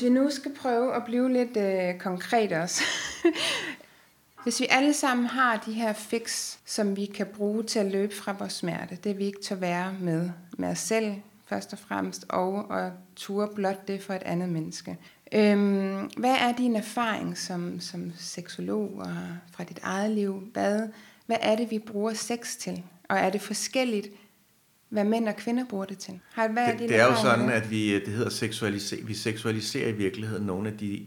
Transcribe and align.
Hvis 0.00 0.08
vi 0.08 0.14
nu 0.14 0.30
skal 0.30 0.54
prøve 0.54 0.94
at 0.94 1.04
blive 1.04 1.32
lidt 1.32 1.56
øh, 1.56 1.98
konkret 1.98 2.52
også. 2.52 2.82
Hvis 4.42 4.60
vi 4.60 4.66
alle 4.70 4.94
sammen 4.94 5.26
har 5.26 5.56
de 5.66 5.72
her 5.72 5.92
fix, 5.92 6.56
som 6.66 6.96
vi 6.96 7.06
kan 7.06 7.26
bruge 7.26 7.62
til 7.62 7.78
at 7.78 7.86
løbe 7.86 8.14
fra 8.14 8.32
vores 8.38 8.52
smerte, 8.52 8.98
det 9.04 9.18
vi 9.18 9.24
ikke 9.24 9.42
tør 9.42 9.56
være 9.56 9.94
med, 10.00 10.30
med 10.58 10.68
os 10.68 10.78
selv 10.78 11.14
først 11.46 11.72
og 11.72 11.78
fremmest, 11.78 12.26
og 12.28 12.80
at 12.86 12.92
ture 13.16 13.48
blot 13.54 13.88
det 13.88 14.02
for 14.02 14.14
et 14.14 14.22
andet 14.22 14.48
menneske. 14.48 14.98
Øhm, 15.32 16.10
hvad 16.16 16.36
er 16.40 16.52
din 16.52 16.76
erfaring 16.76 17.38
som, 17.38 17.80
som 17.80 18.12
seksolog 18.18 18.90
og 18.96 19.16
fra 19.52 19.64
dit 19.64 19.80
eget 19.82 20.10
liv? 20.10 20.42
Hvad, 20.52 20.88
hvad 21.26 21.38
er 21.40 21.56
det, 21.56 21.70
vi 21.70 21.78
bruger 21.78 22.14
sex 22.14 22.56
til? 22.56 22.82
Og 23.08 23.18
er 23.18 23.30
det 23.30 23.40
forskelligt, 23.40 24.08
hvad 24.90 25.04
mænd 25.04 25.28
og 25.28 25.36
kvinder 25.36 25.64
bruger 25.68 25.84
det 25.84 25.98
til? 25.98 26.20
Har, 26.32 26.48
hvad 26.48 26.66
er 26.66 26.76
det, 26.76 26.88
det 26.88 27.00
er 27.00 27.04
jo 27.04 27.16
sådan, 27.16 27.50
at 27.50 27.70
vi, 27.70 27.94
det 27.94 28.08
hedder 28.08 28.30
seksualisere, 28.30 29.02
vi 29.02 29.14
seksualiserer 29.14 29.88
i 29.88 29.92
virkeligheden 29.92 30.46
nogle 30.46 30.68
af 30.68 30.78
de 30.78 31.06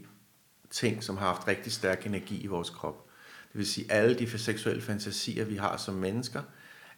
ting, 0.70 1.02
som 1.02 1.16
har 1.16 1.26
haft 1.26 1.48
rigtig 1.48 1.72
stærk 1.72 2.06
energi 2.06 2.40
i 2.40 2.46
vores 2.46 2.70
krop. 2.70 3.06
Det 3.52 3.58
vil 3.58 3.66
sige, 3.66 3.92
alle 3.92 4.18
de 4.18 4.38
seksuelle 4.38 4.82
fantasier, 4.82 5.44
vi 5.44 5.56
har 5.56 5.76
som 5.76 5.94
mennesker, 5.94 6.42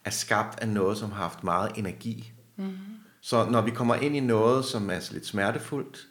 er 0.04 0.10
skabt 0.10 0.60
af 0.60 0.68
noget, 0.68 0.98
som 0.98 1.10
har 1.10 1.22
haft 1.22 1.44
meget 1.44 1.72
energi. 1.76 2.32
Mm-hmm. 2.56 2.76
Så 3.20 3.50
når 3.50 3.60
vi 3.60 3.70
kommer 3.70 3.94
ind 3.94 4.16
i 4.16 4.20
noget, 4.20 4.64
som 4.64 4.90
er 4.90 5.08
lidt 5.12 5.26
smertefuldt, 5.26 6.08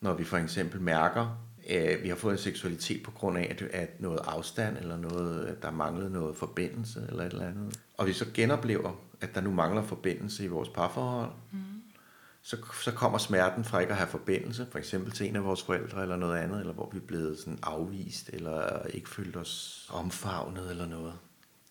når 0.00 0.14
vi 0.14 0.24
for 0.24 0.36
eksempel 0.36 0.80
mærker, 0.80 1.44
at 1.68 2.02
vi 2.02 2.08
har 2.08 2.16
fået 2.16 2.32
en 2.32 2.38
seksualitet 2.38 3.02
på 3.02 3.10
grund 3.10 3.38
af, 3.38 3.56
at 3.72 4.00
noget 4.00 4.20
afstand, 4.24 4.76
eller 4.78 4.96
noget, 4.96 5.46
at 5.46 5.62
der 5.62 5.70
manglede 5.70 6.10
noget 6.10 6.36
forbindelse, 6.36 7.06
eller 7.08 7.24
et 7.24 7.32
eller 7.32 7.46
andet, 7.46 7.80
og 7.98 8.06
vi 8.06 8.12
så 8.12 8.26
genoplever, 8.34 8.92
at 9.20 9.34
der 9.34 9.40
nu 9.40 9.50
mangler 9.50 9.82
forbindelse 9.82 10.44
i 10.44 10.48
vores 10.48 10.68
parforhold, 10.68 11.30
mm. 11.52 11.58
så, 12.42 12.56
så 12.84 12.92
kommer 12.92 13.18
smerten 13.18 13.64
fra 13.64 13.78
ikke 13.78 13.90
at 13.90 13.98
have 13.98 14.08
forbindelse, 14.08 14.66
for 14.70 14.78
eksempel 14.78 15.12
til 15.12 15.28
en 15.28 15.36
af 15.36 15.44
vores 15.44 15.62
forældre, 15.62 16.02
eller 16.02 16.16
noget 16.16 16.38
andet, 16.38 16.60
eller 16.60 16.72
hvor 16.72 16.88
vi 16.92 16.98
er 16.98 17.06
blevet 17.06 17.38
sådan 17.38 17.58
afvist, 17.62 18.30
eller 18.32 18.86
ikke 18.86 19.08
følt 19.08 19.36
os 19.36 19.86
omfavnet, 19.92 20.70
eller 20.70 20.86
noget 20.86 21.12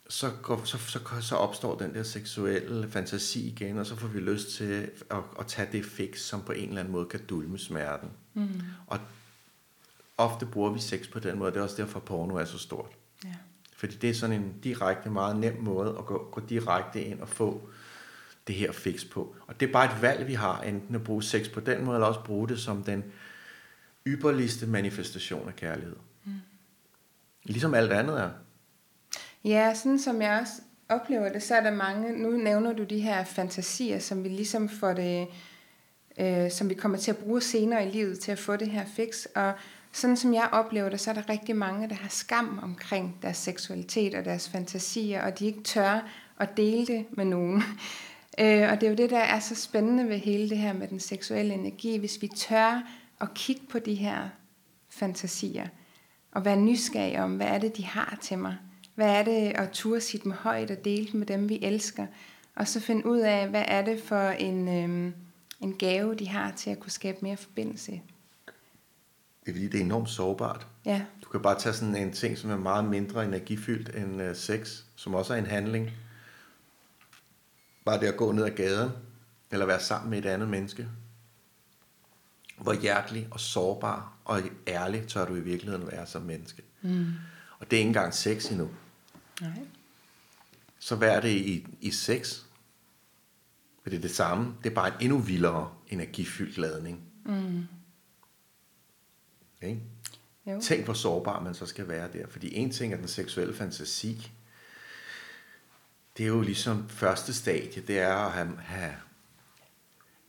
så, 0.09 0.31
går, 0.41 0.61
så, 0.63 0.77
så, 0.77 0.99
så 1.21 1.35
opstår 1.35 1.77
den 1.77 1.93
der 1.93 2.03
seksuelle 2.03 2.89
fantasi 2.91 3.47
igen, 3.47 3.77
og 3.77 3.85
så 3.85 3.95
får 3.95 4.07
vi 4.07 4.19
lyst 4.19 4.49
til 4.49 4.91
at, 5.11 5.23
at 5.39 5.47
tage 5.47 5.69
det 5.71 5.85
fix, 5.85 6.19
som 6.19 6.41
på 6.41 6.51
en 6.51 6.69
eller 6.69 6.79
anden 6.79 6.91
måde 6.91 7.05
kan 7.05 7.25
dulme 7.29 7.57
smerten. 7.57 8.09
Mm. 8.33 8.61
Og 8.87 8.99
ofte 10.17 10.45
bruger 10.45 10.69
vi 10.69 10.79
sex 10.79 11.11
på 11.11 11.19
den 11.19 11.39
måde, 11.39 11.51
det 11.51 11.57
er 11.57 11.63
også 11.63 11.81
derfor, 11.81 11.99
porno 11.99 12.35
er 12.35 12.45
så 12.45 12.57
stort. 12.57 12.91
Fordi 13.77 13.95
det 13.95 14.09
er 14.09 14.13
sådan 14.13 14.41
en 14.41 14.53
direkte, 14.63 15.09
meget 15.09 15.35
nem 15.35 15.57
måde 15.59 15.95
at 15.99 16.05
gå, 16.05 16.27
gå 16.31 16.41
direkte 16.49 17.01
ind 17.01 17.21
og 17.21 17.29
få 17.29 17.69
det 18.47 18.55
her 18.55 18.71
fix 18.71 19.09
på. 19.11 19.35
Og 19.47 19.59
det 19.59 19.69
er 19.69 19.73
bare 19.73 19.85
et 19.85 20.01
valg, 20.01 20.27
vi 20.27 20.33
har, 20.33 20.61
enten 20.61 20.95
at 20.95 21.03
bruge 21.03 21.23
sex 21.23 21.49
på 21.51 21.59
den 21.59 21.85
måde, 21.85 21.95
eller 21.95 22.07
også 22.07 22.23
bruge 22.23 22.47
det 22.47 22.59
som 22.59 22.83
den 22.83 23.03
ypperligste 24.07 24.67
manifestation 24.67 25.47
af 25.47 25.55
kærlighed. 25.55 25.95
Mm. 26.25 26.31
Ligesom 27.43 27.73
alt 27.73 27.91
andet 27.91 28.19
er. 28.19 28.29
Ja, 29.43 29.73
sådan 29.75 29.99
som 29.99 30.21
jeg 30.21 30.39
også 30.41 30.61
oplever 30.89 31.29
det, 31.29 31.43
så 31.43 31.55
er 31.55 31.61
der 31.61 31.71
mange, 31.71 32.23
nu 32.23 32.31
nævner 32.31 32.73
du 32.73 32.83
de 32.83 32.99
her 32.99 33.23
fantasier, 33.23 33.99
som 33.99 34.23
vi 34.23 34.29
ligesom 34.29 34.69
får 34.69 34.93
det, 34.93 35.27
øh, 36.19 36.51
som 36.51 36.69
vi 36.69 36.73
kommer 36.73 36.97
til 36.97 37.11
at 37.11 37.17
bruge 37.17 37.41
senere 37.41 37.87
i 37.87 37.91
livet 37.91 38.19
til 38.19 38.31
at 38.31 38.39
få 38.39 38.55
det 38.55 38.69
her 38.69 38.85
fix, 38.85 39.25
og 39.35 39.53
sådan 39.97 40.17
som 40.17 40.33
jeg 40.33 40.49
oplever 40.51 40.89
det, 40.89 40.99
så 40.99 41.09
er 41.09 41.13
der 41.13 41.29
rigtig 41.29 41.55
mange, 41.55 41.89
der 41.89 41.95
har 41.95 42.09
skam 42.09 42.59
omkring 42.63 43.17
deres 43.21 43.37
seksualitet 43.37 44.15
og 44.15 44.25
deres 44.25 44.49
fantasier, 44.49 45.21
og 45.23 45.39
de 45.39 45.45
ikke 45.45 45.63
tør 45.63 46.07
at 46.39 46.57
dele 46.57 46.85
det 46.87 47.05
med 47.11 47.25
nogen. 47.25 47.63
Øh, 48.39 48.71
og 48.71 48.81
det 48.81 48.87
er 48.87 48.89
jo 48.89 48.95
det, 48.95 49.09
der 49.09 49.19
er 49.19 49.39
så 49.39 49.55
spændende 49.55 50.09
ved 50.09 50.17
hele 50.17 50.49
det 50.49 50.57
her 50.57 50.73
med 50.73 50.87
den 50.87 50.99
seksuelle 50.99 51.53
energi, 51.53 51.97
hvis 51.97 52.21
vi 52.21 52.27
tør 52.27 52.83
at 53.21 53.33
kigge 53.33 53.61
på 53.69 53.79
de 53.79 53.95
her 53.95 54.29
fantasier, 54.89 55.67
og 56.31 56.45
være 56.45 56.55
nysgerrige 56.55 57.23
om, 57.23 57.35
hvad 57.35 57.47
er 57.47 57.57
det, 57.57 57.77
de 57.77 57.85
har 57.85 58.17
til 58.21 58.37
mig. 58.37 58.57
Hvad 58.95 59.09
er 59.09 59.23
det 59.23 59.51
at 59.55 59.69
turde 59.71 60.01
sit 60.01 60.25
med 60.25 60.35
højt 60.35 60.71
og 60.71 60.85
dele 60.85 61.09
med 61.13 61.27
dem, 61.27 61.49
vi 61.49 61.59
elsker? 61.61 62.05
Og 62.55 62.67
så 62.67 62.79
finde 62.79 63.05
ud 63.05 63.19
af, 63.19 63.47
hvad 63.47 63.63
er 63.67 63.81
det 63.81 64.01
for 64.01 64.29
en, 64.29 64.67
øh, 64.67 65.13
en 65.61 65.73
gave, 65.73 66.15
de 66.15 66.27
har 66.27 66.51
til 66.51 66.69
at 66.69 66.79
kunne 66.79 66.91
skabe 66.91 67.17
mere 67.21 67.37
forbindelse. 67.37 68.01
Det 69.47 69.53
er 69.53 69.55
fordi, 69.55 69.67
det 69.67 69.79
er 69.79 69.85
enormt 69.85 70.09
sårbart. 70.09 70.67
Ja. 70.85 71.05
Du 71.23 71.29
kan 71.29 71.41
bare 71.41 71.59
tage 71.59 71.73
sådan 71.73 71.95
en 71.95 72.13
ting, 72.13 72.37
som 72.37 72.49
er 72.49 72.57
meget 72.57 72.85
mindre 72.85 73.25
energifyldt 73.25 73.95
end 73.95 74.21
uh, 74.21 74.35
sex, 74.35 74.81
som 74.95 75.15
også 75.15 75.33
er 75.33 75.37
en 75.37 75.45
handling. 75.45 75.91
Bare 77.85 77.99
det 77.99 78.07
at 78.07 78.17
gå 78.17 78.31
ned 78.31 78.45
ad 78.45 78.51
gaden, 78.51 78.91
eller 79.51 79.65
være 79.65 79.79
sammen 79.79 80.09
med 80.09 80.17
et 80.17 80.25
andet 80.25 80.47
menneske. 80.47 80.87
Hvor 82.57 82.73
hjertelig 82.73 83.27
og 83.31 83.39
sårbar 83.39 84.13
og 84.25 84.41
ærlig 84.67 85.07
tør 85.07 85.25
du 85.25 85.35
i 85.35 85.39
virkeligheden 85.39 85.87
være 85.91 86.07
som 86.07 86.21
menneske. 86.21 86.61
Mm. 86.81 87.05
Og 87.59 87.71
det 87.71 87.77
er 87.77 87.79
ikke 87.79 87.87
engang 87.87 88.13
sex 88.13 88.51
endnu. 88.51 88.69
Nej. 89.41 89.59
Så 90.79 90.95
hvad 90.95 91.09
er 91.09 91.19
det 91.19 91.31
i, 91.31 91.67
i 91.81 91.91
sex? 91.91 92.39
For 93.83 93.89
det 93.89 93.97
er 93.97 94.01
det 94.01 94.15
samme. 94.15 94.55
Det 94.63 94.69
er 94.69 94.75
bare 94.75 94.87
en 94.87 94.93
endnu 94.99 95.17
vildere 95.17 95.71
energifyldt 95.87 96.57
ladning. 96.57 97.01
Mm. 97.25 97.67
Okay? 99.57 99.77
Jo. 100.45 100.61
Tænk, 100.61 100.85
hvor 100.85 100.93
sårbar 100.93 101.43
man 101.43 101.53
så 101.53 101.65
skal 101.65 101.87
være 101.87 102.09
der. 102.13 102.27
Fordi 102.27 102.55
en 102.55 102.71
ting 102.71 102.93
er 102.93 102.97
den 102.97 103.07
seksuelle 103.07 103.53
fantasi. 103.53 104.31
Det 106.17 106.23
er 106.23 106.27
jo 106.27 106.41
ligesom 106.41 106.89
første 106.89 107.33
stadie, 107.33 107.81
det 107.81 107.99
er 107.99 108.15
at 108.15 108.31
have, 108.31 108.57
have 108.57 108.93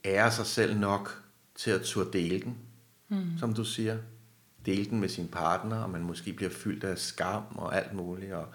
ære 0.05 0.31
sig 0.31 0.45
selv 0.45 0.79
nok 0.79 1.23
til 1.55 1.71
at 1.71 1.81
turde 1.81 2.13
dele 2.13 2.41
den, 2.41 2.57
mm. 3.07 3.37
som 3.39 3.53
du 3.53 3.63
siger. 3.63 3.97
Dele 4.65 4.89
den 4.89 4.99
med 4.99 5.09
sin 5.09 5.27
partner, 5.27 5.83
og 5.83 5.89
man 5.89 6.01
måske 6.01 6.33
bliver 6.33 6.51
fyldt 6.51 6.83
af 6.83 6.97
skam 6.97 7.43
og 7.55 7.75
alt 7.75 7.93
muligt, 7.93 8.33
og 8.33 8.47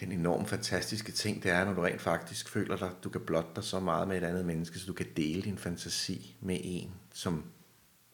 den 0.00 0.12
enormt 0.12 0.48
fantastiske 0.48 1.12
ting, 1.12 1.42
det 1.42 1.50
er, 1.50 1.64
når 1.64 1.72
du 1.72 1.80
rent 1.80 2.00
faktisk 2.00 2.48
føler 2.48 2.76
dig, 2.76 2.90
du 3.04 3.08
kan 3.08 3.20
blotte 3.20 3.50
dig 3.56 3.64
så 3.64 3.80
meget 3.80 4.08
med 4.08 4.16
et 4.16 4.24
andet 4.24 4.44
menneske, 4.44 4.78
så 4.78 4.86
du 4.86 4.92
kan 4.92 5.06
dele 5.16 5.42
din 5.42 5.58
fantasi 5.58 6.36
med 6.40 6.58
en, 6.62 6.94
som 7.12 7.44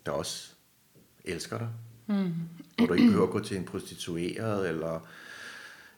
der 0.06 0.12
også 0.12 0.53
elsker 1.24 1.58
dig. 1.58 1.68
Mm. 2.06 2.32
Hvor 2.76 2.86
du 2.86 2.92
ikke 2.92 3.06
behøver 3.06 3.26
at 3.26 3.32
gå 3.32 3.40
til 3.40 3.56
en 3.56 3.64
prostitueret, 3.64 4.68
eller 4.68 5.08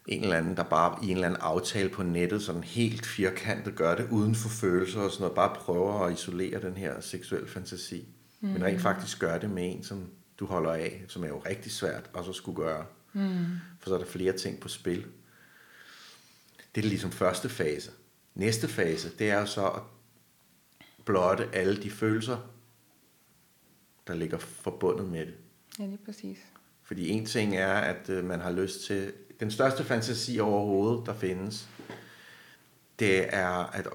en 0.06 0.22
eller 0.22 0.36
anden, 0.36 0.56
der 0.56 0.62
bare 0.62 0.98
i 1.04 1.06
en 1.06 1.16
eller 1.16 1.26
anden 1.26 1.40
aftale 1.40 1.88
på 1.88 2.02
nettet, 2.02 2.42
sådan 2.42 2.64
helt 2.64 3.06
firkantet 3.06 3.74
gør 3.74 3.94
det, 3.94 4.08
uden 4.10 4.34
for 4.34 4.48
følelser 4.48 5.00
og 5.00 5.10
sådan 5.10 5.22
noget, 5.22 5.34
bare 5.34 5.54
prøver 5.54 6.00
at 6.00 6.12
isolere 6.12 6.62
den 6.62 6.76
her 6.76 7.00
seksuelle 7.00 7.48
fantasi. 7.48 8.08
Mm. 8.40 8.48
Men 8.48 8.64
rent 8.64 8.82
faktisk 8.82 9.18
gør 9.18 9.38
det 9.38 9.50
med 9.50 9.74
en, 9.74 9.84
som 9.84 10.10
du 10.38 10.46
holder 10.46 10.72
af, 10.72 11.04
som 11.08 11.24
er 11.24 11.28
jo 11.28 11.42
rigtig 11.46 11.72
svært 11.72 12.10
at 12.18 12.24
så 12.24 12.32
skulle 12.32 12.56
gøre. 12.56 12.84
Mm. 13.12 13.46
For 13.80 13.88
så 13.90 13.94
er 13.94 13.98
der 13.98 14.06
flere 14.06 14.32
ting 14.32 14.60
på 14.60 14.68
spil. 14.68 15.06
Det 16.74 16.84
er 16.84 16.88
ligesom 16.88 17.10
første 17.10 17.48
fase. 17.48 17.90
Næste 18.34 18.68
fase, 18.68 19.10
det 19.18 19.30
er 19.30 19.44
så 19.44 19.66
at 19.66 19.82
blotte 21.04 21.48
alle 21.52 21.82
de 21.82 21.90
følelser, 21.90 22.38
der 24.06 24.14
ligger 24.14 24.38
forbundet 24.38 25.08
med 25.08 25.26
det. 25.26 25.34
Ja, 25.78 25.84
er 25.84 25.96
præcis. 26.04 26.38
Fordi 26.82 27.08
en 27.08 27.26
ting 27.26 27.56
er, 27.56 27.72
at 27.74 28.10
øh, 28.10 28.24
man 28.24 28.40
har 28.40 28.52
lyst 28.52 28.86
til... 28.86 29.12
Den 29.40 29.50
største 29.50 29.84
fantasi 29.84 30.38
overhovedet, 30.38 31.06
der 31.06 31.14
findes, 31.14 31.68
det 32.98 33.34
er 33.34 33.48
at 33.48 33.86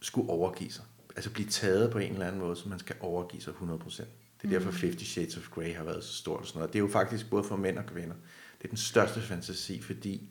skulle 0.00 0.30
overgive 0.30 0.70
sig. 0.70 0.84
Altså 1.16 1.30
blive 1.30 1.48
taget 1.48 1.90
på 1.90 1.98
en 1.98 2.12
eller 2.12 2.26
anden 2.26 2.40
måde, 2.40 2.56
så 2.56 2.68
man 2.68 2.78
skal 2.78 2.96
overgive 3.00 3.42
sig 3.42 3.52
100%. 3.52 3.60
Det 3.62 4.06
er 4.42 4.44
mm. 4.44 4.50
derfor 4.50 4.70
50 4.70 5.08
Shades 5.08 5.36
of 5.36 5.48
Grey 5.50 5.74
har 5.74 5.84
været 5.84 6.04
så 6.04 6.14
stort 6.14 6.40
og 6.40 6.46
sådan 6.46 6.58
noget. 6.58 6.72
Det 6.72 6.78
er 6.78 6.82
jo 6.82 6.88
faktisk 6.88 7.30
både 7.30 7.44
for 7.44 7.56
mænd 7.56 7.78
og 7.78 7.86
kvinder. 7.86 8.14
Det 8.58 8.64
er 8.64 8.68
den 8.68 8.78
største 8.78 9.20
fantasi, 9.20 9.82
fordi 9.82 10.28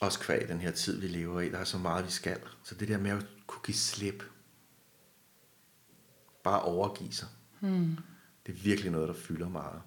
også 0.00 0.20
kvæg 0.20 0.48
den 0.48 0.60
her 0.60 0.70
tid, 0.70 1.00
vi 1.00 1.06
lever 1.06 1.40
i, 1.40 1.48
der 1.48 1.58
er 1.58 1.64
så 1.64 1.78
meget, 1.78 2.06
vi 2.06 2.10
skal. 2.10 2.38
Så 2.64 2.74
det 2.74 2.88
der 2.88 2.98
med 2.98 3.10
at 3.10 3.26
kunne 3.46 3.62
give 3.64 3.76
slip, 3.76 4.24
bare 6.42 6.62
overgive 6.62 7.12
sig, 7.12 7.28
mm. 7.60 7.96
det 8.46 8.52
er 8.52 8.62
virkelig 8.62 8.90
noget, 8.90 9.08
der 9.08 9.14
fylder 9.14 9.48
meget. 9.48 9.82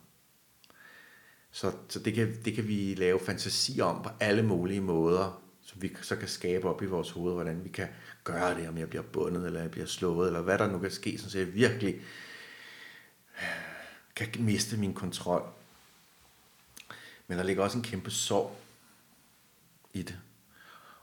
Så, 1.52 1.72
så 1.90 2.00
det, 2.00 2.14
kan, 2.14 2.38
det 2.46 2.54
kan 2.54 2.68
vi 2.68 2.94
lave 2.94 3.20
fantasi 3.20 3.80
om 3.82 4.04
på 4.04 4.10
alle 4.20 4.44
mulige 4.44 4.82
måder, 4.82 5.42
som 5.62 5.82
vi 5.82 5.96
så 6.02 6.16
kan 6.16 6.28
skabe 6.28 6.70
op 6.70 6.82
i 6.82 6.86
vores 6.86 7.12
hoved, 7.12 7.34
hvordan 7.34 7.64
vi 7.64 7.70
kan 7.70 7.88
gøre 8.24 8.56
det, 8.56 8.68
om 8.68 8.78
jeg 8.78 8.90
bliver 8.90 9.04
bundet, 9.04 9.46
eller 9.46 9.62
jeg 9.62 9.72
bliver 9.72 9.88
slået, 9.88 10.28
eller 10.28 10.42
hvad 10.42 10.58
der 10.58 10.72
nu 10.72 10.80
kan 10.80 10.92
ske, 10.92 11.18
så 11.18 11.38
jeg 11.38 11.54
virkelig 11.54 12.02
kan 14.16 14.30
miste 14.40 14.78
min 14.78 14.94
kontrol. 14.94 15.50
Men 17.28 17.38
der 17.38 17.44
ligger 17.44 17.64
også 17.64 17.78
en 17.78 17.84
kæmpe 17.84 18.12
sorg 18.12 18.58
i 19.94 20.02
det. 20.02 20.20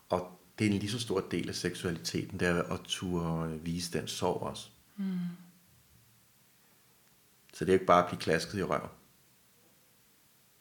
Og 0.09 0.39
det 0.59 0.67
er 0.67 0.71
en 0.71 0.79
lige 0.79 0.91
så 0.91 1.01
stor 1.01 1.21
del 1.21 1.49
af 1.49 1.55
seksualiteten, 1.55 2.41
det 2.41 2.49
er 2.49 2.63
at 2.63 2.81
turde 2.85 3.61
vise 3.63 3.99
den 3.99 4.09
sorg 4.09 4.43
også. 4.43 4.71
Mm. 5.01 5.19
Så 7.55 7.65
det 7.65 7.69
er 7.69 7.75
ikke 7.75 7.87
bare 7.87 8.03
at 8.03 8.09
blive 8.09 8.21
klasket 8.21 8.59
i 8.59 8.63
røv. 8.63 8.89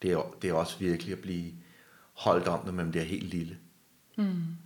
Det 0.02 0.12
er, 0.12 0.36
det 0.42 0.50
er 0.50 0.54
også 0.54 0.78
virkelig 0.78 1.12
at 1.12 1.22
blive 1.22 1.54
holdt 2.12 2.48
om, 2.48 2.64
når 2.64 2.72
man 2.72 2.90
bliver 2.90 3.04
helt 3.04 3.24
lille. 3.24 3.58
Mm. 4.16 4.56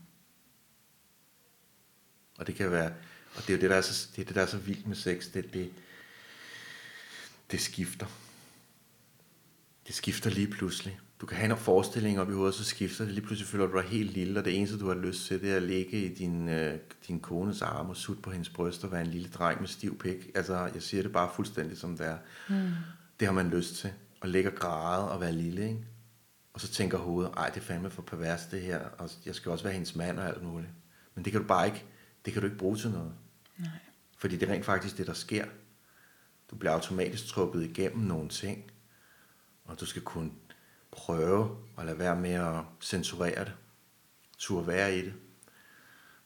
Og 2.39 2.47
det 2.47 2.55
kan 2.55 2.71
være, 2.71 2.95
og 3.37 3.43
det 3.43 3.51
er 3.51 3.55
jo 3.55 3.61
det, 3.61 3.71
der 3.71 3.77
er 3.77 3.81
så, 3.81 4.09
det, 4.17 4.23
er 4.23 4.27
det, 4.27 4.35
der 4.35 4.43
er 4.43 4.47
så 4.47 4.59
vildt 4.59 4.87
med 4.87 4.97
sex, 4.97 5.25
det, 5.33 5.53
det, 5.53 5.73
det 7.51 7.61
skifter. 7.61 8.07
Det 9.87 9.95
skifter 9.95 10.31
lige 10.31 10.51
pludselig. 10.51 11.01
Du 11.25 11.29
kan 11.29 11.37
have 11.37 11.51
en 11.51 11.59
forestilling 11.59 12.21
op 12.21 12.31
i 12.31 12.33
hovedet, 12.33 12.55
så 12.55 12.65
skifter 12.65 13.05
det. 13.05 13.15
Lige 13.15 13.27
pludselig 13.27 13.49
føler 13.49 13.67
du 13.67 13.77
dig 13.79 13.89
helt 13.89 14.11
lille, 14.11 14.41
og 14.41 14.45
det 14.45 14.57
eneste, 14.57 14.79
du 14.79 14.89
har 14.89 14.95
lyst 14.95 15.27
til, 15.27 15.41
det 15.41 15.53
er 15.53 15.57
at 15.57 15.63
ligge 15.63 16.05
i 16.05 16.15
din, 16.15 16.49
øh, 16.49 16.79
din 17.09 17.21
kones 17.21 17.63
arm 17.63 17.91
og 17.91 17.97
sutte 17.97 18.23
på 18.23 18.31
hendes 18.31 18.49
bryst 18.49 18.85
og 18.85 18.93
være 18.93 19.01
en 19.01 19.07
lille 19.07 19.29
dreng 19.29 19.61
med 19.61 19.69
stiv 19.69 19.99
pik. 19.99 20.31
Altså, 20.35 20.71
jeg 20.75 20.83
siger 20.83 21.03
det 21.03 21.13
bare 21.13 21.31
fuldstændig 21.35 21.79
som 21.79 21.97
det 21.97 22.07
er. 22.07 22.19
Mm. 22.49 22.71
Det 23.21 23.29
har 23.29 23.33
man 23.33 23.51
lyst 23.51 23.75
til. 23.75 23.93
At 24.23 24.29
ligge 24.29 24.51
og 24.51 24.57
græde 24.57 25.11
og 25.11 25.21
være 25.21 25.33
lille, 25.33 25.69
ikke? 25.69 25.85
Og 26.53 26.61
så 26.61 26.69
tænker 26.69 26.99
hovedet, 26.99 27.33
ej, 27.37 27.49
det 27.49 27.57
er 27.57 27.65
fandme 27.65 27.91
for 27.91 28.03
pervers 28.03 28.47
det 28.47 28.61
her, 28.63 28.79
og 28.79 29.11
jeg 29.27 29.35
skal 29.35 29.53
også 29.53 29.65
være 29.65 29.73
hendes 29.73 29.97
mand 29.97 30.19
og 30.19 30.29
alt 30.29 30.43
muligt. 30.43 30.73
Men 31.15 31.25
det 31.25 31.33
kan 31.33 31.41
du 31.41 31.47
bare 31.47 31.67
ikke, 31.67 31.85
det 32.25 32.33
kan 32.33 32.43
du 32.43 32.47
ikke 32.47 32.59
bruge 32.59 32.77
til 32.77 32.91
noget. 32.91 33.13
Nej. 33.59 33.69
Fordi 34.19 34.37
det 34.37 34.49
er 34.49 34.53
rent 34.53 34.65
faktisk 34.65 34.99
det, 34.99 35.07
der 35.07 35.13
sker. 35.13 35.45
Du 36.51 36.57
bliver 36.57 36.73
automatisk 36.73 37.27
trukket 37.27 37.63
igennem 37.63 38.07
nogle 38.07 38.29
ting, 38.29 38.65
og 39.65 39.81
du 39.81 39.87
skal 39.87 40.03
kunne 40.03 40.31
prøve 40.97 41.57
at 41.79 41.87
lade 41.87 41.99
være 41.99 42.17
med 42.17 42.31
at 42.31 42.61
censurere 42.81 43.45
det. 43.45 43.53
Turde 44.39 44.67
være 44.67 44.97
i 44.97 45.03
det. 45.03 45.13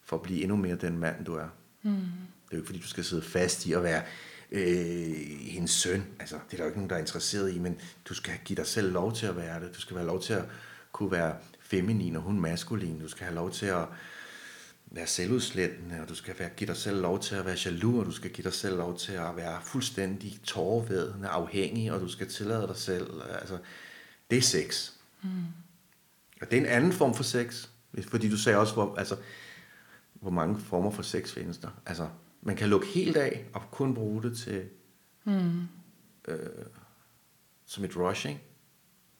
For 0.03 0.15
at 0.15 0.21
blive 0.21 0.41
endnu 0.41 0.57
mere 0.57 0.75
den 0.75 0.97
mand, 0.97 1.25
du 1.25 1.35
er. 1.35 1.47
Mm. 1.83 1.91
Det 1.91 1.97
er 2.51 2.57
jo 2.57 2.57
ikke, 2.57 2.67
fordi 2.67 2.79
du 2.79 2.87
skal 2.87 3.03
sidde 3.03 3.21
fast 3.21 3.65
i 3.65 3.73
at 3.73 3.83
være 3.83 4.03
øh, 4.51 5.15
hendes 5.41 5.71
søn. 5.71 6.05
Altså, 6.19 6.35
det 6.35 6.53
er 6.53 6.57
der 6.57 6.63
jo 6.63 6.69
ikke 6.69 6.77
nogen, 6.77 6.89
der 6.89 6.95
er 6.95 6.99
interesseret 6.99 7.53
i, 7.53 7.59
men 7.59 7.81
du 8.05 8.13
skal 8.13 8.33
give 8.45 8.57
dig 8.57 8.67
selv 8.67 8.91
lov 8.91 9.13
til 9.13 9.25
at 9.25 9.35
være 9.35 9.59
det. 9.59 9.75
Du 9.75 9.81
skal 9.81 9.97
have 9.97 10.07
lov 10.07 10.21
til 10.21 10.33
at 10.33 10.45
kunne 10.91 11.11
være 11.11 11.35
feminin, 11.59 12.15
og 12.15 12.21
hun 12.21 12.39
maskulin. 12.39 12.99
Du 12.99 13.07
skal 13.07 13.25
have 13.25 13.35
lov 13.35 13.51
til 13.51 13.65
at 13.65 13.85
være 14.91 15.07
selvudslættende, 15.07 16.01
og 16.01 16.09
du 16.09 16.15
skal 16.15 16.39
være, 16.39 16.49
give 16.49 16.67
dig 16.67 16.77
selv 16.77 17.01
lov 17.01 17.19
til 17.19 17.35
at 17.35 17.45
være 17.45 17.57
jaloux, 17.65 17.99
og 17.99 18.05
du 18.05 18.11
skal 18.11 18.31
give 18.31 18.43
dig 18.43 18.53
selv 18.53 18.77
lov 18.77 18.97
til 18.97 19.11
at 19.11 19.35
være 19.35 19.59
fuldstændig 19.63 20.39
tårvedende, 20.43 21.27
afhængig, 21.27 21.91
og 21.91 21.99
du 21.99 22.07
skal 22.07 22.27
tillade 22.27 22.67
dig 22.67 22.75
selv. 22.75 23.21
Altså, 23.39 23.57
det 24.29 24.37
er 24.37 24.41
sex. 24.41 24.91
Mm. 25.21 25.29
Og 26.41 26.51
det 26.51 26.53
er 26.53 26.61
en 26.61 26.67
anden 26.67 26.93
form 26.93 27.15
for 27.15 27.23
sex, 27.23 27.69
fordi 28.07 28.29
du 28.29 28.37
sagde 28.37 28.57
også, 28.57 28.73
hvor, 28.73 28.95
altså, 28.95 29.17
hvor 30.13 30.31
mange 30.31 30.59
former 30.59 30.91
for 30.91 31.01
sex 31.01 31.31
findes 31.31 31.57
der. 31.57 31.69
Altså, 31.85 32.09
man 32.41 32.55
kan 32.55 32.69
lukke 32.69 32.87
helt 32.87 33.17
af 33.17 33.45
og 33.53 33.61
kun 33.71 33.93
bruge 33.93 34.23
det 34.23 34.37
til 34.37 34.69
mm. 35.23 35.67
øh, 36.27 36.65
som 37.65 37.83
et 37.83 37.97
rushing. 37.97 38.39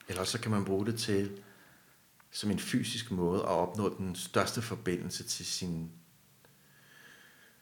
Eller 0.08 0.24
så 0.24 0.40
kan 0.40 0.52
man 0.52 0.66
bruge 0.66 0.86
det 0.86 1.00
til 1.00 1.42
som 2.32 2.52
en 2.52 2.60
fysisk 2.60 3.12
måde 3.12 3.42
at 3.42 3.48
opnå 3.48 3.98
den 3.98 4.16
største 4.16 4.62
forbindelse 4.62 5.24
til 5.24 5.46
sin 5.46 5.92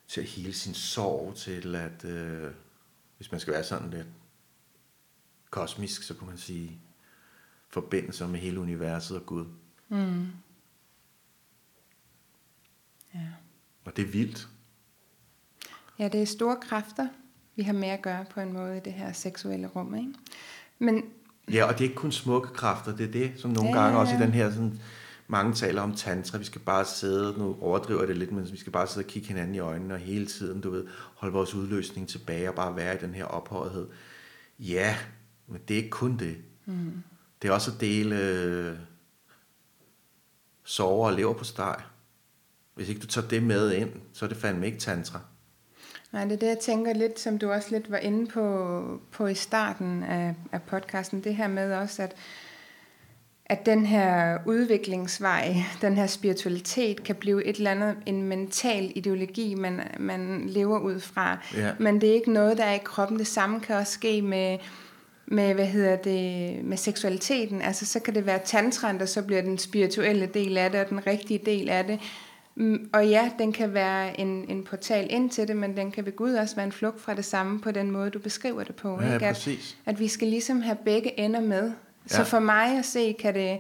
til 0.07 0.21
at 0.21 0.27
hele 0.27 0.53
sin 0.53 0.73
sorg, 0.73 1.35
til 1.35 1.75
at, 1.75 2.05
øh, 2.05 2.51
hvis 3.17 3.31
man 3.31 3.39
skal 3.39 3.53
være 3.53 3.63
sådan 3.63 3.89
lidt 3.89 4.07
kosmisk, 5.49 6.03
så 6.03 6.13
kunne 6.13 6.29
man 6.29 6.37
sige, 6.37 6.79
forbindelser 7.69 8.27
med 8.27 8.39
hele 8.39 8.59
universet 8.59 9.17
og 9.17 9.25
Gud. 9.25 9.45
Mm. 9.89 10.27
Ja. 13.13 13.27
Og 13.85 13.97
det 13.97 14.05
er 14.05 14.11
vildt. 14.11 14.47
Ja, 15.99 16.07
det 16.07 16.21
er 16.21 16.25
store 16.25 16.57
kræfter, 16.61 17.07
vi 17.55 17.63
har 17.63 17.73
med 17.73 17.87
at 17.87 18.01
gøre 18.01 18.25
på 18.29 18.39
en 18.39 18.53
måde 18.53 18.77
i 18.77 18.79
det 18.79 18.93
her 18.93 19.11
seksuelle 19.11 19.67
rum. 19.67 19.95
Ikke? 19.95 20.13
Men, 20.79 21.03
ja, 21.51 21.65
og 21.65 21.73
det 21.73 21.79
er 21.79 21.83
ikke 21.83 21.95
kun 21.95 22.11
smukke 22.11 22.47
kræfter, 22.47 22.95
det 22.95 23.07
er 23.07 23.11
det, 23.11 23.33
som 23.37 23.51
nogle 23.51 23.69
ja, 23.69 23.81
gange 23.81 23.99
også 23.99 24.15
i 24.15 24.17
den 24.17 24.31
her, 24.31 24.51
sådan, 24.51 24.79
mange 25.27 25.53
taler 25.53 25.81
om 25.81 25.95
tantra, 25.95 26.37
vi 26.37 26.43
skal 26.43 26.61
bare 26.61 26.85
sidde, 26.85 27.39
nu 27.39 27.57
overdriver 27.61 28.05
det 28.05 28.17
lidt, 28.17 28.31
men 28.31 28.51
vi 28.51 28.57
skal 28.57 28.71
bare 28.71 28.87
sidde 28.87 29.05
og 29.05 29.09
kigge 29.09 29.27
hinanden 29.27 29.55
i 29.55 29.59
øjnene, 29.59 29.93
og 29.93 29.99
hele 29.99 30.25
tiden, 30.25 30.61
du 30.61 30.69
ved, 30.69 30.87
holde 31.15 31.33
vores 31.33 31.55
udløsning 31.55 32.07
tilbage, 32.07 32.49
og 32.49 32.55
bare 32.55 32.75
være 32.75 32.95
i 32.95 32.97
den 32.97 33.13
her 33.13 33.25
ophøjethed. 33.25 33.87
Ja, 34.59 34.97
men 35.47 35.61
det 35.67 35.73
er 35.73 35.77
ikke 35.77 35.89
kun 35.89 36.17
det. 36.17 36.37
Mm. 36.65 37.03
Det 37.41 37.47
er 37.47 37.51
også 37.51 37.71
at 37.71 37.81
dele 37.81 38.19
øh, 38.19 38.77
sover 40.63 41.07
og 41.07 41.13
lever 41.13 41.33
på 41.33 41.43
steg. 41.43 41.75
Hvis 42.75 42.89
ikke 42.89 43.01
du 43.01 43.07
tager 43.07 43.27
det 43.27 43.43
med 43.43 43.71
ind, 43.71 43.89
så 44.13 44.25
er 44.25 44.29
det 44.29 44.37
fandme 44.37 44.65
ikke 44.65 44.79
tantra. 44.79 45.19
Nej, 46.11 46.23
det 46.23 46.33
er 46.33 46.37
det, 46.37 46.47
jeg 46.47 46.59
tænker 46.59 46.93
lidt, 46.93 47.19
som 47.19 47.37
du 47.37 47.51
også 47.51 47.71
lidt 47.71 47.91
var 47.91 47.97
inde 47.97 48.27
på, 48.27 49.01
på 49.11 49.27
i 49.27 49.35
starten 49.35 50.03
af, 50.03 50.35
af 50.51 50.61
podcasten, 50.61 51.23
det 51.23 51.35
her 51.35 51.47
med 51.47 51.73
også, 51.73 52.03
at, 52.03 52.15
at 53.45 53.65
den 53.65 53.85
her 53.85 54.37
udviklingsvej, 54.45 55.55
den 55.81 55.95
her 55.95 56.07
spiritualitet, 56.07 57.03
kan 57.03 57.15
blive 57.15 57.45
et 57.45 57.55
eller 57.55 57.71
andet, 57.71 57.95
en 58.05 58.23
mental 58.23 58.91
ideologi, 58.95 59.55
man, 59.55 59.81
man 59.99 60.49
lever 60.49 60.79
ud 60.79 60.99
fra. 60.99 61.37
Ja. 61.55 61.73
Men 61.79 62.01
det 62.01 62.09
er 62.09 62.13
ikke 62.13 62.31
noget, 62.31 62.57
der 62.57 62.63
er 62.63 62.73
i 62.73 62.81
kroppen. 62.83 63.19
Det 63.19 63.27
samme 63.27 63.59
kan 63.59 63.75
også 63.75 63.93
ske 63.93 64.21
med, 64.21 64.57
med, 65.27 65.53
hvad 65.53 65.65
hedder 65.65 65.95
det, 65.95 66.63
med 66.63 66.77
seksualiteten. 66.77 67.61
Altså, 67.61 67.85
så 67.85 67.99
kan 67.99 68.15
det 68.15 68.25
være 68.25 68.39
tantraen, 68.45 68.99
der 68.99 69.05
så 69.05 69.21
bliver 69.21 69.41
den 69.41 69.57
spirituelle 69.57 70.25
del 70.25 70.57
af 70.57 70.71
det, 70.71 70.79
og 70.79 70.89
den 70.89 71.07
rigtige 71.07 71.39
del 71.45 71.69
af 71.69 71.83
det. 71.83 71.99
Mm, 72.55 72.89
og 72.93 73.07
ja, 73.07 73.31
den 73.39 73.53
kan 73.53 73.73
være 73.73 74.19
en, 74.19 74.45
en 74.49 74.63
portal 74.63 75.07
ind 75.09 75.29
til 75.29 75.47
det, 75.47 75.55
men 75.55 75.77
den 75.77 75.91
kan 75.91 76.05
ved 76.05 76.15
Gud 76.15 76.33
også 76.33 76.55
være 76.55 76.65
en 76.65 76.71
flugt 76.71 77.01
fra 77.01 77.13
det 77.13 77.25
samme 77.25 77.61
på 77.61 77.71
den 77.71 77.91
måde, 77.91 78.09
du 78.09 78.19
beskriver 78.19 78.63
det 78.63 78.75
på. 78.75 79.01
Ja, 79.01 79.13
ikke? 79.13 79.25
At, 79.25 79.49
at 79.85 79.99
vi 79.99 80.07
skal 80.07 80.27
ligesom 80.27 80.61
have 80.61 80.77
begge 80.85 81.19
ender 81.19 81.41
med. 81.41 81.63
Ja. 81.63 82.15
Så 82.15 82.23
for 82.23 82.39
mig 82.39 82.77
at 82.77 82.85
se, 82.85 83.15
kan 83.19 83.33
det, 83.33 83.59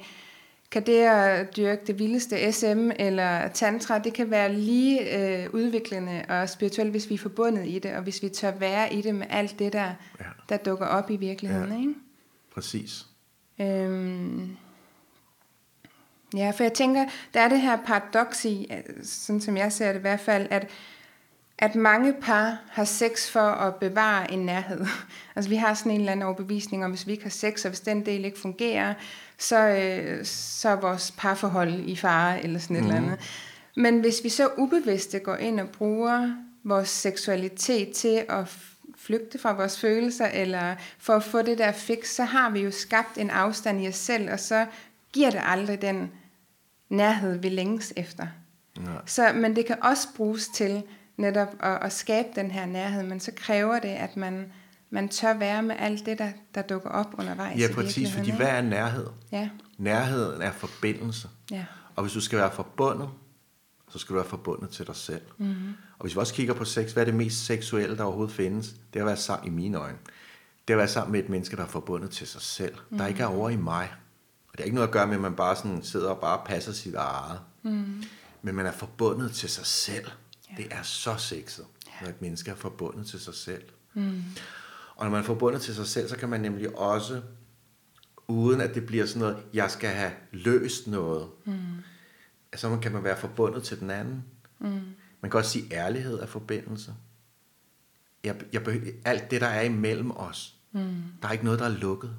kan 0.71 0.85
det 0.85 1.01
at 1.01 1.57
dyrke 1.57 1.81
det 1.87 1.99
vildeste 1.99 2.51
SM 2.51 2.89
eller 2.99 3.47
tantra, 3.47 3.99
det 3.99 4.13
kan 4.13 4.31
være 4.31 4.53
lige 4.53 5.17
øh, 5.17 5.53
udviklende 5.53 6.25
og 6.29 6.49
spirituelt, 6.49 6.91
hvis 6.91 7.09
vi 7.09 7.13
er 7.13 7.19
forbundet 7.19 7.67
i 7.67 7.79
det, 7.79 7.93
og 7.93 8.01
hvis 8.01 8.23
vi 8.23 8.29
tør 8.29 8.51
være 8.51 8.93
i 8.93 9.01
det 9.01 9.15
med 9.15 9.27
alt 9.29 9.59
det, 9.59 9.73
der, 9.73 9.91
ja. 10.19 10.25
der 10.49 10.57
dukker 10.57 10.85
op 10.85 11.09
i 11.09 11.15
virkeligheden. 11.15 11.71
Ja. 11.71 11.79
Ikke? 11.79 11.93
Præcis. 12.53 13.05
Øhm, 13.61 14.57
Ja, 16.35 16.51
for 16.51 16.63
jeg 16.63 16.73
tænker, 16.73 17.05
der 17.33 17.39
er 17.39 17.49
det 17.49 17.61
her 17.61 17.77
paradoks 17.85 18.45
i, 18.45 18.71
sådan 19.03 19.41
som 19.41 19.57
jeg 19.57 19.71
ser 19.71 19.91
det 19.91 19.99
i 19.99 20.01
hvert 20.01 20.19
fald, 20.19 20.47
at, 20.49 20.69
at 21.57 21.75
mange 21.75 22.13
par 22.21 22.57
har 22.69 22.83
sex 22.83 23.29
for 23.29 23.39
at 23.39 23.75
bevare 23.75 24.31
en 24.31 24.39
nærhed. 24.39 24.85
altså 25.35 25.49
vi 25.49 25.55
har 25.55 25.73
sådan 25.73 25.91
en 25.91 25.99
eller 25.99 26.11
anden 26.11 26.25
overbevisning 26.25 26.85
om, 26.85 26.91
hvis 26.91 27.07
vi 27.07 27.11
ikke 27.11 27.23
har 27.23 27.29
sex, 27.29 27.65
og 27.65 27.69
hvis 27.69 27.79
den 27.79 28.05
del 28.05 28.25
ikke 28.25 28.39
fungerer, 28.39 28.93
så, 29.39 29.57
øh, 29.57 30.25
så 30.25 30.69
er 30.69 30.75
vores 30.75 31.13
parforhold 31.17 31.73
i 31.73 31.95
fare, 31.95 32.43
eller 32.43 32.59
sådan 32.59 32.75
et 32.75 32.83
mm. 32.83 32.89
eller 32.89 33.01
mhm. 33.01 33.09
andet. 33.09 33.25
Men 33.75 33.99
hvis 33.99 34.23
vi 34.23 34.29
så 34.29 34.49
ubevidste 34.57 35.19
går 35.19 35.35
ind 35.35 35.59
og 35.59 35.69
bruger 35.69 36.35
vores 36.63 36.89
seksualitet 36.89 37.91
til 37.91 38.25
at 38.29 38.57
flygte 38.97 39.39
fra 39.39 39.53
vores 39.53 39.79
følelser, 39.79 40.25
eller 40.25 40.75
for 40.97 41.13
at 41.13 41.23
få 41.23 41.41
det 41.41 41.57
der 41.57 41.71
fix, 41.71 42.07
så 42.07 42.23
har 42.23 42.49
vi 42.49 42.59
jo 42.59 42.71
skabt 42.71 43.17
en 43.17 43.29
afstand 43.29 43.83
i 43.83 43.87
os 43.87 43.95
selv, 43.95 44.31
og 44.31 44.39
så 44.39 44.65
giver 45.13 45.29
det 45.29 45.41
aldrig 45.43 45.81
den 45.81 46.11
nærhed, 46.89 47.37
vi 47.37 47.49
længes 47.49 47.93
efter. 47.95 48.27
Ja. 48.77 48.91
Så, 49.05 49.31
men 49.35 49.55
det 49.55 49.65
kan 49.65 49.83
også 49.83 50.07
bruges 50.15 50.47
til 50.47 50.83
netop 51.17 51.55
at, 51.59 51.77
at 51.81 51.93
skabe 51.93 52.27
den 52.35 52.51
her 52.51 52.65
nærhed, 52.65 53.03
men 53.03 53.19
så 53.19 53.31
kræver 53.35 53.79
det, 53.79 53.87
at 53.87 54.17
man, 54.17 54.51
man 54.89 55.09
tør 55.09 55.33
være 55.37 55.63
med 55.63 55.75
alt 55.79 56.05
det, 56.05 56.17
der, 56.17 56.31
der 56.55 56.61
dukker 56.61 56.89
op 56.89 57.07
undervejs 57.19 57.59
Ja, 57.59 57.67
præcis, 57.73 58.11
fordi 58.11 58.31
hvad 58.31 58.47
er 58.47 58.61
nærhed? 58.61 59.07
Ja. 59.31 59.49
Nærheden 59.77 60.41
er 60.41 60.51
forbindelse. 60.51 61.29
Ja. 61.51 61.65
Og 61.95 62.03
hvis 62.03 62.13
du 62.13 62.21
skal 62.21 62.39
være 62.39 62.51
forbundet, 62.51 63.09
så 63.89 63.99
skal 63.99 64.13
du 64.13 64.19
være 64.19 64.29
forbundet 64.29 64.69
til 64.69 64.87
dig 64.87 64.95
selv. 64.95 65.21
Mm-hmm. 65.37 65.73
Og 65.99 66.05
hvis 66.05 66.15
vi 66.15 66.19
også 66.19 66.33
kigger 66.33 66.53
på 66.53 66.65
sex, 66.65 66.91
hvad 66.91 67.03
er 67.03 67.05
det 67.05 67.15
mest 67.15 67.45
seksuelle, 67.45 67.97
der 67.97 68.03
overhovedet 68.03 68.35
findes? 68.35 68.75
Det 68.93 68.99
er 68.99 69.03
at 69.03 69.07
være 69.07 69.17
sammen 69.17 69.47
i 69.47 69.55
mine 69.55 69.77
øjne. 69.77 69.97
Det 70.67 70.73
er 70.73 70.77
at 70.77 70.79
være 70.79 70.87
sammen 70.87 71.11
med 71.11 71.19
et 71.19 71.29
menneske, 71.29 71.55
der 71.55 71.63
er 71.63 71.67
forbundet 71.67 72.11
til 72.11 72.27
sig 72.27 72.41
selv. 72.41 72.73
Mm-hmm. 72.73 72.97
Der 72.97 73.07
ikke 73.07 73.23
er 73.23 73.27
over 73.27 73.49
i 73.49 73.55
mig. 73.55 73.89
Det 74.51 74.59
har 74.59 74.63
ikke 74.63 74.75
noget 74.75 74.87
at 74.87 74.93
gøre 74.93 75.07
med, 75.07 75.15
at 75.15 75.21
man 75.21 75.35
bare 75.35 75.55
sådan 75.55 75.83
sidder 75.83 76.09
og 76.09 76.21
bare 76.21 76.41
passer 76.45 76.71
sit 76.71 76.95
eget. 76.95 77.39
Mm. 77.63 78.03
Men 78.41 78.55
man 78.55 78.65
er 78.65 78.71
forbundet 78.71 79.31
til 79.31 79.49
sig 79.49 79.65
selv. 79.65 80.07
Ja. 80.49 80.55
Det 80.57 80.67
er 80.71 80.81
så 80.81 81.15
sexet, 81.17 81.65
når 82.01 82.09
et 82.09 82.21
menneske 82.21 82.51
er 82.51 82.55
forbundet 82.55 83.07
til 83.07 83.19
sig 83.19 83.33
selv. 83.33 83.63
Mm. 83.93 84.23
Og 84.97 85.05
når 85.05 85.11
man 85.11 85.19
er 85.19 85.25
forbundet 85.25 85.61
til 85.61 85.75
sig 85.75 85.87
selv, 85.87 86.09
så 86.09 86.17
kan 86.17 86.29
man 86.29 86.41
nemlig 86.41 86.77
også, 86.77 87.21
uden 88.27 88.61
at 88.61 88.75
det 88.75 88.85
bliver 88.85 89.05
sådan 89.05 89.19
noget, 89.19 89.37
jeg 89.53 89.71
skal 89.71 89.89
have 89.89 90.11
løst 90.31 90.87
noget, 90.87 91.27
mm. 91.45 91.55
så 92.55 92.77
kan 92.81 92.91
man 92.91 93.03
være 93.03 93.17
forbundet 93.17 93.63
til 93.63 93.79
den 93.79 93.89
anden. 93.89 94.23
Mm. 94.59 94.81
Man 95.21 95.31
kan 95.31 95.37
også 95.37 95.51
sige, 95.51 95.65
at 95.65 95.71
ærlighed 95.71 96.19
er 96.19 96.25
forbindelse. 96.25 96.93
Jeg, 98.23 98.35
jeg 98.53 98.63
behøver, 98.63 98.91
alt 99.05 99.31
det, 99.31 99.41
der 99.41 99.47
er 99.47 99.61
imellem 99.61 100.11
os, 100.11 100.55
mm. 100.71 101.03
der 101.21 101.27
er 101.27 101.31
ikke 101.31 101.45
noget, 101.45 101.59
der 101.59 101.65
er 101.65 101.77
lukket. 101.77 102.15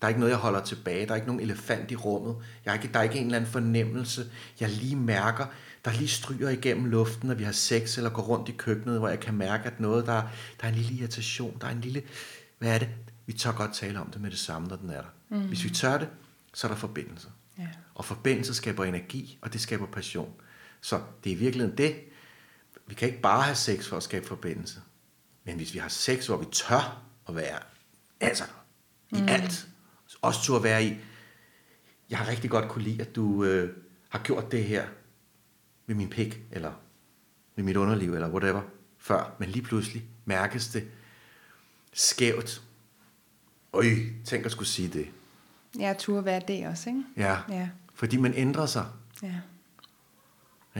Der 0.00 0.06
er 0.06 0.08
ikke 0.08 0.20
noget, 0.20 0.30
jeg 0.30 0.38
holder 0.38 0.64
tilbage. 0.64 1.06
Der 1.06 1.12
er 1.12 1.16
ikke 1.16 1.26
nogen 1.26 1.42
elefant 1.42 1.90
i 1.90 1.96
rummet. 1.96 2.36
Jeg 2.64 2.70
er 2.70 2.74
ikke, 2.74 2.92
der 2.92 2.98
er 2.98 3.02
ikke 3.02 3.18
en 3.18 3.24
eller 3.24 3.36
anden 3.36 3.50
fornemmelse, 3.50 4.30
jeg 4.60 4.68
lige 4.68 4.96
mærker, 4.96 5.46
der 5.84 5.92
lige 5.92 6.08
stryger 6.08 6.48
igennem 6.48 6.84
luften, 6.84 7.28
når 7.28 7.34
vi 7.34 7.44
har 7.44 7.52
sex, 7.52 7.96
eller 7.96 8.10
går 8.10 8.22
rundt 8.22 8.48
i 8.48 8.52
køkkenet, 8.52 8.98
hvor 8.98 9.08
jeg 9.08 9.20
kan 9.20 9.34
mærke, 9.34 9.64
at 9.64 9.80
noget, 9.80 10.06
der, 10.06 10.22
der 10.60 10.64
er 10.64 10.68
en 10.68 10.74
lille 10.74 10.94
irritation, 10.94 11.58
der 11.60 11.66
er 11.66 11.70
en 11.70 11.80
lille... 11.80 12.02
Hvad 12.58 12.74
er 12.74 12.78
det? 12.78 12.88
Vi 13.26 13.32
tør 13.32 13.52
godt 13.52 13.74
tale 13.74 14.00
om 14.00 14.10
det 14.10 14.20
med 14.20 14.30
det 14.30 14.38
samme, 14.38 14.68
når 14.68 14.76
den 14.76 14.90
er 14.90 15.00
der. 15.00 15.08
Mm. 15.28 15.48
Hvis 15.48 15.64
vi 15.64 15.70
tør 15.70 15.98
det, 15.98 16.08
så 16.54 16.66
er 16.66 16.70
der 16.70 16.78
forbindelse. 16.78 17.28
Ja. 17.58 17.68
Og 17.94 18.04
forbindelse 18.04 18.54
skaber 18.54 18.84
energi, 18.84 19.38
og 19.42 19.52
det 19.52 19.60
skaber 19.60 19.86
passion. 19.86 20.32
Så 20.80 21.00
det 21.24 21.32
er 21.32 21.36
i 21.36 21.38
virkeligheden 21.38 21.78
det. 21.78 21.96
Vi 22.86 22.94
kan 22.94 23.08
ikke 23.08 23.20
bare 23.20 23.42
have 23.42 23.56
sex 23.56 23.86
for 23.86 23.96
at 23.96 24.02
skabe 24.02 24.26
forbindelse. 24.26 24.80
Men 25.44 25.56
hvis 25.56 25.74
vi 25.74 25.78
har 25.78 25.88
sex, 25.88 26.26
hvor 26.26 26.36
vi 26.36 26.46
tør 26.52 27.02
at 27.28 27.36
være, 27.36 27.58
altså, 28.20 28.44
i 29.10 29.20
mm. 29.20 29.28
alt. 29.28 29.68
Også 30.22 30.42
turde 30.42 30.64
være 30.64 30.84
i, 30.84 30.96
jeg 32.10 32.18
har 32.18 32.28
rigtig 32.28 32.50
godt 32.50 32.68
kunne 32.68 32.84
lide, 32.84 33.00
at 33.00 33.16
du 33.16 33.44
øh, 33.44 33.76
har 34.08 34.18
gjort 34.18 34.52
det 34.52 34.64
her 34.64 34.86
ved 35.88 35.94
min 35.94 36.08
pik, 36.08 36.40
eller 36.52 36.72
ved 37.56 37.64
mit 37.64 37.76
underliv, 37.76 38.14
eller 38.14 38.28
whatever, 38.30 38.62
før. 38.98 39.34
Men 39.38 39.48
lige 39.48 39.62
pludselig 39.62 40.04
mærkes 40.24 40.68
det 40.68 40.84
skævt. 41.92 42.62
Øj, 43.72 43.84
tænk 44.24 44.44
at 44.46 44.50
skulle 44.52 44.68
sige 44.68 44.88
det. 44.88 45.08
Jeg 45.78 45.98
turde 45.98 46.24
være 46.24 46.42
det 46.48 46.66
også, 46.66 46.90
ikke? 46.90 47.02
Ja, 47.16 47.38
Ja. 47.48 47.68
fordi 47.94 48.16
man 48.16 48.34
ændrer 48.34 48.66
sig. 48.66 48.86
Ja. 49.22 49.34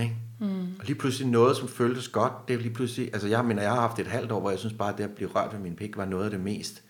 Ikke? 0.03 0.17
Mm. 0.41 0.75
Og 0.79 0.85
lige 0.85 0.95
pludselig 0.95 1.29
noget, 1.29 1.57
som 1.57 1.69
føltes 1.69 2.09
godt, 2.09 2.33
det 2.49 2.55
er 2.55 2.59
lige 2.61 2.75
pludselig, 2.75 3.11
altså 3.13 3.29
jeg 3.29 3.45
mener, 3.45 3.63
jeg 3.63 3.71
har 3.71 3.81
haft 3.81 3.99
et 3.99 4.07
halvt 4.07 4.33
år, 4.33 4.41
hvor 4.41 4.51
jeg 4.51 4.59
synes 4.59 4.75
bare, 4.75 4.93
at 4.93 4.99
det 4.99 5.05
at 5.05 5.11
blive 5.15 5.31
rørt 5.31 5.53
ved 5.53 5.61
min 5.61 5.77
pik, 5.77 5.97
var 5.97 6.05
noget 6.05 6.25
af 6.25 6.31
det 6.31 6.41
mest, 6.41 6.83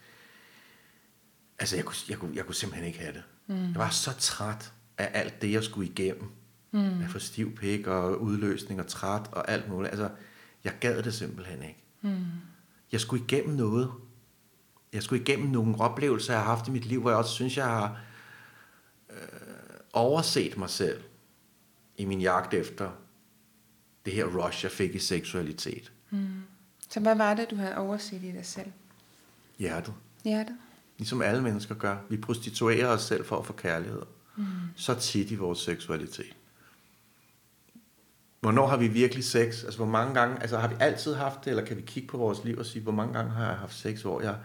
altså 1.58 1.76
jeg 1.76 1.84
kunne, 1.84 1.96
jeg 2.08 2.18
kunne, 2.18 2.36
jeg 2.36 2.44
kunne 2.46 2.54
simpelthen 2.54 2.86
ikke 2.86 2.98
have 2.98 3.12
det. 3.12 3.22
Mm. 3.46 3.54
Jeg 3.66 3.74
var 3.74 3.90
så 3.90 4.12
træt 4.18 4.72
af 4.98 5.10
alt 5.14 5.42
det, 5.42 5.52
jeg 5.52 5.64
skulle 5.64 5.88
igennem. 5.90 6.30
Mm. 6.70 7.02
Af 7.02 7.10
for 7.10 7.18
stiv 7.18 7.56
pik 7.56 7.86
og 7.86 8.22
udløsning 8.22 8.80
og 8.80 8.86
træt 8.86 9.22
og 9.32 9.50
alt 9.50 9.68
muligt. 9.68 9.90
Altså, 9.90 10.10
jeg 10.64 10.72
gad 10.80 11.02
det 11.02 11.14
simpelthen 11.14 11.62
ikke. 11.62 11.84
Mm. 12.02 12.24
Jeg 12.92 13.00
skulle 13.00 13.24
igennem 13.24 13.56
noget. 13.56 13.92
Jeg 14.92 15.02
skulle 15.02 15.22
igennem 15.22 15.48
nogle 15.48 15.80
oplevelser, 15.80 16.32
jeg 16.32 16.42
har 16.42 16.56
haft 16.56 16.68
i 16.68 16.70
mit 16.70 16.86
liv, 16.86 17.00
hvor 17.00 17.10
jeg 17.10 17.18
også 17.18 17.32
synes, 17.32 17.56
jeg 17.56 17.66
har 17.66 18.00
øh, 19.10 19.16
overset 19.92 20.56
mig 20.56 20.70
selv 20.70 21.00
i 21.96 22.04
min 22.04 22.20
jagt 22.20 22.54
efter 22.54 22.90
det 24.04 24.12
her 24.12 24.24
rush, 24.24 24.64
jeg 24.64 24.72
fik 24.72 24.94
i 24.94 24.98
seksualitet. 24.98 25.92
Så 26.90 27.00
hvad 27.00 27.14
var 27.14 27.34
det, 27.34 27.50
du 27.50 27.56
havde 27.56 27.76
overset 27.76 28.22
i 28.22 28.32
dig 28.32 28.46
selv? 28.46 28.72
Hjertet. 29.58 29.94
Hjertet? 30.24 30.56
Ligesom 30.98 31.22
alle 31.22 31.42
mennesker 31.42 31.74
gør. 31.74 31.96
Vi 32.08 32.16
prostituerer 32.16 32.86
os 32.86 33.02
selv 33.02 33.24
for 33.24 33.38
at 33.38 33.46
få 33.46 33.52
kærlighed. 33.52 34.02
Mm. 34.36 34.44
Så 34.76 34.94
tit 34.94 35.30
i 35.30 35.34
vores 35.34 35.58
seksualitet. 35.58 36.36
Hvornår 38.40 38.66
har 38.66 38.76
vi 38.76 38.88
virkelig 38.88 39.24
sex? 39.24 39.64
Altså, 39.64 39.76
hvor 39.76 39.86
mange 39.86 40.14
gange, 40.14 40.40
altså, 40.40 40.58
har 40.58 40.68
vi 40.68 40.74
altid 40.80 41.14
haft 41.14 41.44
det, 41.44 41.50
eller 41.50 41.64
kan 41.64 41.76
vi 41.76 41.82
kigge 41.82 42.08
på 42.08 42.16
vores 42.16 42.44
liv 42.44 42.58
og 42.58 42.66
sige, 42.66 42.82
hvor 42.82 42.92
mange 42.92 43.14
gange 43.14 43.30
har 43.30 43.46
jeg 43.46 43.56
haft 43.56 43.74
sex, 43.74 44.02
hvor 44.02 44.20
jeg, 44.20 44.36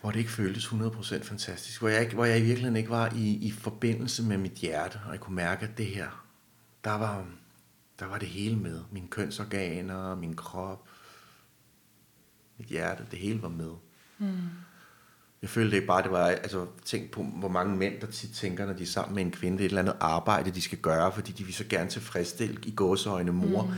hvor 0.00 0.10
det 0.10 0.18
ikke 0.18 0.30
føltes 0.30 0.66
100% 0.66 1.22
fantastisk, 1.22 1.80
hvor 1.80 1.88
jeg, 1.88 2.00
ikke, 2.00 2.14
hvor 2.14 2.24
jeg 2.24 2.38
i 2.38 2.42
virkeligheden 2.42 2.76
ikke 2.76 2.90
var 2.90 3.12
i, 3.16 3.46
i 3.46 3.50
forbindelse 3.50 4.22
med 4.22 4.38
mit 4.38 4.52
hjerte, 4.52 5.00
og 5.06 5.12
jeg 5.12 5.20
kunne 5.20 5.36
mærke, 5.36 5.66
at 5.66 5.78
det 5.78 5.86
her, 5.86 6.24
der 6.84 6.92
var, 6.98 7.26
der 7.98 8.06
var 8.06 8.18
det 8.18 8.28
hele 8.28 8.56
med. 8.56 8.80
Mine 8.92 9.08
kønsorganer, 9.08 10.14
min 10.14 10.36
krop, 10.36 10.88
mit 12.58 12.68
hjerte, 12.68 13.06
det 13.10 13.18
hele 13.18 13.42
var 13.42 13.48
med. 13.48 13.72
Mm. 14.18 14.48
Jeg 15.44 15.50
følte 15.50 15.76
ikke 15.76 15.86
bare, 15.86 16.02
det 16.02 16.10
var, 16.10 16.26
altså 16.26 16.66
tænk 16.84 17.10
på, 17.10 17.22
hvor 17.22 17.48
mange 17.48 17.76
mænd, 17.76 18.00
der 18.00 18.06
tit 18.06 18.30
tænker, 18.30 18.66
når 18.66 18.72
de 18.72 18.82
er 18.82 18.86
sammen 18.86 19.14
med 19.14 19.22
en 19.22 19.30
kvinde, 19.30 19.58
det 19.58 19.62
er 19.62 19.66
et 19.66 19.70
eller 19.70 19.82
andet 19.82 19.96
arbejde, 20.00 20.50
de 20.50 20.62
skal 20.62 20.78
gøre, 20.78 21.12
fordi 21.12 21.32
de 21.32 21.44
vil 21.44 21.54
så 21.54 21.64
gerne 21.68 21.90
tilfredsstille 21.90 22.56
i 22.62 22.70
gåseøjne 22.70 23.32
mor. 23.32 23.62
Mm. 23.62 23.72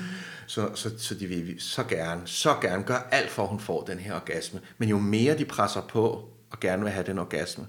Så, 0.46 0.70
så, 0.75 0.99
så 0.99 1.14
de 1.14 1.26
vil 1.26 1.54
så 1.58 1.85
gerne, 1.85 2.23
så 2.25 2.54
gerne 2.62 2.82
gøre 2.82 3.14
alt 3.14 3.30
for, 3.30 3.42
at 3.42 3.49
hun 3.49 3.61
får 3.61 3.85
den 3.85 3.99
her 3.99 4.14
orgasme. 4.14 4.61
Men 4.78 4.88
jo 4.88 4.99
mere 4.99 5.38
de 5.38 5.44
presser 5.44 5.80
på, 5.80 6.28
og 6.50 6.61
gerne 6.61 6.82
vil 6.82 6.92
have 6.92 7.06
den 7.06 7.18
orgasme, 7.18 7.66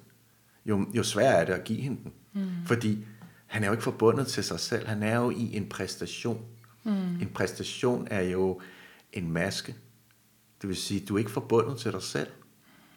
jo, 0.65 0.85
jo 0.93 1.03
sværere 1.03 1.41
er 1.41 1.45
det 1.45 1.53
at 1.53 1.63
give 1.63 1.81
hende 1.81 1.97
den. 2.03 2.13
Mm. 2.33 2.49
Fordi 2.65 3.05
han 3.45 3.63
er 3.63 3.67
jo 3.67 3.73
ikke 3.73 3.83
forbundet 3.83 4.27
til 4.27 4.43
sig 4.43 4.59
selv, 4.59 4.87
han 4.87 5.03
er 5.03 5.15
jo 5.15 5.29
i 5.29 5.55
en 5.55 5.69
præstation. 5.69 6.45
Mm. 6.83 7.21
En 7.21 7.29
præstation 7.33 8.07
er 8.11 8.21
jo 8.21 8.61
en 9.13 9.31
maske. 9.31 9.75
Det 10.61 10.69
vil 10.69 10.77
sige, 10.77 11.05
du 11.05 11.15
er 11.15 11.19
ikke 11.19 11.31
forbundet 11.31 11.77
til 11.77 11.91
dig 11.91 12.01
selv. 12.01 12.27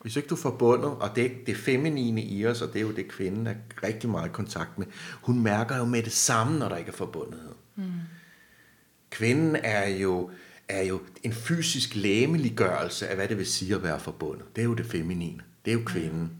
Hvis 0.02 0.16
ikke 0.16 0.28
du 0.28 0.34
er 0.34 0.38
forbundet, 0.38 0.90
og 0.90 1.16
det 1.16 1.26
er 1.26 1.30
det 1.46 1.56
feminine 1.56 2.22
i 2.22 2.46
os, 2.46 2.62
og 2.62 2.68
det 2.68 2.76
er 2.76 2.82
jo 2.82 2.92
det, 2.92 3.08
kvinden 3.08 3.46
er 3.46 3.54
rigtig 3.82 4.10
meget 4.10 4.28
i 4.28 4.32
kontakt 4.32 4.78
med, 4.78 4.86
hun 5.22 5.40
mærker 5.40 5.76
jo 5.76 5.84
med 5.84 6.02
det 6.02 6.12
samme, 6.12 6.58
når 6.58 6.68
der 6.68 6.76
ikke 6.76 6.88
er 6.88 6.96
forbundethed. 6.96 7.54
Mm. 7.76 7.84
Kvinden 9.10 9.56
er 9.56 9.88
jo, 9.88 10.30
er 10.68 10.82
jo 10.82 11.00
en 11.22 11.32
fysisk 11.32 11.94
læmeliggørelse 11.94 13.08
af, 13.08 13.16
hvad 13.16 13.28
det 13.28 13.38
vil 13.38 13.46
sige 13.46 13.74
at 13.74 13.82
være 13.82 14.00
forbundet. 14.00 14.56
Det 14.56 14.62
er 14.62 14.66
jo 14.66 14.74
det 14.74 14.86
feminine. 14.86 15.42
Det 15.64 15.70
er 15.70 15.74
jo 15.74 15.82
kvinden. 15.86 16.30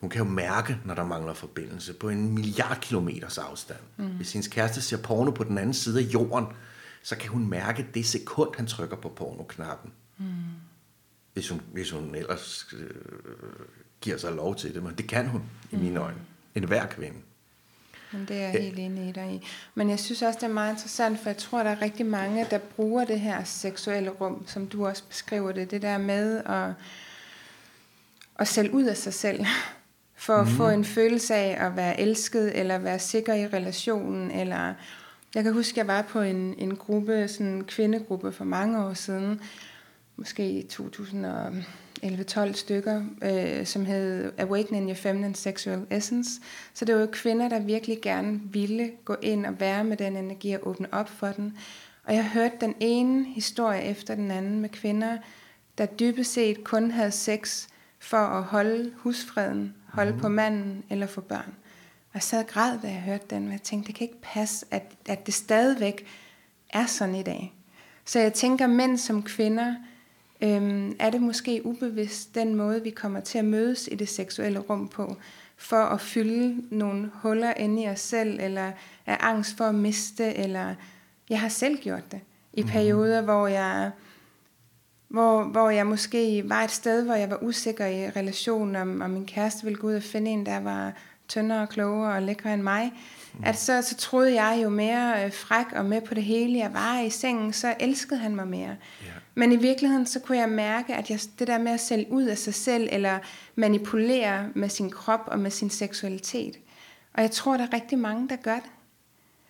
Hun 0.00 0.10
kan 0.10 0.18
jo 0.18 0.30
mærke, 0.30 0.78
når 0.84 0.94
der 0.94 1.04
mangler 1.04 1.34
forbindelse, 1.34 1.92
på 1.92 2.08
en 2.08 2.34
milliard 2.34 2.80
kilometers 2.80 3.38
afstand. 3.38 3.80
Mm. 3.96 4.06
Hvis 4.06 4.32
hendes 4.32 4.48
kæreste 4.48 4.82
ser 4.82 4.96
porno 4.96 5.30
på 5.30 5.44
den 5.44 5.58
anden 5.58 5.74
side 5.74 6.00
af 6.00 6.04
jorden, 6.14 6.46
så 7.02 7.16
kan 7.16 7.30
hun 7.30 7.48
mærke 7.48 7.86
det 7.94 8.06
sekund, 8.06 8.50
han 8.56 8.66
trykker 8.66 8.96
på 8.96 9.08
pornoknappen. 9.08 9.92
Mm. 10.18 10.24
Hvis, 11.38 11.48
hun, 11.48 11.60
hvis 11.72 11.90
hun 11.90 12.14
ellers 12.14 12.66
øh, 12.72 12.90
giver 14.00 14.16
sig 14.16 14.32
lov 14.32 14.56
til 14.56 14.74
det. 14.74 14.82
Men 14.82 14.94
det 14.94 15.08
kan 15.08 15.26
hun, 15.26 15.42
i 15.70 15.76
mine 15.76 16.00
øjne. 16.00 16.18
En 16.54 16.64
hver 16.64 16.86
kvinde. 16.86 17.16
Men 18.12 18.24
det 18.28 18.36
er 18.36 18.40
jeg 18.40 18.62
helt 18.62 18.78
enig 18.78 19.08
i 19.08 19.12
dig 19.12 19.32
i. 19.32 19.46
Men 19.74 19.90
jeg 19.90 19.98
synes 19.98 20.22
også, 20.22 20.38
det 20.38 20.46
er 20.46 20.52
meget 20.52 20.72
interessant, 20.72 21.20
for 21.20 21.30
jeg 21.30 21.36
tror, 21.36 21.62
der 21.62 21.70
er 21.70 21.82
rigtig 21.82 22.06
mange, 22.06 22.46
der 22.50 22.58
bruger 22.58 23.04
det 23.04 23.20
her 23.20 23.44
seksuelle 23.44 24.10
rum, 24.10 24.44
som 24.46 24.66
du 24.66 24.86
også 24.86 25.02
beskriver 25.08 25.52
det. 25.52 25.70
Det 25.70 25.82
der 25.82 25.98
med 25.98 26.42
at, 26.44 26.74
at 28.38 28.48
sælge 28.48 28.74
ud 28.74 28.84
af 28.84 28.96
sig 28.96 29.14
selv, 29.14 29.44
for 30.26 30.34
at 30.34 30.46
mm. 30.46 30.52
få 30.52 30.68
en 30.68 30.84
følelse 30.84 31.34
af 31.34 31.66
at 31.66 31.76
være 31.76 32.00
elsket, 32.00 32.58
eller 32.58 32.78
være 32.78 32.98
sikker 32.98 33.34
i 33.34 33.46
relationen, 33.46 34.30
eller... 34.30 34.74
Jeg 35.34 35.42
kan 35.42 35.52
huske, 35.52 35.78
jeg 35.78 35.86
var 35.86 36.02
på 36.02 36.20
en, 36.20 36.54
en 36.58 36.76
gruppe, 36.76 37.28
sådan 37.28 37.46
en 37.46 37.64
kvindegruppe 37.64 38.32
for 38.32 38.44
mange 38.44 38.84
år 38.84 38.94
siden, 38.94 39.40
måske 40.18 40.50
i 40.50 40.68
2011-12 42.02 42.52
stykker, 42.52 43.02
øh, 43.22 43.66
som 43.66 43.86
hed 43.86 44.32
Awakening 44.38 44.86
Your 44.86 44.94
Feminine 44.94 45.34
Sexual 45.34 45.86
Essence. 45.90 46.30
Så 46.74 46.84
det 46.84 46.94
var 46.94 47.00
jo 47.00 47.08
kvinder, 47.12 47.48
der 47.48 47.60
virkelig 47.60 47.98
gerne 48.02 48.40
ville 48.44 48.90
gå 49.04 49.16
ind 49.22 49.46
og 49.46 49.60
være 49.60 49.84
med 49.84 49.96
den 49.96 50.16
energi 50.16 50.52
og 50.52 50.68
åbne 50.68 50.94
op 50.94 51.08
for 51.08 51.26
den. 51.26 51.58
Og 52.04 52.14
jeg 52.14 52.28
hørte 52.28 52.54
den 52.60 52.74
ene 52.80 53.24
historie 53.24 53.82
efter 53.82 54.14
den 54.14 54.30
anden 54.30 54.60
med 54.60 54.68
kvinder, 54.68 55.18
der 55.78 55.86
dybest 55.86 56.32
set 56.32 56.64
kun 56.64 56.90
havde 56.90 57.10
sex 57.10 57.66
for 57.98 58.16
at 58.16 58.42
holde 58.42 58.92
husfreden, 58.96 59.74
holde 59.86 60.12
mm. 60.12 60.20
på 60.20 60.28
manden 60.28 60.84
eller 60.90 61.06
få 61.06 61.20
børn. 61.20 61.54
Og 62.08 62.14
jeg 62.14 62.22
sad 62.22 62.38
og 62.38 62.46
græd, 62.46 62.78
da 62.82 62.88
jeg 62.88 63.00
hørte 63.00 63.26
den, 63.30 63.46
og 63.46 63.52
jeg 63.52 63.62
tænkte, 63.62 63.86
det 63.86 63.94
kan 63.94 64.04
ikke 64.04 64.20
passe, 64.22 64.66
at, 64.70 64.82
at 65.08 65.26
det 65.26 65.34
stadigvæk 65.34 66.06
er 66.70 66.86
sådan 66.86 67.14
i 67.14 67.22
dag. 67.22 67.54
Så 68.04 68.18
jeg 68.18 68.32
tænker, 68.32 68.66
mænd 68.66 68.98
som 68.98 69.22
kvinder, 69.22 69.74
øhm, 70.40 70.96
er 70.98 71.10
det 71.10 71.22
måske 71.22 71.60
ubevidst 71.64 72.34
den 72.34 72.54
måde, 72.54 72.82
vi 72.82 72.90
kommer 72.90 73.20
til 73.20 73.38
at 73.38 73.44
mødes 73.44 73.88
i 73.92 73.94
det 73.94 74.08
seksuelle 74.08 74.58
rum 74.58 74.88
på, 74.88 75.16
for 75.56 75.76
at 75.76 76.00
fylde 76.00 76.62
nogle 76.70 77.10
huller 77.14 77.54
inde 77.54 77.82
i 77.82 77.88
os 77.88 78.00
selv, 78.00 78.40
eller 78.40 78.72
er 79.06 79.16
angst 79.20 79.56
for 79.56 79.64
at 79.64 79.74
miste, 79.74 80.34
eller 80.34 80.74
jeg 81.30 81.40
har 81.40 81.48
selv 81.48 81.76
gjort 81.76 82.12
det 82.12 82.20
i 82.52 82.62
perioder, 82.62 83.20
hvor 83.20 83.46
jeg 83.46 83.90
hvor, 85.08 85.44
hvor 85.44 85.70
jeg 85.70 85.86
måske 85.86 86.48
var 86.48 86.64
et 86.64 86.70
sted, 86.70 87.04
hvor 87.04 87.14
jeg 87.14 87.30
var 87.30 87.42
usikker 87.42 87.86
i 87.86 88.10
relationen, 88.10 88.76
om, 88.76 89.00
om 89.00 89.10
min 89.10 89.26
kæreste 89.26 89.64
ville 89.64 89.78
gå 89.78 89.86
ud 89.86 89.94
og 89.94 90.02
finde 90.02 90.30
en, 90.30 90.46
der 90.46 90.60
var 90.60 90.92
tyndere, 91.28 91.66
klogere 91.66 92.14
og 92.14 92.22
lækre 92.22 92.54
end 92.54 92.62
mig, 92.62 92.92
mm. 93.34 93.44
at 93.44 93.58
så, 93.58 93.82
så 93.82 93.96
troede 93.96 94.42
jeg 94.42 94.60
jo 94.62 94.68
mere 94.68 95.24
øh, 95.24 95.32
fræk 95.32 95.66
og 95.72 95.84
med 95.84 96.00
på 96.00 96.14
det 96.14 96.22
hele, 96.22 96.58
jeg 96.58 96.72
var 96.72 97.00
i 97.00 97.10
sengen, 97.10 97.52
så 97.52 97.74
elskede 97.80 98.20
han 98.20 98.36
mig 98.36 98.48
mere. 98.48 98.76
Ja. 99.04 99.12
Men 99.38 99.52
i 99.52 99.56
virkeligheden, 99.56 100.06
så 100.06 100.20
kunne 100.20 100.38
jeg 100.38 100.48
mærke, 100.48 100.94
at 100.94 101.10
jeg, 101.10 101.20
det 101.38 101.46
der 101.46 101.58
med 101.58 101.72
at 101.72 101.80
sælge 101.80 102.12
ud 102.12 102.22
af 102.22 102.38
sig 102.38 102.54
selv, 102.54 102.88
eller 102.92 103.18
manipulere 103.54 104.48
med 104.54 104.68
sin 104.68 104.90
krop 104.90 105.20
og 105.26 105.38
med 105.38 105.50
sin 105.50 105.70
seksualitet. 105.70 106.58
Og 107.14 107.22
jeg 107.22 107.30
tror, 107.30 107.56
der 107.56 107.64
er 107.64 107.72
rigtig 107.72 107.98
mange, 107.98 108.28
der 108.28 108.36
gør 108.36 108.54
det. 108.54 108.70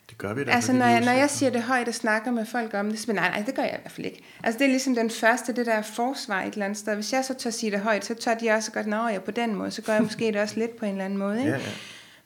Det 0.09 0.19
gør 0.19 0.35
vi 0.35 0.45
da. 0.45 0.51
Altså, 0.51 0.73
når 0.73 0.87
jeg, 0.87 1.01
når 1.01 1.13
jeg 1.13 1.31
siger 1.31 1.51
det 1.51 1.63
højt 1.63 1.89
og 1.89 1.95
snakker 1.95 2.31
med 2.31 2.47
folk 2.47 2.75
om 2.75 2.91
det, 2.91 2.99
så 2.99 3.13
nej, 3.13 3.31
nej, 3.31 3.43
det 3.47 3.55
gør 3.55 3.63
jeg 3.63 3.75
i 3.79 3.81
hvert 3.81 3.93
fald 3.93 4.07
ikke. 4.07 4.25
Altså, 4.43 4.59
det 4.59 4.65
er 4.65 4.69
ligesom 4.69 4.95
den 4.95 5.11
første, 5.11 5.53
det 5.53 5.67
der 5.67 5.83
forsvar 5.83 6.43
et 6.43 6.53
eller 6.53 6.65
andet 6.65 6.79
sted. 6.79 6.95
Hvis 6.95 7.13
jeg 7.13 7.25
så 7.25 7.35
tør 7.35 7.51
sige 7.51 7.71
det 7.71 7.81
højt, 7.81 8.05
så 8.05 8.15
tør 8.15 8.35
de 8.35 8.51
også 8.51 8.73
godt, 8.73 8.87
nå, 8.87 9.09
ja, 9.09 9.19
på 9.19 9.31
den 9.31 9.55
måde, 9.55 9.71
så 9.71 9.83
gør 9.83 9.93
jeg 9.93 10.03
måske 10.03 10.27
det 10.27 10.37
også 10.37 10.59
lidt 10.59 10.77
på 10.77 10.85
en 10.85 10.91
eller 10.91 11.05
anden 11.05 11.19
måde, 11.19 11.39
ikke? 11.39 11.51
Ja, 11.51 11.57
ja. 11.57 11.71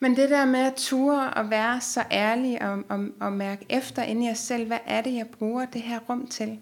Men 0.01 0.17
det 0.17 0.31
der 0.31 0.45
med 0.45 0.61
at 0.61 0.75
ture 0.75 1.31
og 1.31 1.51
være 1.51 1.81
så 1.81 2.05
ærlig 2.11 2.63
og, 2.63 2.79
og, 2.89 3.07
og 3.21 3.33
mærke 3.33 3.67
efter 3.69 4.03
inde 4.03 4.25
i 4.25 4.29
jer 4.29 4.35
selv, 4.35 4.67
hvad 4.67 4.79
er 4.87 5.01
det, 5.01 5.15
jeg 5.15 5.27
bruger 5.27 5.65
det 5.65 5.83
her 5.83 5.99
rum 5.99 6.27
til? 6.27 6.59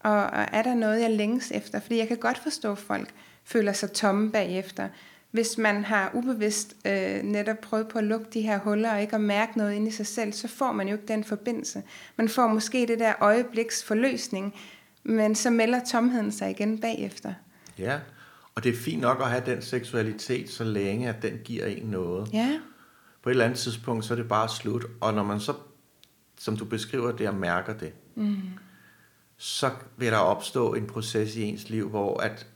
Og, 0.00 0.12
og 0.12 0.46
er 0.52 0.62
der 0.62 0.74
noget, 0.74 1.00
jeg 1.00 1.10
længes 1.10 1.52
efter? 1.54 1.80
Fordi 1.80 1.98
jeg 1.98 2.08
kan 2.08 2.16
godt 2.16 2.38
forstå, 2.38 2.72
at 2.72 2.78
folk 2.78 3.14
føler 3.44 3.72
sig 3.72 3.92
tomme 3.92 4.32
bagefter. 4.32 4.88
Hvis 5.30 5.58
man 5.58 5.84
har 5.84 6.10
ubevidst 6.14 6.76
øh, 6.84 7.22
netop 7.22 7.58
prøvet 7.58 7.88
på 7.88 7.98
at 7.98 8.04
lukke 8.04 8.26
de 8.34 8.40
her 8.40 8.58
huller 8.58 8.92
og 8.92 9.00
ikke 9.00 9.14
at 9.14 9.20
mærke 9.20 9.58
noget 9.58 9.74
inde 9.74 9.88
i 9.88 9.90
sig 9.90 10.06
selv, 10.06 10.32
så 10.32 10.48
får 10.48 10.72
man 10.72 10.88
jo 10.88 10.94
ikke 10.94 11.06
den 11.08 11.24
forbindelse. 11.24 11.82
Man 12.16 12.28
får 12.28 12.48
måske 12.48 12.86
det 12.86 12.98
der 12.98 13.12
øjebliks 13.20 13.84
forløsning, 13.84 14.54
men 15.02 15.34
så 15.34 15.50
melder 15.50 15.80
tomheden 15.90 16.32
sig 16.32 16.50
igen 16.50 16.80
bagefter. 16.80 17.34
Ja, 17.78 17.98
og 18.54 18.64
det 18.64 18.72
er 18.72 18.76
fint 18.76 19.00
nok 19.00 19.20
at 19.20 19.30
have 19.30 19.42
den 19.46 19.62
seksualitet, 19.62 20.50
så 20.50 20.64
længe 20.64 21.08
at 21.08 21.22
den 21.22 21.38
giver 21.44 21.66
en 21.66 21.86
noget. 21.86 22.32
Ja, 22.32 22.60
På 23.22 23.28
et 23.28 23.32
eller 23.32 23.44
andet 23.44 23.58
tidspunkt, 23.58 24.04
så 24.04 24.14
er 24.14 24.16
det 24.16 24.28
bare 24.28 24.48
slut. 24.48 24.84
Og 25.00 25.14
når 25.14 25.22
man 25.22 25.40
så, 25.40 25.54
som 26.38 26.56
du 26.56 26.64
beskriver 26.64 27.12
det, 27.12 27.28
og 27.28 27.34
mærker 27.34 27.72
det, 27.72 27.92
mm. 28.14 28.36
Så 29.42 29.70
vil 29.96 30.12
der 30.12 30.18
opstå 30.18 30.74
en 30.74 30.86
proces 30.86 31.36
i 31.36 31.42
ens 31.42 31.68
liv, 31.68 31.88
hvor 31.88 32.20
at 32.20 32.46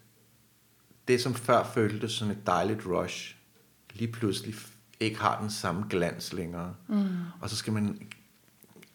det, 1.08 1.20
som 1.20 1.34
før 1.34 1.64
føltes 1.64 2.12
som 2.12 2.30
et 2.30 2.46
dejligt 2.46 2.86
rush, 2.86 3.36
lige 3.92 4.12
pludselig 4.12 4.54
ikke 5.00 5.20
har 5.20 5.40
den 5.40 5.50
samme 5.50 5.86
glans 5.90 6.32
længere. 6.32 6.74
Mm. 6.88 7.08
Og 7.40 7.50
så 7.50 7.56
skal 7.56 7.72
man 7.72 8.08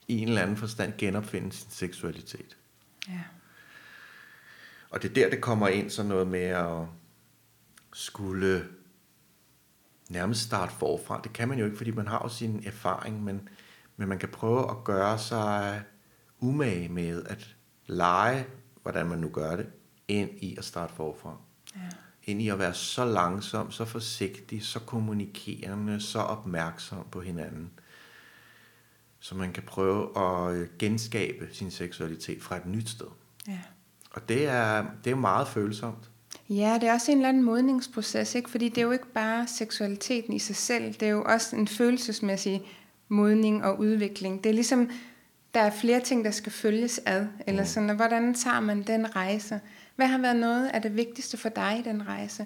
i 0.08 0.18
en 0.18 0.28
eller 0.28 0.42
anden 0.42 0.58
forstand 0.58 0.94
genopfinde 0.98 1.52
sin 1.52 1.72
seksualitet. 1.72 2.58
Ja. 3.08 3.24
Og 4.90 5.02
det 5.02 5.10
er 5.10 5.14
der, 5.14 5.30
det 5.30 5.42
kommer 5.42 5.68
ind 5.68 5.90
sådan 5.90 6.10
noget 6.10 6.28
med 6.28 6.44
at 6.44 6.86
skulle 7.94 8.68
nærmest 10.10 10.42
starte 10.42 10.74
forfra. 10.74 11.22
Det 11.24 11.34
kan 11.34 11.48
man 11.48 11.60
jo 11.60 11.66
ikke, 11.66 11.78
fordi 11.78 11.92
man 11.92 12.08
har 12.08 12.22
jo 12.24 12.30
sin 12.30 12.64
erfaring, 12.66 13.24
men, 13.24 13.50
men 13.98 14.10
man 14.10 14.20
kan 14.20 14.30
prøve 14.30 14.72
at 14.72 14.84
gøre 14.84 15.20
sig 15.20 15.84
umage 16.40 16.90
med 16.90 17.24
at 17.24 17.56
lege, 17.90 18.46
hvordan 18.82 19.06
man 19.06 19.20
nu 19.20 19.30
gør 19.30 19.56
det, 19.56 19.68
ind 20.08 20.30
i 20.38 20.56
at 20.58 20.66
starte 20.66 20.94
forfra. 20.94 21.38
Ja. 21.76 21.82
Ind 22.24 22.42
i 22.42 22.50
at 22.50 22.60
være 22.60 22.74
så 22.74 23.06
langsom, 23.06 23.72
så 23.72 23.86
forsigtig, 23.86 24.66
så 24.66 24.80
kommunikerende, 24.80 26.02
så 26.02 26.20
opmærksom 26.20 27.06
på 27.12 27.22
hinanden. 27.22 27.72
Så 29.20 29.36
man 29.36 29.54
kan 29.54 29.64
prøve 29.64 30.18
at 30.18 30.56
øh, 30.56 30.68
genskabe 30.80 31.50
sin 31.52 31.72
seksualitet 31.72 32.44
fra 32.44 32.58
et 32.58 32.66
nyt 32.66 32.90
sted. 32.90 33.08
ja. 33.48 33.60
Og 34.12 34.30
det 34.30 34.48
er, 34.48 34.86
det 35.04 35.12
er 35.12 35.16
meget 35.16 35.48
følsomt. 35.48 36.10
Ja, 36.50 36.78
det 36.82 36.90
er 36.90 36.94
også 36.94 37.12
en 37.12 37.18
eller 37.18 37.30
anden 37.30 37.44
modningsproces, 37.44 38.36
ikke? 38.36 38.50
fordi 38.50 38.70
det 38.70 38.78
er 38.78 38.86
jo 38.86 38.92
ikke 38.92 39.14
bare 39.14 39.48
seksualiteten 39.48 40.34
i 40.34 40.40
sig 40.40 40.56
selv, 40.56 40.94
det 40.94 41.04
er 41.04 41.10
jo 41.10 41.24
også 41.24 41.56
en 41.56 41.68
følelsesmæssig 41.68 42.62
modning 43.08 43.64
og 43.64 43.80
udvikling. 43.80 44.44
Det 44.44 44.50
er 44.50 44.54
ligesom, 44.54 44.90
der 45.54 45.60
er 45.60 45.70
flere 45.70 46.00
ting, 46.00 46.26
der 46.26 46.32
skal 46.32 46.52
følges 46.52 47.02
ad, 47.06 47.28
eller 47.48 47.64
sådan, 47.64 47.90
og 47.90 47.96
hvordan 47.96 48.34
tager 48.34 48.60
man 48.60 48.84
den 48.84 49.16
rejse? 49.16 49.60
Hvad 49.96 50.08
har 50.08 50.18
været 50.18 50.36
noget 50.36 50.68
af 50.68 50.82
det 50.82 50.96
vigtigste 50.96 51.38
for 51.38 51.50
dig 51.50 51.78
i 51.80 51.90
den 51.90 52.08
rejse? 52.08 52.46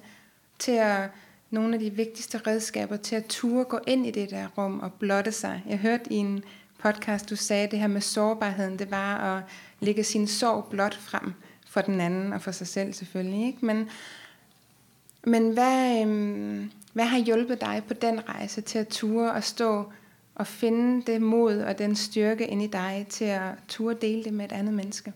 Til 0.60 0.72
at, 0.72 1.10
nogle 1.50 1.74
af 1.74 1.80
de 1.80 1.90
vigtigste 1.90 2.38
redskaber 2.48 2.98
til 2.98 3.16
at 3.16 3.26
ture 3.26 3.64
gå 3.64 3.80
ind 3.88 4.08
i 4.08 4.12
det 4.12 4.30
der 4.30 4.48
rum 4.58 4.80
og 4.80 4.94
blotte 4.94 5.32
sig. 5.32 5.64
Jeg 5.68 5.78
hørte 5.78 6.14
i 6.14 6.16
en 6.16 6.44
podcast, 6.78 7.30
du 7.30 7.36
sagde, 7.36 7.68
det 7.68 7.80
her 7.80 7.88
med 7.88 8.02
sårbarheden, 8.02 8.80
det 8.80 8.92
var 8.92 9.18
at 9.18 9.44
lægge 9.80 10.04
sin 10.04 10.28
sorg 10.28 10.68
blot 10.70 10.96
frem 10.96 11.34
for 11.68 11.82
den 11.82 12.02
anden 12.02 12.34
og 12.34 12.42
for 12.42 12.52
sig 12.52 12.68
selv 12.68 12.94
selvfølgelig. 12.94 13.46
Ikke? 13.46 13.66
Men, 13.66 13.90
men 15.24 15.50
hvad, 15.54 16.02
øhm, 16.02 16.72
hvad 16.94 17.06
har 17.06 17.20
hjulpet 17.20 17.62
dig 17.62 17.84
på 17.88 17.94
den 17.94 18.30
rejse 18.30 18.62
til 18.62 18.80
at 18.80 18.88
ture 18.88 19.32
og 19.32 19.44
stå 19.44 19.92
og 20.36 20.48
finde 20.48 21.12
det 21.12 21.22
mod 21.22 21.58
og 21.58 21.78
den 21.78 21.96
styrke 21.96 22.48
ind 22.48 22.62
i 22.64 22.68
dig 22.68 23.08
til 23.10 23.26
at 23.26 23.54
ture 23.68 23.96
dele 24.02 24.24
det 24.24 24.34
med 24.34 24.46
et 24.46 24.52
andet 24.52 24.74
menneske? 24.74 25.14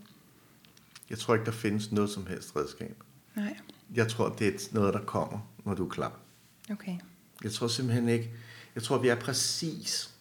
Jeg 1.10 1.20
tror 1.20 1.34
ikke, 1.34 1.46
der 1.46 1.52
findes 1.52 1.92
noget 1.92 2.10
som 2.10 2.28
helst 2.28 2.56
redskab. 2.56 3.04
Nej, 3.36 3.58
Jeg 3.96 4.08
tror, 4.08 4.30
det 4.30 4.48
er 4.48 4.60
noget, 4.72 4.94
der 4.94 5.02
kommer, 5.04 5.40
når 5.66 5.74
du 5.74 5.86
er 5.86 5.90
klar. 5.90 6.20
okay. 6.72 6.98
Jeg 7.44 7.52
tror 7.52 7.68
simpelthen 7.68 8.10
ikke... 8.10 8.32
Jeg 8.76 8.84
tror, 8.84 8.98
vi 8.98 9.08
er 9.08 9.16
præcis... 9.16 10.14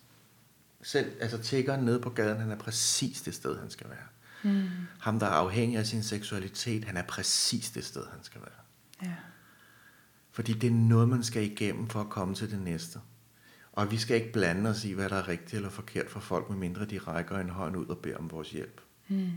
Selv, 0.83 1.13
altså 1.21 1.39
tiggeren 1.39 1.85
nede 1.85 2.01
på 2.01 2.11
gaden, 2.11 2.41
han 2.41 2.51
er 2.51 2.57
præcis 2.57 3.23
det 3.23 3.35
sted, 3.35 3.59
han 3.59 3.71
skal 3.71 3.87
være. 3.91 4.53
Mm. 4.53 4.69
Ham, 5.01 5.19
der 5.19 5.27
er 5.27 5.31
afhængig 5.31 5.79
af 5.79 5.87
sin 5.87 6.03
seksualitet, 6.03 6.85
han 6.85 6.97
er 6.97 7.03
præcis 7.03 7.71
det 7.71 7.85
sted, 7.85 8.03
han 8.13 8.19
skal 8.23 8.41
være. 8.41 9.11
Ja. 9.11 9.15
Fordi 10.33 10.53
det 10.53 10.67
er 10.67 10.75
noget, 10.75 11.09
man 11.09 11.23
skal 11.23 11.43
igennem 11.43 11.89
for 11.89 12.01
at 12.01 12.09
komme 12.09 12.35
til 12.35 12.51
det 12.51 12.61
næste. 12.61 13.01
Og 13.77 13.91
vi 13.91 13.97
skal 13.97 14.17
ikke 14.17 14.33
blande 14.33 14.71
os 14.71 14.85
i, 14.85 14.93
hvad 14.93 15.09
der 15.09 15.17
er 15.17 15.29
rigtigt 15.29 15.55
eller 15.55 15.71
forkert 15.71 16.11
for 16.11 16.21
folk, 16.21 16.51
medmindre 16.51 16.85
de 16.85 16.99
rækker 16.99 17.39
en 17.39 17.51
hånd 17.51 17.77
ud 17.77 17.87
og 17.87 17.99
beder 17.99 18.17
om 18.17 18.31
vores 18.31 18.51
hjælp. 18.51 18.81
Mm. 19.09 19.31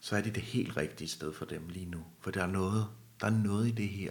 Så 0.00 0.16
er 0.16 0.20
det 0.20 0.34
det 0.34 0.42
helt 0.42 0.76
rigtige 0.76 1.08
sted 1.08 1.34
for 1.34 1.44
dem 1.44 1.68
lige 1.68 1.90
nu. 1.90 2.04
For 2.20 2.30
der 2.30 2.42
er 2.42 2.46
noget, 2.46 2.86
der 3.20 3.26
er 3.26 3.30
noget 3.30 3.68
i 3.68 3.70
det 3.70 3.88
her, 3.88 4.10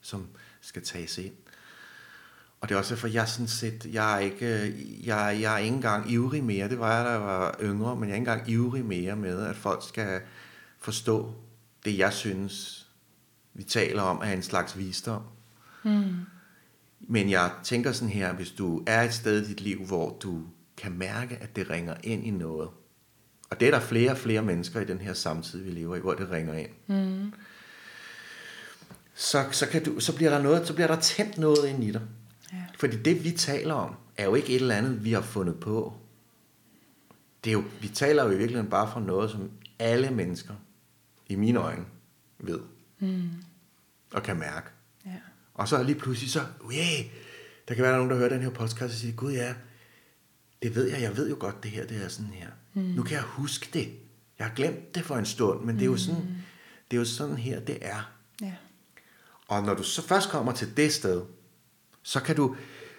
som 0.00 0.26
skal 0.60 0.82
tages 0.82 1.18
ind. 1.18 1.34
Og 2.60 2.68
det 2.68 2.74
er 2.74 2.78
også 2.78 2.94
derfor, 2.94 3.08
jeg 3.08 3.28
sådan 3.28 3.48
set, 3.48 3.86
jeg 3.92 4.14
er 4.14 4.18
ikke, 4.18 4.74
jeg, 5.04 5.38
jeg 5.40 5.54
er 5.54 5.58
ikke 5.58 5.74
engang 5.74 6.10
ivrig 6.10 6.44
mere. 6.44 6.68
Det 6.68 6.78
var 6.78 6.96
jeg, 6.96 7.04
da 7.04 7.10
jeg 7.10 7.20
var 7.20 7.56
yngre, 7.62 7.96
men 7.96 8.08
jeg 8.08 8.10
er 8.10 8.20
ikke 8.20 8.30
engang 8.30 8.50
ivrig 8.50 8.84
mere 8.84 9.16
med, 9.16 9.46
at 9.46 9.56
folk 9.56 9.88
skal 9.88 10.20
forstå 10.78 11.34
det, 11.84 11.98
jeg 11.98 12.12
synes, 12.12 12.86
vi 13.54 13.62
taler 13.62 14.02
om, 14.02 14.20
er 14.24 14.32
en 14.32 14.42
slags 14.42 14.78
visdom. 14.78 15.22
Mm. 15.82 16.16
Men 17.08 17.30
jeg 17.30 17.50
tænker 17.64 17.92
sådan 17.92 18.08
her, 18.12 18.32
hvis 18.32 18.50
du 18.50 18.82
er 18.86 19.02
et 19.02 19.14
sted 19.14 19.42
i 19.42 19.48
dit 19.48 19.60
liv, 19.60 19.84
hvor 19.86 20.18
du 20.22 20.42
kan 20.76 20.92
mærke, 20.92 21.36
at 21.40 21.56
det 21.56 21.70
ringer 21.70 21.94
ind 22.02 22.26
i 22.26 22.30
noget, 22.30 22.68
og 23.50 23.60
det 23.60 23.68
er 23.68 23.72
der 23.72 23.80
flere 23.80 24.10
og 24.10 24.18
flere 24.18 24.42
mennesker 24.42 24.80
i 24.80 24.84
den 24.84 24.98
her 25.00 25.12
samtid, 25.14 25.62
vi 25.62 25.70
lever 25.70 25.96
i, 25.96 26.00
hvor 26.00 26.14
det 26.14 26.30
ringer 26.30 26.54
ind, 26.54 26.70
Mm. 26.86 27.32
så, 29.14 29.44
så, 29.50 29.66
kan 29.68 29.84
du, 29.84 30.00
så, 30.00 30.16
bliver 30.16 30.30
der 30.30 30.42
noget, 30.42 30.66
så 30.66 30.74
bliver 30.74 30.86
der 30.86 31.00
tændt 31.00 31.38
noget 31.38 31.68
ind 31.68 31.84
i 31.84 31.90
dig. 31.90 32.02
Ja. 32.52 32.56
Fordi 32.78 32.96
det, 32.96 33.24
vi 33.24 33.30
taler 33.30 33.74
om, 33.74 33.94
er 34.16 34.24
jo 34.24 34.34
ikke 34.34 34.48
et 34.48 34.60
eller 34.60 34.74
andet, 34.74 35.04
vi 35.04 35.12
har 35.12 35.20
fundet 35.20 35.60
på. 35.60 35.94
Det 37.44 37.50
er 37.50 37.54
jo, 37.54 37.64
vi 37.80 37.88
taler 37.88 38.24
jo 38.24 38.30
i 38.30 38.36
virkeligheden 38.36 38.70
bare 38.70 38.90
fra 38.92 39.00
noget, 39.00 39.30
som 39.30 39.50
alle 39.78 40.10
mennesker, 40.10 40.54
i 41.28 41.34
mine 41.34 41.58
øjne, 41.58 41.84
ved 42.38 42.60
Mm. 42.98 43.28
og 44.12 44.22
kan 44.22 44.38
mærke. 44.38 44.66
Og 45.62 45.68
så 45.68 45.82
lige 45.82 45.98
pludselig 45.98 46.30
så, 46.30 46.40
yeah, 46.72 47.06
der 47.68 47.74
kan 47.74 47.84
være 47.84 47.96
nogen, 47.96 48.10
der 48.10 48.16
hører 48.16 48.28
den 48.28 48.42
her 48.42 48.50
podcast 48.50 48.92
og 48.94 48.98
siger, 48.98 49.14
gud 49.14 49.32
ja, 49.32 49.54
det 50.62 50.74
ved 50.74 50.90
jeg, 50.90 51.02
jeg 51.02 51.16
ved 51.16 51.28
jo 51.28 51.36
godt 51.40 51.62
det 51.62 51.70
her, 51.70 51.86
det 51.86 52.04
er 52.04 52.08
sådan 52.08 52.32
her. 52.32 52.48
Mm. 52.74 52.82
Nu 52.82 53.02
kan 53.02 53.14
jeg 53.14 53.22
huske 53.22 53.68
det. 53.72 53.88
Jeg 54.38 54.46
har 54.46 54.54
glemt 54.54 54.94
det 54.94 55.04
for 55.04 55.16
en 55.16 55.26
stund, 55.26 55.64
men 55.64 55.74
det 55.74 55.82
er 55.82 55.86
jo 55.86 55.96
sådan, 55.96 56.36
det 56.90 56.96
er 56.96 56.98
jo 56.98 57.04
sådan 57.04 57.36
her, 57.36 57.60
det 57.60 57.78
er. 57.80 58.10
Ja. 58.40 58.52
Og 59.48 59.62
når 59.62 59.74
du 59.74 59.82
så 59.82 60.02
først 60.02 60.30
kommer 60.30 60.52
til 60.52 60.76
det 60.76 60.92
sted, 60.92 61.22
så 62.02 62.20
kan 62.20 62.36
du, 62.36 62.56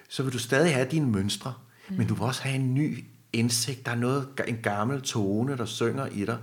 så 0.09 0.23
vil 0.23 0.33
du 0.33 0.39
stadig 0.39 0.73
have 0.73 0.87
dine 0.91 1.11
mønstre, 1.11 1.53
mm. 1.89 1.95
men 1.95 2.07
du 2.07 2.13
vil 2.13 2.23
også 2.23 2.41
have 2.41 2.55
en 2.55 2.73
ny 2.73 3.05
indsigt. 3.33 3.85
Der 3.85 3.91
er 3.91 3.95
noget, 3.95 4.27
en 4.47 4.57
gammel 4.63 5.01
tone, 5.01 5.57
der 5.57 5.65
synger 5.65 6.05
i 6.05 6.25
dig. 6.25 6.37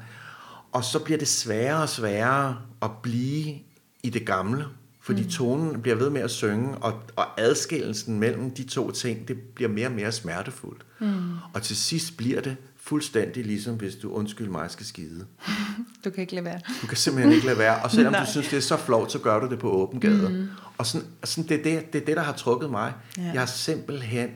Og 0.72 0.84
så 0.84 0.98
bliver 0.98 1.18
det 1.18 1.28
sværere 1.28 1.82
og 1.82 1.88
sværere 1.88 2.62
at 2.82 2.90
blive 3.02 3.58
i 4.02 4.10
det 4.10 4.26
gamle, 4.26 4.66
fordi 5.10 5.22
mm. 5.22 5.28
tonen 5.28 5.82
bliver 5.82 5.96
ved 5.96 6.10
med 6.10 6.20
at 6.20 6.30
synge, 6.30 6.74
og, 6.74 7.02
og 7.16 7.40
adskillelsen 7.40 8.20
mellem 8.20 8.50
de 8.50 8.64
to 8.64 8.90
ting, 8.90 9.28
det 9.28 9.38
bliver 9.54 9.70
mere 9.70 9.86
og 9.86 9.92
mere 9.92 10.12
smertefuldt. 10.12 10.86
Mm. 10.98 11.32
Og 11.54 11.62
til 11.62 11.76
sidst 11.76 12.16
bliver 12.16 12.40
det 12.40 12.56
fuldstændig 12.76 13.46
ligesom, 13.46 13.76
hvis 13.76 13.94
du, 13.94 14.12
undskyld 14.12 14.48
mig, 14.48 14.70
skal 14.70 14.86
skide. 14.86 15.26
Du 16.04 16.10
kan 16.10 16.20
ikke 16.20 16.34
lade 16.34 16.44
være. 16.44 16.60
Du 16.82 16.86
kan 16.86 16.96
simpelthen 16.96 17.34
ikke 17.34 17.46
lade 17.46 17.58
være. 17.58 17.82
Og 17.82 17.90
selvom 17.90 18.14
du 18.14 18.30
synes, 18.30 18.48
det 18.48 18.56
er 18.56 18.60
så 18.60 18.76
flovt, 18.76 19.12
så 19.12 19.18
gør 19.18 19.40
du 19.40 19.48
det 19.50 19.58
på 19.58 19.70
åben 19.70 20.00
gade. 20.00 20.28
Mm. 20.28 20.48
Og 20.78 20.86
sådan, 20.86 21.06
sådan, 21.24 21.48
det, 21.48 21.58
er 21.58 21.62
det, 21.62 21.92
det 21.92 22.02
er 22.02 22.06
det, 22.06 22.16
der 22.16 22.22
har 22.22 22.32
trukket 22.32 22.70
mig. 22.70 22.92
Ja. 23.16 23.22
Jeg 23.22 23.42
er 23.42 23.46
simpelthen... 23.46 24.30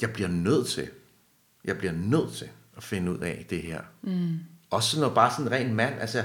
Jeg 0.00 0.10
bliver 0.10 0.28
nødt 0.28 0.66
til. 0.66 0.88
Jeg 1.64 1.78
bliver 1.78 1.92
nødt 1.92 2.32
til 2.32 2.48
at 2.76 2.82
finde 2.82 3.12
ud 3.12 3.18
af 3.18 3.46
det 3.50 3.62
her. 3.62 3.80
Mm. 4.02 4.38
Også 4.70 5.00
noget, 5.00 5.14
bare 5.14 5.30
sådan 5.30 5.46
en 5.46 5.52
ren 5.52 5.74
mand. 5.74 5.94
Altså, 6.00 6.24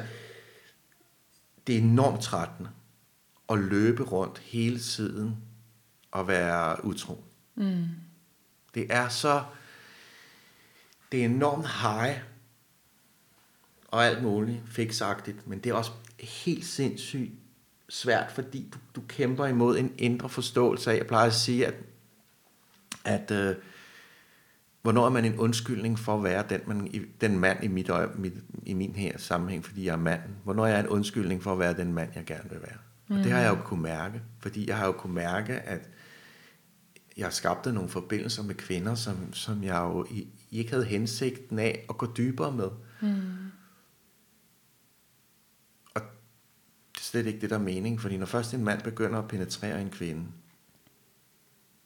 det 1.67 1.75
er 1.75 1.79
enormt 1.79 2.21
trættende 2.21 2.69
at 3.49 3.59
løbe 3.59 4.03
rundt 4.03 4.39
hele 4.39 4.79
tiden 4.79 5.37
og 6.11 6.27
være 6.27 6.85
utro. 6.85 7.23
Mm. 7.55 7.85
Det 8.73 8.87
er 8.89 9.09
så... 9.09 9.43
Det 11.11 11.21
er 11.21 11.25
enormt 11.25 11.67
high 11.67 12.19
og 13.87 14.05
alt 14.05 14.23
muligt 14.23 14.61
fiksagtigt, 14.67 15.47
men 15.47 15.59
det 15.59 15.69
er 15.69 15.73
også 15.73 15.91
helt 16.19 16.65
sindssygt 16.65 17.31
svært, 17.89 18.31
fordi 18.31 18.69
du, 18.73 18.77
du 18.95 19.01
kæmper 19.07 19.45
imod 19.45 19.77
en 19.77 19.93
indre 19.97 20.29
forståelse 20.29 20.91
af, 20.91 20.97
jeg 20.97 21.07
plejer 21.07 21.27
at 21.27 21.33
sige, 21.33 21.67
at, 21.67 21.75
at 23.05 23.31
øh, 23.31 23.55
hvornår 24.85 25.05
er 25.05 25.09
man 25.09 25.25
en 25.25 25.39
undskyldning 25.39 25.99
for 25.99 26.17
at 26.17 26.23
være 26.23 26.45
den, 26.49 26.61
man, 26.67 27.09
den 27.21 27.39
mand 27.39 27.63
i, 27.63 27.67
mit, 27.67 27.89
øje, 27.89 28.09
mit, 28.15 28.33
i 28.65 28.73
min 28.73 28.95
her 28.95 29.17
sammenhæng, 29.17 29.65
fordi 29.65 29.85
jeg 29.85 29.93
er 29.93 29.97
manden. 29.97 30.35
Hvornår 30.43 30.65
er 30.65 30.69
jeg 30.69 30.79
en 30.79 30.87
undskyldning 30.87 31.43
for 31.43 31.53
at 31.53 31.59
være 31.59 31.77
den 31.77 31.93
mand, 31.93 32.09
jeg 32.15 32.25
gerne 32.25 32.49
vil 32.49 32.61
være. 32.61 32.77
Og 33.09 33.23
det 33.23 33.31
har 33.31 33.39
jeg 33.39 33.49
jo 33.49 33.61
kunne 33.63 33.81
mærke, 33.81 34.21
fordi 34.39 34.67
jeg 34.67 34.77
har 34.77 34.85
jo 34.85 34.91
kunne 34.91 35.13
mærke, 35.13 35.53
at 35.53 35.89
jeg 37.17 37.33
skabte 37.33 37.71
nogle 37.71 37.89
forbindelser 37.89 38.43
med 38.43 38.55
kvinder, 38.55 38.95
som, 38.95 39.33
som 39.33 39.63
jeg 39.63 39.77
jo 39.77 40.05
i, 40.11 40.27
ikke 40.51 40.71
havde 40.71 40.85
hensigten 40.85 41.59
af 41.59 41.85
at 41.89 41.97
gå 41.97 42.13
dybere 42.17 42.51
med. 42.51 42.69
Mm. 43.01 43.21
Og 45.93 46.01
det 46.91 46.99
er 46.99 47.03
slet 47.03 47.25
ikke 47.25 47.41
det, 47.41 47.49
der 47.49 47.55
er 47.55 47.59
mening, 47.59 48.01
fordi 48.01 48.17
når 48.17 48.25
først 48.25 48.53
en 48.53 48.63
mand 48.63 48.81
begynder 48.81 49.19
at 49.19 49.27
penetrere 49.27 49.81
en 49.81 49.89
kvinde, 49.89 50.25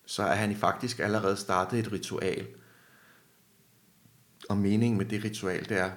så 0.06 0.24
er 0.24 0.36
han 0.36 0.52
i 0.52 0.56
faktisk 0.56 1.00
allerede 1.00 1.38
startet 1.38 1.80
et 1.80 1.92
ritual. 1.92 2.48
Og 4.50 4.58
meningen 4.58 4.98
med 4.98 5.06
det 5.06 5.24
ritual, 5.24 5.70
det 5.70 5.80
er, 5.80 5.92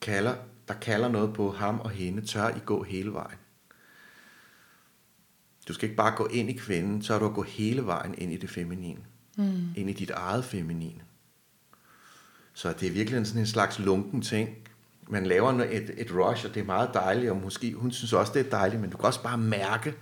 kalder, 0.00 0.34
der 0.68 0.74
kalder 0.74 1.08
noget 1.08 1.34
på 1.34 1.50
ham 1.50 1.80
og 1.80 1.90
hende, 1.90 2.26
tør 2.26 2.48
I 2.48 2.58
gå 2.64 2.82
hele 2.82 3.12
vejen. 3.12 3.38
Du 5.68 5.72
skal 5.72 5.84
ikke 5.84 5.96
bare 5.96 6.16
gå 6.16 6.26
ind 6.26 6.50
i 6.50 6.52
kvinden, 6.52 7.02
så 7.02 7.18
du 7.18 7.26
at 7.26 7.34
gå 7.34 7.42
hele 7.42 7.86
vejen 7.86 8.14
ind 8.18 8.32
i 8.32 8.36
det 8.36 8.50
feminine. 8.50 9.00
Mm. 9.36 9.68
Ind 9.76 9.90
i 9.90 9.92
dit 9.92 10.10
eget 10.10 10.44
feminine. 10.44 11.00
Så 12.54 12.72
det 12.72 12.88
er 12.88 12.92
virkelig 12.92 13.26
sådan 13.26 13.40
en 13.40 13.46
slags 13.46 13.78
lunken 13.78 14.22
ting. 14.22 14.48
Man 15.08 15.26
laver 15.26 15.52
et, 15.52 15.94
et 15.96 16.10
rush, 16.12 16.46
og 16.46 16.54
det 16.54 16.60
er 16.60 16.64
meget 16.64 16.90
dejligt, 16.94 17.30
og 17.30 17.36
måske 17.36 17.74
hun 17.74 17.92
synes 17.92 18.12
også, 18.12 18.32
det 18.32 18.46
er 18.46 18.50
dejligt, 18.50 18.80
men 18.80 18.90
du 18.90 18.96
kan 18.96 19.06
også 19.06 19.22
bare 19.22 19.38
mærke, 19.38 19.94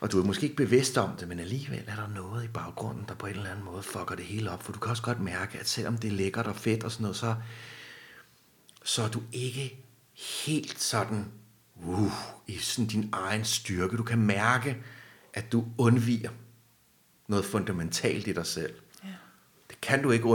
og 0.00 0.12
du 0.12 0.20
er 0.20 0.24
måske 0.24 0.44
ikke 0.44 0.56
bevidst 0.56 0.98
om 0.98 1.16
det, 1.16 1.28
men 1.28 1.38
alligevel 1.38 1.84
er 1.86 1.96
der 1.96 2.08
noget 2.08 2.44
i 2.44 2.48
baggrunden, 2.48 3.04
der 3.08 3.14
på 3.14 3.26
en 3.26 3.32
eller 3.32 3.50
anden 3.50 3.64
måde 3.64 3.82
fucker 3.82 4.14
det 4.14 4.24
hele 4.24 4.50
op. 4.50 4.62
For 4.62 4.72
du 4.72 4.78
kan 4.78 4.90
også 4.90 5.02
godt 5.02 5.20
mærke, 5.20 5.58
at 5.58 5.68
selvom 5.68 5.98
det 5.98 6.08
er 6.08 6.12
lækkert 6.12 6.46
og 6.46 6.56
fedt 6.56 6.84
og 6.84 6.92
sådan 6.92 7.02
noget, 7.02 7.16
så, 7.16 7.34
så 8.84 9.02
er 9.02 9.08
du 9.08 9.22
ikke 9.32 9.84
helt 10.46 10.80
sådan 10.80 11.32
uh, 11.74 12.12
i 12.46 12.56
sådan 12.58 12.86
din 12.86 13.08
egen 13.12 13.44
styrke. 13.44 13.96
Du 13.96 14.02
kan 14.02 14.18
mærke, 14.18 14.76
at 15.34 15.52
du 15.52 15.64
undviger 15.78 16.30
noget 17.28 17.44
fundamentalt 17.44 18.26
i 18.26 18.32
dig 18.32 18.46
selv. 18.46 18.74
Kan 19.86 20.02
du 20.02 20.10
ikke 20.10 20.26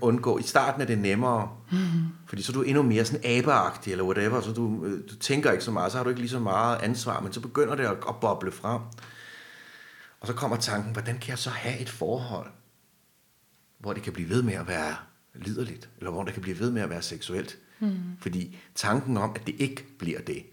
undgå. 0.00 0.38
I 0.38 0.42
starten 0.42 0.80
er 0.80 0.86
det 0.86 0.98
nemmere, 0.98 1.50
mm-hmm. 1.72 2.04
fordi 2.26 2.42
så 2.42 2.52
er 2.52 2.54
du 2.54 2.62
endnu 2.62 2.82
mere 2.82 3.04
sådan 3.04 3.24
abeagtig, 3.24 3.90
eller 3.90 4.04
whatever, 4.04 4.40
så 4.40 4.52
du, 4.52 4.84
øh, 4.84 5.00
du 5.10 5.16
tænker 5.16 5.52
ikke 5.52 5.64
så 5.64 5.70
meget, 5.70 5.92
så 5.92 5.98
har 5.98 6.04
du 6.04 6.10
ikke 6.10 6.20
lige 6.20 6.30
så 6.30 6.38
meget 6.38 6.78
ansvar, 6.82 7.20
men 7.20 7.32
så 7.32 7.40
begynder 7.40 7.74
det 7.74 7.84
at, 7.84 7.96
at 8.08 8.20
boble 8.20 8.52
frem. 8.52 8.80
Og 10.20 10.26
så 10.26 10.32
kommer 10.32 10.56
tanken, 10.56 10.92
hvordan 10.92 11.18
kan 11.18 11.30
jeg 11.30 11.38
så 11.38 11.50
have 11.50 11.78
et 11.78 11.88
forhold, 11.88 12.50
hvor 13.78 13.92
det 13.92 14.02
kan 14.02 14.12
blive 14.12 14.28
ved 14.28 14.42
med 14.42 14.54
at 14.54 14.68
være 14.68 14.96
liderligt, 15.34 15.88
eller 15.98 16.10
hvor 16.10 16.24
det 16.24 16.32
kan 16.32 16.42
blive 16.42 16.60
ved 16.60 16.70
med 16.70 16.82
at 16.82 16.90
være 16.90 17.02
seksuelt. 17.02 17.58
Mm. 17.80 17.98
Fordi 18.20 18.58
tanken 18.74 19.16
om, 19.16 19.32
at 19.34 19.46
det 19.46 19.54
ikke 19.58 19.84
bliver 19.98 20.20
det, 20.20 20.46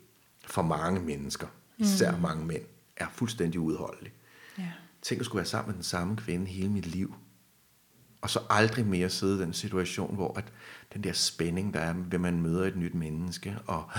for 0.47 0.61
mange 0.61 0.99
mennesker, 0.99 1.47
især 1.77 2.15
mm. 2.15 2.21
mange 2.21 2.45
mænd, 2.45 2.63
er 2.97 3.07
fuldstændig 3.13 3.59
udholdelig. 3.59 4.11
Ja. 4.57 4.71
Tænk 5.01 5.19
at 5.19 5.25
skulle 5.25 5.39
være 5.39 5.45
sammen 5.45 5.67
med 5.67 5.75
den 5.75 5.83
samme 5.83 6.17
kvinde 6.17 6.45
hele 6.45 6.69
mit 6.69 6.85
liv. 6.85 7.15
Og 8.25 8.29
så 8.29 8.39
aldrig 8.49 8.85
mere 8.85 9.09
sidde 9.09 9.38
i 9.38 9.41
den 9.41 9.53
situation, 9.53 10.15
hvor 10.15 10.38
at 10.38 10.43
den 10.93 11.03
der 11.03 11.13
spænding, 11.13 11.73
der 11.73 11.79
er, 11.79 11.93
ved 11.93 12.19
man 12.19 12.41
møder 12.41 12.65
et 12.65 12.75
nyt 12.75 12.93
menneske, 12.93 13.57
og 13.67 13.83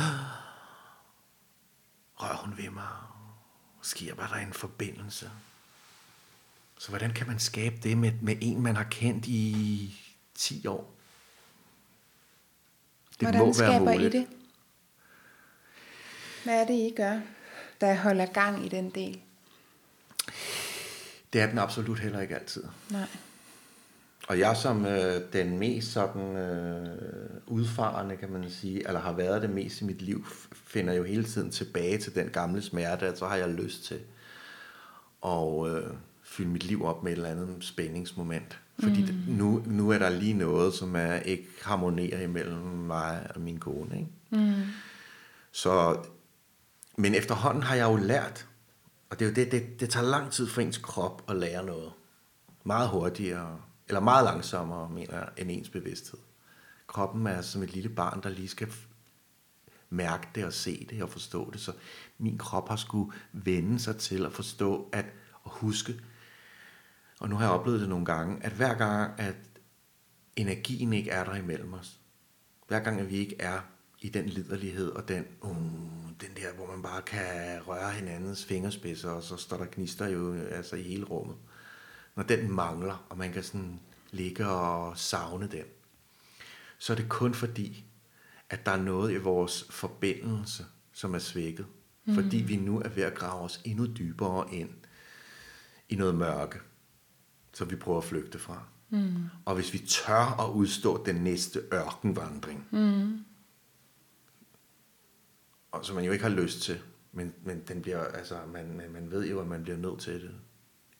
rører 2.20 2.36
hun 2.36 2.56
ved 2.56 2.70
mig, 2.70 2.88
sker 3.82 4.14
bare 4.14 4.38
der 4.38 4.46
en 4.46 4.52
forbindelse. 4.52 5.30
Så 6.78 6.88
hvordan 6.88 7.12
kan 7.12 7.26
man 7.26 7.38
skabe 7.38 7.76
det 7.82 7.98
med, 7.98 8.12
med 8.22 8.36
en, 8.40 8.62
man 8.62 8.76
har 8.76 8.84
kendt 8.84 9.26
i 9.26 10.00
10 10.34 10.66
år? 10.66 10.94
Det 13.10 13.28
hvordan 13.28 13.40
må 13.40 13.52
skaber 13.52 13.70
være 13.70 13.80
muligt. 13.80 14.14
I 14.14 14.18
det? 14.18 14.26
Hvad 16.44 16.60
er 16.60 16.66
det, 16.66 16.74
I 16.74 16.94
gør, 16.96 17.20
der 17.80 17.94
holder 17.94 18.26
gang 18.26 18.66
i 18.66 18.68
den 18.68 18.90
del? 18.90 19.20
Det 21.32 21.40
er 21.40 21.46
den 21.46 21.58
absolut 21.58 21.98
heller 21.98 22.20
ikke 22.20 22.34
altid. 22.34 22.64
Nej. 22.90 23.08
Og 24.26 24.38
jeg 24.38 24.56
som 24.56 24.86
øh, 24.86 25.20
den 25.32 25.58
mest 25.58 25.92
sådan 25.92 26.36
øh, 26.36 26.98
udfarende, 27.46 28.16
kan 28.16 28.30
man 28.30 28.50
sige, 28.50 28.88
eller 28.88 29.00
har 29.00 29.12
været 29.12 29.42
det 29.42 29.50
mest 29.50 29.80
i 29.80 29.84
mit 29.84 30.02
liv, 30.02 30.26
finder 30.52 30.94
jo 30.94 31.02
hele 31.02 31.24
tiden 31.24 31.50
tilbage 31.50 31.98
til 31.98 32.14
den 32.14 32.28
gamle 32.28 32.62
smerte, 32.62 33.06
at 33.06 33.18
så 33.18 33.26
har 33.26 33.36
jeg 33.36 33.48
lyst 33.48 33.84
til 33.84 34.00
at 35.26 35.68
øh, 35.68 35.90
fylde 36.22 36.50
mit 36.50 36.64
liv 36.64 36.84
op 36.84 37.02
med 37.02 37.12
et 37.12 37.16
eller 37.16 37.30
andet 37.30 37.56
spændingsmoment. 37.60 38.58
Fordi 38.78 39.00
mm. 39.00 39.06
det, 39.06 39.24
nu, 39.28 39.62
nu 39.66 39.90
er 39.90 39.98
der 39.98 40.08
lige 40.08 40.34
noget, 40.34 40.74
som 40.74 40.96
er 40.96 41.14
ikke 41.14 41.48
harmonerer 41.62 42.20
imellem 42.20 42.62
mig 42.62 43.30
og 43.34 43.40
min 43.40 43.58
kone. 43.58 43.96
Ikke? 43.96 44.10
Mm. 44.30 44.62
Så 45.52 45.98
men 46.96 47.14
efterhånden 47.14 47.62
har 47.62 47.74
jeg 47.74 47.84
jo 47.84 47.96
lært, 47.96 48.46
og 49.10 49.18
det 49.18 49.24
er 49.24 49.28
jo 49.28 49.34
det, 49.34 49.52
det, 49.52 49.80
det 49.80 49.90
tager 49.90 50.06
lang 50.06 50.32
tid 50.32 50.46
for 50.46 50.60
ens 50.60 50.78
krop 50.78 51.30
at 51.30 51.36
lære 51.36 51.64
noget. 51.64 51.92
Meget 52.64 52.88
hurtigere, 52.88 53.58
eller 53.88 54.00
meget 54.00 54.24
langsommere, 54.24 54.90
mener 54.90 55.14
jeg, 55.14 55.28
end 55.36 55.50
ens 55.50 55.68
bevidsthed. 55.68 56.18
Kroppen 56.86 57.26
er 57.26 57.42
som 57.42 57.62
et 57.62 57.72
lille 57.72 57.88
barn, 57.88 58.22
der 58.22 58.28
lige 58.28 58.48
skal 58.48 58.72
mærke 59.90 60.28
det 60.34 60.44
og 60.44 60.52
se 60.52 60.86
det 60.90 61.02
og 61.02 61.10
forstå 61.10 61.50
det. 61.50 61.60
Så 61.60 61.72
min 62.18 62.38
krop 62.38 62.68
har 62.68 62.76
skulle 62.76 63.12
vende 63.32 63.78
sig 63.78 63.96
til 63.96 64.26
at 64.26 64.32
forstå 64.32 64.88
at, 64.92 65.04
at 65.04 65.12
huske. 65.44 66.00
Og 67.20 67.28
nu 67.28 67.36
har 67.36 67.44
jeg 67.44 67.52
oplevet 67.52 67.80
det 67.80 67.88
nogle 67.88 68.04
gange, 68.04 68.44
at 68.44 68.52
hver 68.52 68.74
gang, 68.74 69.20
at 69.20 69.36
energien 70.36 70.92
ikke 70.92 71.10
er 71.10 71.24
der 71.24 71.34
imellem 71.34 71.72
os, 71.72 72.00
hver 72.68 72.80
gang, 72.80 73.00
at 73.00 73.10
vi 73.10 73.16
ikke 73.16 73.36
er 73.40 73.60
i 74.00 74.08
den 74.08 74.26
liderlighed 74.26 74.90
og 74.90 75.08
den, 75.08 75.24
uh, 75.42 75.56
den 76.20 76.30
der, 76.36 76.52
hvor 76.56 76.66
man 76.66 76.82
bare 76.82 77.02
kan 77.02 77.60
røre 77.66 77.90
hinandens 77.90 78.44
fingerspidser, 78.44 79.10
og 79.10 79.22
så 79.22 79.36
står 79.36 79.56
der 79.56 79.66
gnister 79.72 80.08
jo 80.08 80.34
altså 80.34 80.76
i 80.76 80.82
hele 80.82 81.04
rummet. 81.04 81.36
Når 82.16 82.22
den 82.22 82.52
mangler, 82.52 83.06
og 83.10 83.18
man 83.18 83.32
kan 83.32 83.42
sådan 83.42 83.80
ligge 84.10 84.46
og 84.46 84.98
savne 84.98 85.46
den, 85.46 85.64
så 86.78 86.92
er 86.92 86.96
det 86.96 87.08
kun 87.08 87.34
fordi, 87.34 87.84
at 88.50 88.66
der 88.66 88.72
er 88.72 88.82
noget 88.82 89.12
i 89.12 89.16
vores 89.16 89.66
forbindelse, 89.70 90.66
som 90.92 91.14
er 91.14 91.18
svækket. 91.18 91.66
Mm. 92.04 92.14
Fordi 92.14 92.36
vi 92.36 92.56
nu 92.56 92.80
er 92.80 92.88
ved 92.88 93.02
at 93.02 93.14
grave 93.14 93.42
os 93.42 93.60
endnu 93.64 93.86
dybere 93.86 94.54
ind 94.54 94.70
i 95.88 95.94
noget 95.94 96.14
mørke, 96.14 96.58
så 97.52 97.64
vi 97.64 97.76
prøver 97.76 97.98
at 97.98 98.04
flygte 98.04 98.38
fra. 98.38 98.62
Mm. 98.90 99.24
Og 99.44 99.54
hvis 99.54 99.72
vi 99.72 99.78
tør 99.78 100.40
at 100.40 100.50
udstå 100.50 101.04
den 101.04 101.16
næste 101.16 101.60
ørkenvandring, 101.72 102.68
mm 102.70 103.24
og 105.76 105.84
som 105.84 105.94
man 105.94 106.04
jo 106.04 106.12
ikke 106.12 106.24
har 106.24 106.30
lyst 106.30 106.62
til, 106.62 106.80
men, 107.12 107.34
men 107.44 107.62
den 107.68 107.82
bliver, 107.82 108.04
altså, 108.04 108.38
man, 108.52 108.76
man, 108.76 108.90
man 108.90 109.10
ved 109.10 109.28
jo, 109.28 109.40
at 109.40 109.46
man 109.46 109.62
bliver 109.62 109.78
nødt 109.78 110.00
til 110.00 110.22
det 110.22 110.34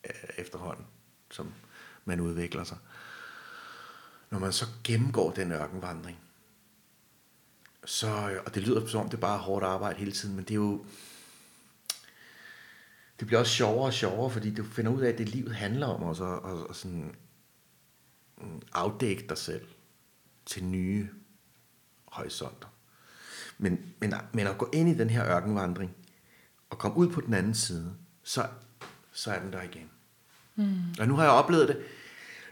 øh, 0.05 0.29
efterhånden, 0.39 0.87
som 1.37 1.55
man 2.05 2.21
udvikler 2.21 2.65
sig. 2.65 2.79
Når 4.31 4.39
man 4.39 4.53
så 4.53 4.67
gennemgår 4.85 5.31
den 5.31 5.53
ørkenvandring, 5.53 6.19
så, 7.85 8.41
og 8.47 8.55
det 8.55 8.63
lyder 8.63 8.87
som 8.87 9.01
om, 9.01 9.09
det 9.09 9.17
er 9.17 9.21
bare 9.21 9.39
hårdt 9.39 9.65
arbejde 9.65 9.99
hele 9.99 10.13
tiden, 10.13 10.37
men 10.37 10.45
det 10.45 10.51
er 10.51 10.55
jo, 10.55 10.87
det 13.19 13.27
bliver 13.27 13.41
også 13.41 13.53
sjovere 13.53 13.87
og 13.87 13.93
sjovere, 13.93 14.31
fordi 14.31 14.55
du 14.55 14.65
finder 14.65 14.93
ud 14.93 15.03
af, 15.03 15.09
at 15.09 15.19
det 15.19 15.29
livet 15.29 15.55
handler 15.55 15.87
om 15.87 16.03
også, 16.03 16.25
og, 16.25 16.43
og, 16.43 16.67
og 16.69 16.77
sådan 16.77 17.15
mm, 18.39 18.63
afdække 18.73 19.27
dig 19.29 19.39
selv 19.39 19.67
til 20.47 20.65
nye 20.65 21.09
horisonter. 22.05 22.69
Men, 23.59 23.95
men, 24.01 24.15
men 24.33 24.47
at 24.47 24.59
gå 24.59 24.71
ind 24.73 24.89
i 24.89 24.95
den 24.95 25.11
her 25.11 25.37
ørkenvandring, 25.37 25.97
og 26.71 26.79
komme 26.79 26.97
ud 26.97 27.09
på 27.09 27.21
den 27.21 27.35
anden 27.35 27.55
side, 27.55 27.97
så, 28.23 28.49
så 29.13 29.33
er 29.33 29.41
den 29.41 29.53
der 29.53 29.63
igen. 29.63 29.91
Og 31.01 31.09
nu 31.09 31.17
har 31.17 31.23
jeg 31.23 31.33
oplevet 31.33 31.69
det, 31.69 31.77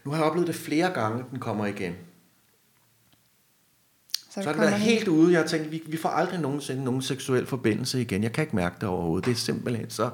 nu 0.04 0.10
har 0.10 0.18
jeg 0.18 0.26
oplevet 0.26 0.46
det 0.46 0.56
flere 0.56 0.90
gange, 0.90 1.24
den 1.30 1.38
kommer 1.38 1.66
igen. 1.66 1.94
Så, 4.30 4.42
så 4.42 4.48
er 4.48 4.52
det 4.52 4.60
været 4.60 4.80
helt 4.80 5.08
ude. 5.08 5.32
Jeg 5.32 5.40
har 5.40 5.46
tænkt, 5.46 5.70
vi, 5.70 5.82
vi 5.86 5.96
får 5.96 6.08
aldrig 6.08 6.40
nogensinde 6.40 6.84
nogen 6.84 7.02
seksuel 7.02 7.46
forbindelse 7.46 8.00
igen. 8.00 8.22
Jeg 8.22 8.32
kan 8.32 8.42
ikke 8.42 8.56
mærke 8.56 8.76
det 8.80 8.88
overhovedet. 8.88 9.26
Det 9.26 9.32
er 9.32 9.36
simpelthen 9.36 9.90
så 9.90 10.10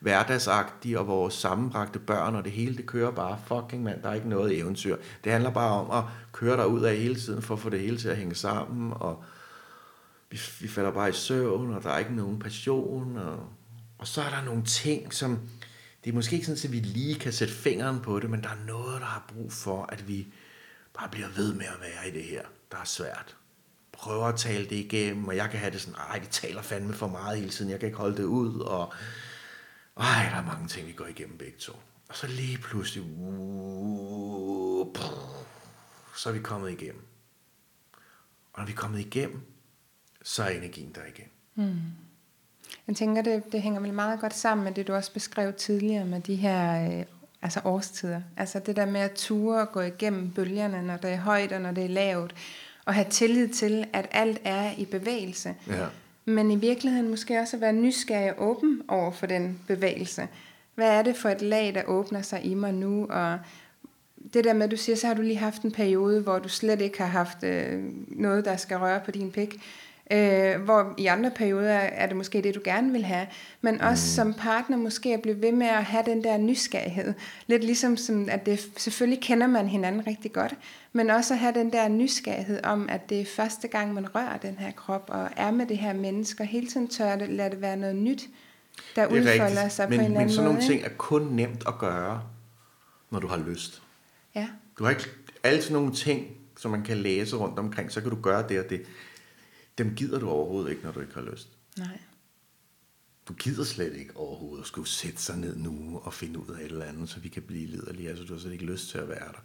hverdagsagtigt, 0.00 0.98
og 0.98 1.06
vores 1.06 1.34
sammenbragte 1.34 1.98
børn, 1.98 2.34
og 2.34 2.44
det 2.44 2.52
hele, 2.52 2.76
det 2.76 2.86
kører 2.86 3.10
bare. 3.10 3.38
Fucking 3.46 3.82
mand, 3.82 4.02
der 4.02 4.08
er 4.08 4.14
ikke 4.14 4.28
noget 4.28 4.58
eventyr. 4.58 4.96
Det 5.24 5.32
handler 5.32 5.50
bare 5.50 5.80
om 5.80 6.04
at 6.04 6.04
køre 6.32 6.56
dig 6.56 6.66
ud 6.66 6.82
af 6.82 6.96
hele 6.96 7.14
tiden, 7.14 7.42
for 7.42 7.54
at 7.54 7.60
få 7.60 7.70
det 7.70 7.80
hele 7.80 7.96
til 7.96 8.08
at 8.08 8.16
hænge 8.16 8.34
sammen, 8.34 8.92
og 8.96 9.24
vi, 10.30 10.40
vi 10.60 10.68
falder 10.68 10.90
bare 10.90 11.08
i 11.08 11.12
søvn, 11.12 11.74
og 11.74 11.82
der 11.82 11.90
er 11.90 11.98
ikke 11.98 12.14
nogen 12.14 12.38
passion, 12.38 13.16
og, 13.16 13.38
og 13.98 14.06
så 14.06 14.20
er 14.20 14.30
der 14.30 14.44
nogle 14.44 14.64
ting, 14.64 15.14
som, 15.14 15.38
det 16.04 16.10
er 16.10 16.14
måske 16.14 16.34
ikke 16.34 16.46
sådan, 16.46 16.64
at 16.64 16.72
vi 16.72 16.80
lige 16.80 17.14
kan 17.14 17.32
sætte 17.32 17.54
fingeren 17.54 18.00
på 18.00 18.20
det, 18.20 18.30
men 18.30 18.42
der 18.42 18.48
er 18.48 18.64
noget, 18.66 19.00
der 19.00 19.06
har 19.06 19.24
brug 19.28 19.52
for, 19.52 19.82
at 19.82 20.08
vi 20.08 20.26
bare 20.94 21.08
bliver 21.08 21.28
ved 21.28 21.54
med 21.54 21.66
at 21.66 21.80
være 21.80 22.08
i 22.08 22.10
det 22.10 22.24
her, 22.24 22.42
der 22.72 22.78
er 22.78 22.84
svært. 22.84 23.36
Prøver 23.92 24.26
at 24.26 24.36
tale 24.36 24.64
det 24.64 24.76
igennem, 24.76 25.28
og 25.28 25.36
jeg 25.36 25.50
kan 25.50 25.60
have 25.60 25.72
det 25.72 25.80
sådan, 25.80 25.94
ej, 25.94 26.18
vi 26.18 26.26
taler 26.26 26.62
fandme 26.62 26.94
for 26.94 27.08
meget 27.08 27.38
hele 27.38 27.50
tiden, 27.50 27.70
jeg 27.70 27.80
kan 27.80 27.86
ikke 27.86 27.98
holde 27.98 28.16
det 28.16 28.24
ud, 28.24 28.60
og 28.60 28.92
ej, 29.96 30.28
der 30.30 30.36
er 30.36 30.44
mange 30.44 30.68
ting, 30.68 30.86
vi 30.86 30.92
går 30.92 31.06
igennem 31.06 31.38
begge 31.38 31.58
to. 31.58 31.72
Og 32.08 32.16
så 32.16 32.26
lige 32.26 32.58
pludselig, 32.58 33.04
uh, 33.18 34.96
så 36.16 36.28
er 36.28 36.32
vi 36.32 36.38
kommet 36.38 36.70
igennem. 36.70 37.02
Og 38.52 38.58
når 38.58 38.66
vi 38.66 38.72
er 38.72 38.76
kommet 38.76 39.00
igennem, 39.00 39.40
så 40.22 40.42
er 40.42 40.48
energien 40.48 40.92
der 40.94 41.04
igen. 41.04 41.28
Mm. 41.54 41.80
Jeg 42.88 42.96
tænker, 42.96 43.22
det, 43.22 43.52
det 43.52 43.62
hænger 43.62 43.80
vel 43.80 43.92
meget 43.92 44.20
godt 44.20 44.34
sammen 44.34 44.64
med 44.64 44.72
det, 44.72 44.88
du 44.88 44.94
også 44.94 45.12
beskrev 45.12 45.52
tidligere 45.52 46.04
med 46.04 46.20
de 46.20 46.34
her 46.34 46.86
øh, 46.98 47.04
altså 47.42 47.60
årstider. 47.64 48.20
Altså 48.36 48.58
det 48.58 48.76
der 48.76 48.86
med 48.86 49.00
at 49.00 49.12
ture 49.12 49.60
og 49.60 49.72
gå 49.72 49.80
igennem 49.80 50.30
bølgerne, 50.30 50.82
når 50.82 50.96
det 50.96 51.10
er 51.10 51.16
højt 51.16 51.52
og 51.52 51.60
når 51.60 51.72
det 51.72 51.84
er 51.84 51.88
lavt, 51.88 52.34
og 52.84 52.94
have 52.94 53.06
tillid 53.10 53.48
til, 53.48 53.86
at 53.92 54.08
alt 54.10 54.40
er 54.44 54.70
i 54.78 54.84
bevægelse. 54.84 55.54
Ja. 55.68 55.86
Men 56.24 56.50
i 56.50 56.56
virkeligheden 56.56 57.08
måske 57.08 57.40
også 57.40 57.56
at 57.56 57.60
være 57.60 57.72
nysgerrig 57.72 58.38
og 58.38 58.48
åben 58.48 58.82
over 58.88 59.10
for 59.10 59.26
den 59.26 59.60
bevægelse. 59.66 60.28
Hvad 60.74 60.88
er 60.88 61.02
det 61.02 61.16
for 61.16 61.28
et 61.28 61.42
lag, 61.42 61.74
der 61.74 61.82
åbner 61.84 62.22
sig 62.22 62.44
i 62.44 62.54
mig 62.54 62.74
nu? 62.74 63.06
Og 63.06 63.38
det 64.34 64.44
der 64.44 64.52
med, 64.52 64.62
at 64.64 64.70
du 64.70 64.76
siger, 64.76 64.96
så 64.96 65.06
har 65.06 65.14
du 65.14 65.22
lige 65.22 65.36
haft 65.36 65.62
en 65.62 65.72
periode, 65.72 66.20
hvor 66.20 66.38
du 66.38 66.48
slet 66.48 66.80
ikke 66.80 66.98
har 66.98 67.06
haft 67.06 67.42
øh, 67.42 67.84
noget, 68.08 68.44
der 68.44 68.56
skal 68.56 68.76
røre 68.76 69.00
på 69.04 69.10
din 69.10 69.30
pik. 69.30 69.54
Øh, 70.10 70.60
hvor 70.60 70.94
i 70.98 71.06
andre 71.06 71.30
perioder 71.30 71.70
er 71.74 72.06
det 72.06 72.16
måske 72.16 72.42
det, 72.42 72.54
du 72.54 72.60
gerne 72.64 72.92
vil 72.92 73.04
have. 73.04 73.26
Men 73.60 73.80
også 73.80 74.04
Mm. 74.22 74.32
som 74.32 74.34
partner 74.40 74.76
måske 74.76 75.14
at 75.14 75.22
blive 75.22 75.42
ved 75.42 75.52
med 75.52 75.66
at 75.66 75.84
have 75.84 76.04
den 76.06 76.24
der 76.24 76.36
nysgerrighed. 76.38 77.14
Lidt 77.46 77.64
ligesom, 77.64 77.96
som, 77.96 78.28
at 78.30 78.46
det, 78.46 78.60
selvfølgelig 78.76 79.22
kender 79.22 79.46
man 79.46 79.68
hinanden 79.68 80.06
rigtig 80.06 80.32
godt, 80.32 80.54
men 80.92 81.10
også 81.10 81.34
at 81.34 81.40
have 81.40 81.54
den 81.54 81.72
der 81.72 81.88
nysgerrighed 81.88 82.64
om, 82.64 82.88
at 82.88 83.08
det 83.08 83.20
er 83.20 83.24
første 83.24 83.68
gang, 83.68 83.94
man 83.94 84.14
rører 84.14 84.36
den 84.36 84.56
her 84.58 84.70
krop 84.72 85.04
og 85.08 85.28
er 85.36 85.50
med 85.50 85.66
det 85.66 85.78
her 85.78 85.92
menneske, 85.92 86.42
og 86.42 86.46
hele 86.46 86.66
tiden 86.66 86.88
tør 86.88 87.16
det, 87.16 87.28
lade 87.28 87.50
det 87.50 87.60
være 87.60 87.76
noget 87.76 87.96
nyt, 87.96 88.28
der 88.96 89.02
er 89.02 89.06
udfolder 89.06 89.44
rigtigt. 89.54 89.72
sig 89.72 89.88
men, 89.90 89.98
på 89.98 90.04
en 90.04 90.04
eller 90.04 90.10
men 90.10 90.20
anden 90.20 90.34
sådan 90.34 90.44
måde. 90.44 90.54
nogle 90.54 90.72
ikke? 90.72 90.84
ting 90.84 90.92
er 90.92 90.96
kun 90.98 91.22
nemt 91.22 91.64
at 91.68 91.78
gøre, 91.78 92.22
når 93.10 93.18
du 93.20 93.26
har 93.26 93.36
lyst. 93.48 93.82
Ja. 94.34 94.48
Du 94.78 94.84
har 94.84 94.90
ikke 94.90 95.04
alle 95.42 95.62
sådan 95.62 95.72
nogle 95.76 95.92
ting, 95.94 96.26
som 96.58 96.70
man 96.70 96.82
kan 96.82 96.96
læse 96.96 97.36
rundt 97.36 97.58
omkring, 97.58 97.92
så 97.92 98.00
kan 98.00 98.10
du 98.10 98.16
gøre 98.22 98.44
det 98.48 98.58
og 98.60 98.70
det. 98.70 98.82
Dem 99.78 99.94
gider 99.94 100.18
du 100.18 100.28
overhovedet 100.28 100.70
ikke, 100.70 100.82
når 100.82 100.92
du 100.92 101.00
ikke 101.00 101.14
har 101.14 101.22
lyst. 101.22 101.48
Nej. 101.78 101.98
Du 103.28 103.32
gider 103.34 103.64
slet 103.64 103.96
ikke 103.96 104.16
overhovedet 104.16 104.62
at 104.62 104.68
skulle 104.68 104.88
sætte 104.88 105.22
sig 105.22 105.36
ned 105.36 105.56
nu 105.56 106.00
og 106.04 106.14
finde 106.14 106.38
ud 106.38 106.54
af 106.54 106.60
et 106.60 106.70
eller 106.72 106.84
andet, 106.84 107.08
så 107.08 107.20
vi 107.20 107.28
kan 107.28 107.42
blive 107.42 107.66
liderlige. 107.66 108.08
Altså, 108.08 108.24
du 108.24 108.32
har 108.32 108.40
slet 108.40 108.52
ikke 108.52 108.64
lyst 108.64 108.88
til 108.88 108.98
at 108.98 109.08
være 109.08 109.28
der. 109.28 109.42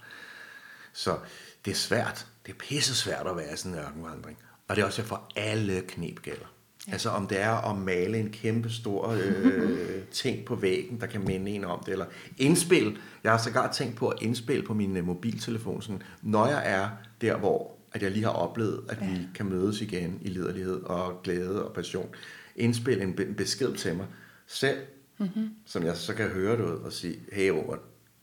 Så 0.94 1.20
det 1.66 1.72
er 1.72 1.76
svært. 1.76 2.28
Det 2.46 2.52
er 2.52 2.58
pisse 2.58 2.96
svært 2.96 3.28
at 3.28 3.38
være 3.38 3.54
i 3.54 3.58
sådan 3.58 3.78
en 3.78 3.80
ørkenvandring. 3.80 4.38
Og 4.68 4.76
det 4.76 4.82
er 4.82 4.86
også 4.86 5.04
for 5.04 5.32
alle 5.36 5.82
knep 5.82 6.22
gælder. 6.22 6.46
Ja. 6.88 6.92
Altså 6.92 7.10
om 7.10 7.28
det 7.28 7.42
er 7.42 7.72
at 7.72 7.78
male 7.78 8.18
en 8.18 8.32
kæmpe 8.32 8.70
stor 8.70 9.08
øh, 9.08 10.04
ting 10.12 10.46
på 10.46 10.56
væggen, 10.56 11.02
der 11.02 11.08
kan 11.08 11.26
minde 11.26 11.52
en 11.52 11.66
om 11.66 11.84
det, 11.86 11.92
eller 11.92 12.06
indspil. 12.38 12.98
Jeg 13.24 13.32
har 13.32 13.40
sågar 13.40 13.72
tænkt 13.72 13.96
på 13.96 14.10
at 14.10 14.22
indspille 14.22 14.64
på 14.64 14.74
min 14.74 14.98
øh, 14.98 15.06
mobiltelefon, 15.06 15.82
sådan, 15.82 16.02
når 16.22 16.48
jeg 16.48 16.62
er 16.66 16.90
der, 17.22 17.38
hvor 17.38 17.79
at 17.92 18.04
jeg 18.04 18.12
lige 18.12 18.24
har 18.24 18.32
oplevet, 18.32 18.86
at 18.90 18.98
ja. 19.02 19.08
vi 19.10 19.28
kan 19.36 19.46
mødes 19.46 19.82
igen 19.82 20.20
i 20.22 20.28
liderlighed 20.28 20.82
og 20.82 21.24
glæde 21.24 21.66
og 21.66 21.74
passion. 21.74 22.10
Indspil 22.56 23.02
en, 23.02 23.16
be- 23.16 23.26
en 23.26 23.36
besked 23.36 23.76
til 23.76 23.96
mig 23.96 24.08
selv, 24.48 24.80
mm-hmm. 25.18 25.50
som 25.66 25.84
jeg 25.84 25.98
så 25.98 26.14
kan 26.14 26.30
høre 26.30 26.58
det 26.58 26.64
ud 26.64 26.80
og 26.80 26.94
sige, 26.94 27.20
hey 27.32 27.50
Robert, 27.50 27.80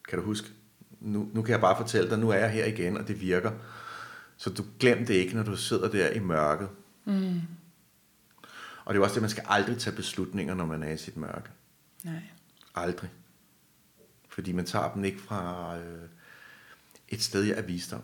kan 0.09 0.19
du 0.19 0.25
huske, 0.25 0.49
nu, 1.01 1.31
nu 1.35 1.43
kan 1.43 1.53
jeg 1.53 1.61
bare 1.61 1.77
fortælle 1.77 2.11
dig, 2.11 2.19
nu 2.19 2.31
er 2.31 2.37
jeg 2.37 2.51
her 2.51 2.65
igen, 2.65 2.97
og 2.97 3.09
det 3.09 3.21
virker. 3.21 3.53
Så 4.37 4.51
du 4.51 4.65
glem 4.81 5.07
det 5.07 5.15
ikke, 5.15 5.37
når 5.37 5.43
du 5.43 5.57
sidder 5.57 5.91
der 5.91 6.11
i 6.11 6.19
mørket. 6.19 6.69
Mm. 7.05 7.41
Og 8.85 8.95
det 8.95 9.01
er 9.01 9.05
også 9.05 9.15
det, 9.15 9.23
man 9.23 9.31
skal 9.31 9.45
aldrig 9.47 9.79
tage 9.79 9.97
beslutninger, 9.97 10.55
når 10.55 10.67
man 10.67 10.83
er 10.83 10.91
i 10.91 10.97
sit 10.97 11.17
mørke. 11.17 11.51
Nej. 12.05 12.23
Aldrig. 12.75 13.11
Fordi 14.29 14.53
man 14.53 14.65
tager 14.65 14.93
dem 14.93 15.05
ikke 15.05 15.21
fra 15.21 15.77
øh, 15.79 16.09
et 17.09 17.23
sted, 17.23 17.43
jeg 17.43 17.59
er 17.59 17.63
visdom. 17.63 18.03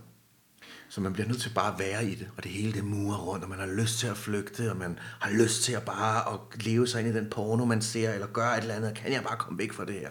Så 0.92 1.00
man 1.00 1.12
bliver 1.12 1.28
nødt 1.28 1.40
til 1.40 1.50
bare 1.55 1.72
at 1.72 1.78
være 1.78 2.07
i 2.07 2.14
det, 2.14 2.28
og 2.37 2.42
det 2.42 2.52
hele 2.52 2.72
det 2.72 2.85
murer 2.85 3.18
rundt, 3.18 3.44
og 3.44 3.50
man 3.50 3.59
har 3.59 3.66
lyst 3.66 3.98
til 3.98 4.07
at 4.07 4.16
flygte, 4.16 4.70
og 4.70 4.76
man 4.76 4.98
har 5.20 5.31
lyst 5.31 5.62
til 5.62 5.72
at 5.72 5.85
bare 5.85 6.35
at 6.35 6.64
leve 6.64 6.87
sig 6.87 7.00
ind 7.00 7.09
i 7.09 7.18
den 7.18 7.31
porno, 7.31 7.64
man 7.64 7.83
ser, 7.83 8.12
eller 8.12 8.26
gøre 8.26 8.57
et 8.57 8.62
eller 8.62 8.74
andet, 8.74 8.94
kan 8.94 9.12
jeg 9.12 9.22
bare 9.22 9.37
komme 9.37 9.59
væk 9.59 9.72
fra 9.72 9.85
det 9.85 9.94
her? 9.94 10.11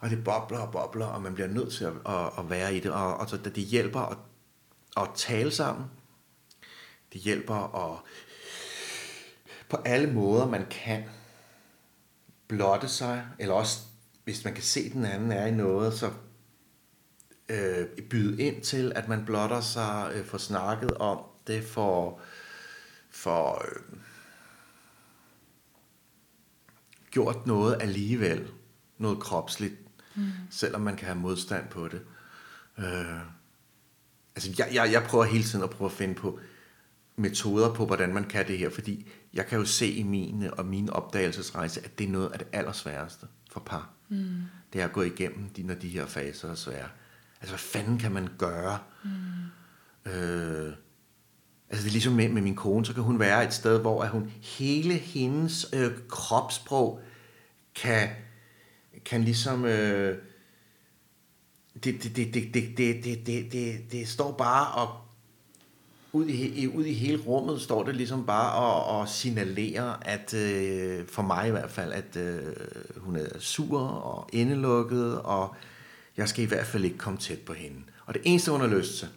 Og 0.00 0.10
det 0.10 0.24
bobler 0.24 0.58
og 0.58 0.72
bobler, 0.72 1.06
og 1.06 1.22
man 1.22 1.34
bliver 1.34 1.48
nødt 1.48 1.72
til 1.72 1.84
at, 1.84 1.92
at, 2.08 2.30
at 2.38 2.50
være 2.50 2.74
i 2.74 2.80
det, 2.80 2.90
og, 2.90 3.16
og 3.16 3.28
så 3.28 3.36
det 3.36 3.64
hjælper 3.64 4.00
at, 4.00 4.16
at 4.96 5.08
tale 5.14 5.50
sammen. 5.50 5.86
Det 7.12 7.20
hjælper 7.20 7.92
at 7.92 8.00
på 9.68 9.76
alle 9.84 10.12
måder, 10.12 10.48
man 10.48 10.66
kan 10.70 11.04
blotte 12.48 12.88
sig, 12.88 13.26
eller 13.38 13.54
også, 13.54 13.78
hvis 14.24 14.44
man 14.44 14.54
kan 14.54 14.62
se, 14.62 14.80
at 14.80 14.92
den 14.92 15.04
anden 15.04 15.32
er 15.32 15.46
i 15.46 15.50
noget, 15.50 15.94
så 15.94 16.10
øh, 17.48 17.86
byde 18.10 18.42
ind 18.42 18.62
til, 18.62 18.92
at 18.94 19.08
man 19.08 19.24
blotter 19.24 19.60
sig, 19.60 20.12
øh, 20.14 20.24
får 20.24 20.38
snakket 20.38 20.90
om 20.90 21.18
det, 21.46 21.64
for, 21.64 22.20
for 23.10 23.64
øh, 23.68 23.98
gjort 27.10 27.46
noget 27.46 27.76
alligevel, 27.80 28.50
noget 28.98 29.20
kropsligt, 29.20 29.74
mm. 30.14 30.30
selvom 30.50 30.80
man 30.80 30.96
kan 30.96 31.06
have 31.06 31.18
modstand 31.18 31.68
på 31.68 31.88
det. 31.88 32.00
Øh, 32.78 33.20
altså, 34.36 34.54
jeg, 34.58 34.68
jeg, 34.74 34.92
jeg 34.92 35.02
prøver 35.02 35.24
hele 35.24 35.44
tiden 35.44 35.64
at 35.64 35.70
prøve 35.70 35.90
at 35.90 35.96
finde 35.96 36.14
på 36.14 36.38
metoder 37.16 37.74
på, 37.74 37.86
hvordan 37.86 38.14
man 38.14 38.24
kan 38.24 38.46
det 38.46 38.58
her, 38.58 38.70
fordi 38.70 39.10
jeg 39.34 39.46
kan 39.46 39.58
jo 39.58 39.64
se 39.64 39.86
i 39.86 40.02
min 40.02 40.50
og 40.58 40.66
min 40.66 40.90
opdagelsesrejse, 40.90 41.84
at 41.84 41.98
det 41.98 42.06
er 42.06 42.10
noget 42.10 42.32
af 42.32 42.38
det 42.38 42.48
allersværeste 42.52 43.26
for 43.50 43.60
par. 43.60 43.90
Mm. 44.08 44.42
Det 44.72 44.80
er 44.80 44.84
at 44.84 44.92
gå 44.92 45.02
igennem, 45.02 45.48
de, 45.48 45.62
når 45.62 45.74
de 45.74 45.88
her 45.88 46.06
faser 46.06 46.50
er 46.50 46.54
svære. 46.54 46.88
Altså, 47.44 47.52
hvad 47.52 47.82
fanden 47.82 47.98
kan 47.98 48.12
man 48.12 48.28
gøre? 48.38 48.78
Mm. 49.04 50.10
Øh, 50.12 50.72
altså, 51.70 51.84
det 51.84 51.86
er 51.86 51.92
ligesom 51.92 52.12
med, 52.12 52.28
med 52.28 52.42
min 52.42 52.54
kone, 52.54 52.86
så 52.86 52.94
kan 52.94 53.02
hun 53.02 53.18
være 53.18 53.44
et 53.44 53.54
sted, 53.54 53.80
hvor 53.80 54.02
at 54.02 54.10
hun 54.10 54.32
hele 54.42 54.94
hendes 54.94 55.66
øh, 55.72 55.92
kropssprog 56.08 57.00
kan, 57.74 58.08
kan 59.04 59.24
ligesom... 59.24 59.64
Øh, 59.64 60.18
det, 61.84 62.02
det, 62.02 62.16
det, 62.16 62.34
det, 62.34 62.54
det, 62.54 62.76
det, 62.76 63.04
det, 63.04 63.26
det, 63.26 63.52
det, 63.52 63.92
det 63.92 64.08
står 64.08 64.32
bare 64.32 64.82
og 64.82 65.00
ud 66.12 66.26
i, 66.26 66.66
ud 66.66 66.84
i 66.84 66.92
hele 66.92 67.22
rummet 67.22 67.60
står 67.60 67.82
det 67.82 67.96
ligesom 67.96 68.26
bare 68.26 68.52
og, 68.52 68.98
og 68.98 69.08
signalerer, 69.08 69.94
at 70.02 70.34
øh, 70.34 71.06
for 71.08 71.22
mig 71.22 71.48
i 71.48 71.50
hvert 71.50 71.70
fald, 71.70 71.92
at 71.92 72.16
øh, 72.16 72.54
hun 72.96 73.16
er 73.16 73.38
sur 73.38 73.80
og 73.80 74.28
indelukket, 74.32 75.20
og 75.22 75.54
jeg 76.16 76.28
skal 76.28 76.44
i 76.44 76.46
hvert 76.46 76.66
fald 76.66 76.84
ikke 76.84 76.98
komme 76.98 77.18
tæt 77.18 77.38
på 77.38 77.52
hende. 77.52 77.82
Og 78.06 78.14
det 78.14 78.22
eneste, 78.24 78.50
hun 78.50 78.60
har 78.60 78.68
lyst 78.68 78.98
til, 78.98 79.08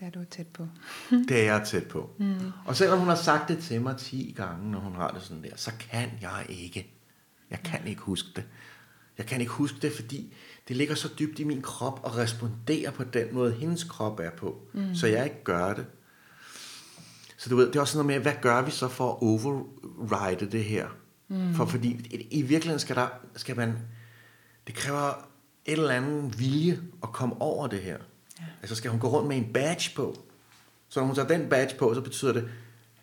Der 0.00 0.06
er 0.06 0.10
du 0.10 0.24
tæt 0.30 0.46
på. 0.46 0.68
det 1.28 1.40
er 1.40 1.52
jeg 1.52 1.66
tæt 1.66 1.88
på. 1.88 2.10
Mm. 2.18 2.52
Og 2.66 2.76
selvom 2.76 2.98
hun 2.98 3.08
har 3.08 3.14
sagt 3.14 3.48
det 3.48 3.58
til 3.58 3.82
mig 3.82 3.96
10 3.96 4.34
gange, 4.36 4.70
når 4.70 4.78
hun 4.78 4.94
har 4.94 5.10
det 5.10 5.22
sådan 5.22 5.42
der, 5.42 5.56
så 5.56 5.72
kan 5.90 6.10
jeg 6.20 6.46
ikke. 6.48 6.90
Jeg 7.50 7.60
kan 7.64 7.86
ikke 7.86 8.02
huske 8.02 8.28
det. 8.36 8.44
Jeg 9.18 9.26
kan 9.26 9.40
ikke 9.40 9.52
huske 9.52 9.78
det, 9.82 9.92
fordi 9.92 10.34
det 10.68 10.76
ligger 10.76 10.94
så 10.94 11.08
dybt 11.18 11.38
i 11.38 11.44
min 11.44 11.62
krop 11.62 12.00
og 12.02 12.16
responderer 12.16 12.90
på 12.90 13.04
den 13.04 13.34
måde, 13.34 13.52
hendes 13.52 13.84
krop 13.84 14.20
er 14.20 14.30
på. 14.30 14.62
Mm. 14.72 14.94
Så 14.94 15.06
jeg 15.06 15.24
ikke 15.24 15.44
gør 15.44 15.74
det. 15.74 15.86
Så 17.36 17.50
du 17.50 17.56
ved, 17.56 17.66
det 17.66 17.76
er 17.76 17.80
også 17.80 17.98
noget 17.98 18.06
med, 18.06 18.18
hvad 18.18 18.42
gør 18.42 18.62
vi 18.62 18.70
så 18.70 18.88
for 18.88 19.12
at 19.12 19.18
override 19.22 20.50
det 20.50 20.64
her? 20.64 20.88
Mm. 21.28 21.54
For 21.54 21.66
fordi 21.66 21.88
i, 21.88 22.38
i 22.38 22.42
virkeligheden 22.42 22.80
skal, 22.80 22.96
der, 22.96 23.08
skal 23.36 23.56
man, 23.56 23.78
det 24.66 24.74
kræver 24.74 25.28
et 25.64 25.72
eller 25.72 25.90
andet 25.90 26.38
vilje 26.38 26.80
at 27.02 27.12
komme 27.12 27.40
over 27.40 27.66
det 27.66 27.80
her. 27.80 27.96
Ja. 28.40 28.44
Altså 28.62 28.74
skal 28.74 28.90
hun 28.90 29.00
gå 29.00 29.08
rundt 29.08 29.28
med 29.28 29.36
en 29.36 29.52
badge 29.52 29.90
på. 29.96 30.16
Så 30.88 31.00
når 31.00 31.06
hun 31.06 31.14
tager 31.14 31.28
den 31.28 31.48
badge 31.48 31.76
på, 31.76 31.94
så 31.94 32.00
betyder 32.00 32.32
det, 32.32 32.48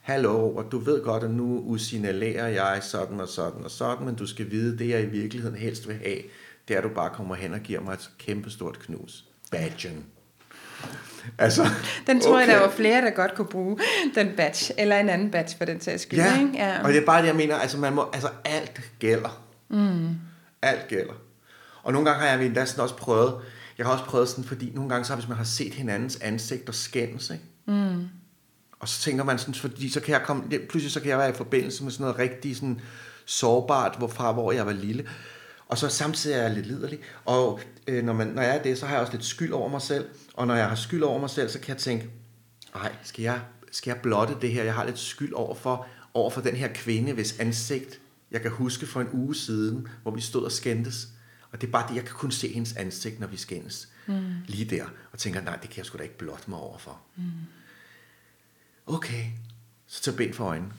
hallo 0.02 0.48
Robert, 0.48 0.72
du 0.72 0.80
ved 0.80 1.04
godt, 1.04 1.24
at 1.24 1.32
nu 1.32 1.60
usignalerer 1.60 2.48
jeg 2.48 2.80
sådan 2.84 3.20
og 3.20 3.28
sådan 3.28 3.64
og 3.64 3.72
sådan, 3.72 4.06
men 4.06 4.16
du 4.16 4.28
skal 4.28 4.52
vide, 4.52 4.78
det 4.78 4.90
jeg 4.90 5.02
i 5.02 5.06
virkeligheden 5.06 5.58
helst 5.58 5.88
vil 5.88 5.96
have, 5.96 6.22
det 6.68 6.74
er, 6.74 6.78
at 6.78 6.84
du 6.84 6.90
bare 6.90 7.10
kommer 7.10 7.36
hen 7.36 7.54
og 7.54 7.60
giver 7.60 7.82
mig 7.82 7.94
et 7.94 8.10
kæmpestort 8.20 8.80
knus. 8.80 9.26
Badgen. 9.52 10.06
Altså, 11.38 11.68
Den 12.08 12.22
tror 12.22 12.34
okay. 12.34 12.48
jeg, 12.48 12.56
der 12.56 12.62
var 12.62 12.72
flere, 12.72 13.02
der 13.02 13.10
godt 13.10 13.36
kunne 13.36 13.48
bruge, 13.48 13.78
den 14.16 14.32
badge, 14.38 14.74
eller 14.78 15.00
en 15.00 15.10
anden 15.10 15.32
badge 15.32 15.58
for 15.58 15.66
den 15.66 15.82
sags 15.82 16.02
skyld. 16.02 16.20
Ja, 16.20 16.40
ikke? 16.40 16.52
ja. 16.54 16.84
og 16.84 16.90
det 16.90 17.02
er 17.02 17.06
bare 17.06 17.22
det, 17.22 17.28
jeg 17.28 17.36
mener, 17.36 17.56
altså, 17.56 17.78
man 17.78 17.94
må, 17.94 18.10
altså 18.14 18.30
alt 18.46 18.82
gælder. 19.00 19.44
Mm. 19.70 20.10
Alt 20.62 20.88
gælder. 20.88 21.14
Og 21.84 21.94
nogle 21.94 22.10
gange 22.10 22.26
har 22.26 22.36
jeg 22.38 22.46
endda 22.46 22.66
sådan 22.66 22.84
også 22.84 22.96
prøvet, 22.96 23.36
jeg 23.78 23.86
har 23.86 23.94
også 23.94 24.06
prøvet 24.06 24.30
sådan, 24.30 24.44
fordi 24.44 24.72
nogle 24.76 24.90
gange 24.90 25.06
så, 25.06 25.16
hvis 25.16 25.28
man 25.28 25.38
har 25.38 25.44
set 25.44 25.74
hinandens 25.74 26.18
ansigt 26.22 26.70
og 26.70 26.76
skændes, 26.76 27.30
ikke? 27.30 27.44
Mm. 27.68 28.08
Og 28.80 28.88
så 28.88 29.02
tænker 29.02 29.24
man 29.24 29.40
sådan, 29.40 29.54
fordi 29.54 29.90
så 29.90 30.00
kan 30.00 30.14
jeg 30.14 30.22
komme, 30.26 30.44
pludselig 30.50 30.92
så 30.92 31.00
kan 31.00 31.10
jeg 31.10 31.18
være 31.18 31.30
i 31.30 31.34
forbindelse 31.34 31.84
med 31.84 31.92
sådan 31.92 32.04
noget 32.04 32.20
rigtig 32.20 32.56
sådan 32.56 32.82
sårbart, 33.26 33.96
hvorfra 33.98 34.32
hvor 34.32 34.52
jeg 34.52 34.66
var 34.66 34.74
lille. 34.74 35.08
Og 35.68 35.78
så 35.78 35.90
samtidig 35.90 36.38
er 36.38 36.42
jeg 36.42 36.54
lidt 36.54 36.66
liderlig. 36.66 37.00
Og 37.26 37.60
øh, 37.88 38.04
når, 38.04 38.14
man, 38.14 38.28
når 38.28 38.42
jeg 38.42 38.58
er 38.58 38.62
det, 38.62 38.78
så 38.78 38.86
har 38.86 38.94
jeg 38.94 39.02
også 39.02 39.14
lidt 39.14 39.26
skyld 39.26 39.52
over 39.52 39.70
mig 39.70 39.82
selv. 39.82 40.06
Og 40.34 40.48
når 40.48 40.56
jeg 40.56 40.68
har 40.68 40.76
skyld 40.76 41.04
over 41.04 41.20
mig 41.20 41.30
selv, 41.30 41.50
så 41.50 41.60
kan 41.60 41.70
jeg 41.70 41.78
tænke, 41.78 42.10
nej, 42.76 42.92
skal 43.04 43.24
jeg, 43.24 43.40
skal 43.72 43.92
jeg 43.92 44.02
blotte 44.02 44.36
det 44.42 44.52
her? 44.52 44.64
Jeg 44.64 44.74
har 44.74 44.86
lidt 44.86 45.00
skyld 45.00 45.34
over 45.34 45.56
for, 45.56 45.88
over 46.14 46.30
for 46.30 46.42
den 46.42 46.56
her 46.56 46.68
kvinde, 46.74 47.14
hvis 47.14 47.40
ansigt, 47.40 48.00
jeg 48.32 48.42
kan 48.42 48.52
huske 48.52 48.86
for 48.86 49.02
en 49.02 49.10
uge 49.14 49.36
siden, 49.36 49.88
hvor 50.02 50.12
vi 50.12 50.22
stod 50.22 50.44
og 50.44 50.52
skændtes. 50.52 51.08
Og 51.52 51.62
det 51.62 51.68
er 51.68 51.72
bare 51.72 51.90
det, 51.90 51.96
jeg 51.96 52.06
kan 52.06 52.16
kun 52.16 52.32
se 52.32 52.54
hendes 52.54 52.74
ansigt, 52.74 53.20
når 53.20 53.28
vi 53.28 53.38
skændes. 53.38 53.90
Mm. 54.08 54.36
Lige 54.48 54.66
der. 54.66 54.86
Og 55.12 55.20
tænker, 55.20 55.42
nej, 55.42 55.56
det 55.56 55.70
kan 55.70 55.78
jeg 55.78 55.86
sgu 55.86 55.98
da 55.98 56.04
ikke 56.04 56.18
blotte 56.18 56.50
mig 56.50 56.60
over 56.60 56.78
for. 56.78 57.02
Mm. 57.16 57.24
Okay, 58.86 59.26
så 59.88 60.02
tag 60.02 60.16
bind 60.16 60.34
for 60.34 60.46
øjnene. 60.46 60.74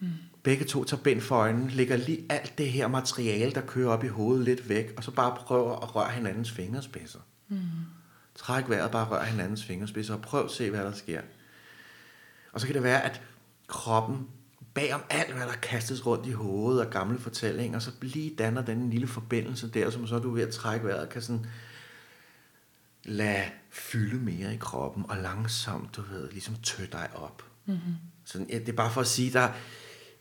Mm. 0.00 0.08
Begge 0.42 0.64
to 0.64 0.84
tager 0.84 1.02
bind 1.02 1.20
for 1.20 1.36
øjnene, 1.36 1.70
lægger 1.70 1.96
lige 1.96 2.26
alt 2.28 2.58
det 2.58 2.72
her 2.72 2.88
materiale, 2.88 3.52
der 3.52 3.60
kører 3.60 3.90
op 3.90 4.04
i 4.04 4.08
hovedet 4.08 4.44
lidt 4.44 4.68
væk, 4.68 4.92
og 4.96 5.04
så 5.04 5.10
bare 5.10 5.36
prøver 5.36 5.76
at 5.76 5.94
røre 5.94 6.10
hinandens 6.10 6.50
fingerspidser. 6.50 7.20
Mm. 7.48 7.60
Træk 8.34 8.68
vejret, 8.68 8.90
bare 8.90 9.08
rør 9.08 9.24
hinandens 9.24 9.64
fingerspidser, 9.64 10.14
og 10.14 10.20
prøv 10.20 10.44
at 10.44 10.50
se, 10.50 10.70
hvad 10.70 10.84
der 10.84 10.92
sker. 10.92 11.20
Og 12.52 12.60
så 12.60 12.66
kan 12.66 12.74
det 12.74 12.82
være, 12.82 13.02
at 13.02 13.22
kroppen 13.66 14.28
bagom 14.74 15.00
alt, 15.10 15.34
hvad 15.34 15.46
der 15.46 15.52
kastes 15.52 16.06
rundt 16.06 16.26
i 16.26 16.30
hovedet 16.30 16.84
af 16.84 16.90
gamle 16.90 17.18
fortællinger, 17.18 17.78
så 17.78 17.90
lige 18.00 18.34
danner 18.38 18.62
den 18.62 18.78
en 18.78 18.90
lille 18.90 19.06
forbindelse 19.06 19.70
der, 19.70 19.90
som 19.90 20.06
så 20.06 20.14
er 20.14 20.20
du 20.20 20.30
ved 20.30 20.42
at 20.42 20.54
trække 20.54 20.86
vejret, 20.86 21.08
kan 21.08 21.22
sådan 21.22 21.46
lade 23.04 23.44
fylde 23.70 24.16
mere 24.16 24.54
i 24.54 24.56
kroppen, 24.56 25.04
og 25.08 25.16
langsomt, 25.16 25.96
du 25.96 26.02
ved, 26.02 26.30
ligesom 26.30 26.54
tø 26.62 26.84
dig 26.92 27.08
op. 27.14 27.44
Mm-hmm. 27.66 27.94
Så 28.24 28.46
ja, 28.48 28.58
det 28.58 28.68
er 28.68 28.72
bare 28.72 28.92
for 28.92 29.00
at 29.00 29.06
sige, 29.06 29.32
der, 29.32 29.48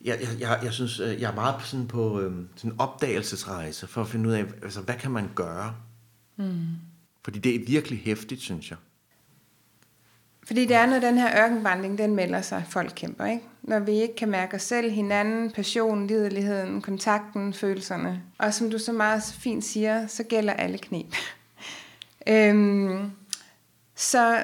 jeg, 0.04 0.20
jeg, 0.22 0.40
jeg, 0.40 0.60
jeg 0.64 0.74
synes, 0.74 1.00
øh, 1.00 1.22
jeg 1.22 1.32
er 1.32 1.36
meget 1.36 1.66
sådan 1.66 1.88
på 1.88 2.22
øh, 2.22 2.46
sådan 2.56 2.72
en 2.72 2.80
opdagelsesrejse, 2.80 3.88
for 3.88 4.02
at 4.02 4.08
finde 4.08 4.30
ud 4.30 4.34
af, 4.34 4.46
altså, 4.64 4.82
hvad 4.82 4.96
kan 4.96 5.12
man 5.12 5.30
gøre? 5.36 5.76
Mm. 6.38 6.68
Fordi 7.24 7.40
det 7.40 7.56
er 7.56 7.66
virkelig 7.66 8.00
hæftigt, 8.00 8.42
synes 8.42 8.70
jeg. 8.70 8.78
Fordi 10.48 10.66
det 10.66 10.76
er, 10.76 10.86
når 10.86 11.00
den 11.00 11.18
her 11.18 11.44
ørkenvandring, 11.44 11.98
den 11.98 12.16
melder 12.16 12.42
sig, 12.42 12.64
folk 12.70 12.92
kæmper, 12.96 13.26
ikke? 13.26 13.44
Når 13.62 13.80
vi 13.80 13.92
ikke 13.92 14.16
kan 14.16 14.30
mærke 14.30 14.56
os 14.56 14.62
selv, 14.62 14.92
hinanden, 14.92 15.52
passionen, 15.52 16.08
lideligheden, 16.08 16.82
kontakten, 16.82 17.54
følelserne. 17.54 18.24
Og 18.38 18.54
som 18.54 18.72
du 18.72 18.78
så 18.78 18.92
meget 18.94 19.24
fint 19.24 19.64
siger, 19.64 20.08
så 20.08 20.24
gælder 20.24 20.54
alle 20.54 20.78
knep. 20.78 21.16
øhm, 22.28 23.12
så 23.96 24.44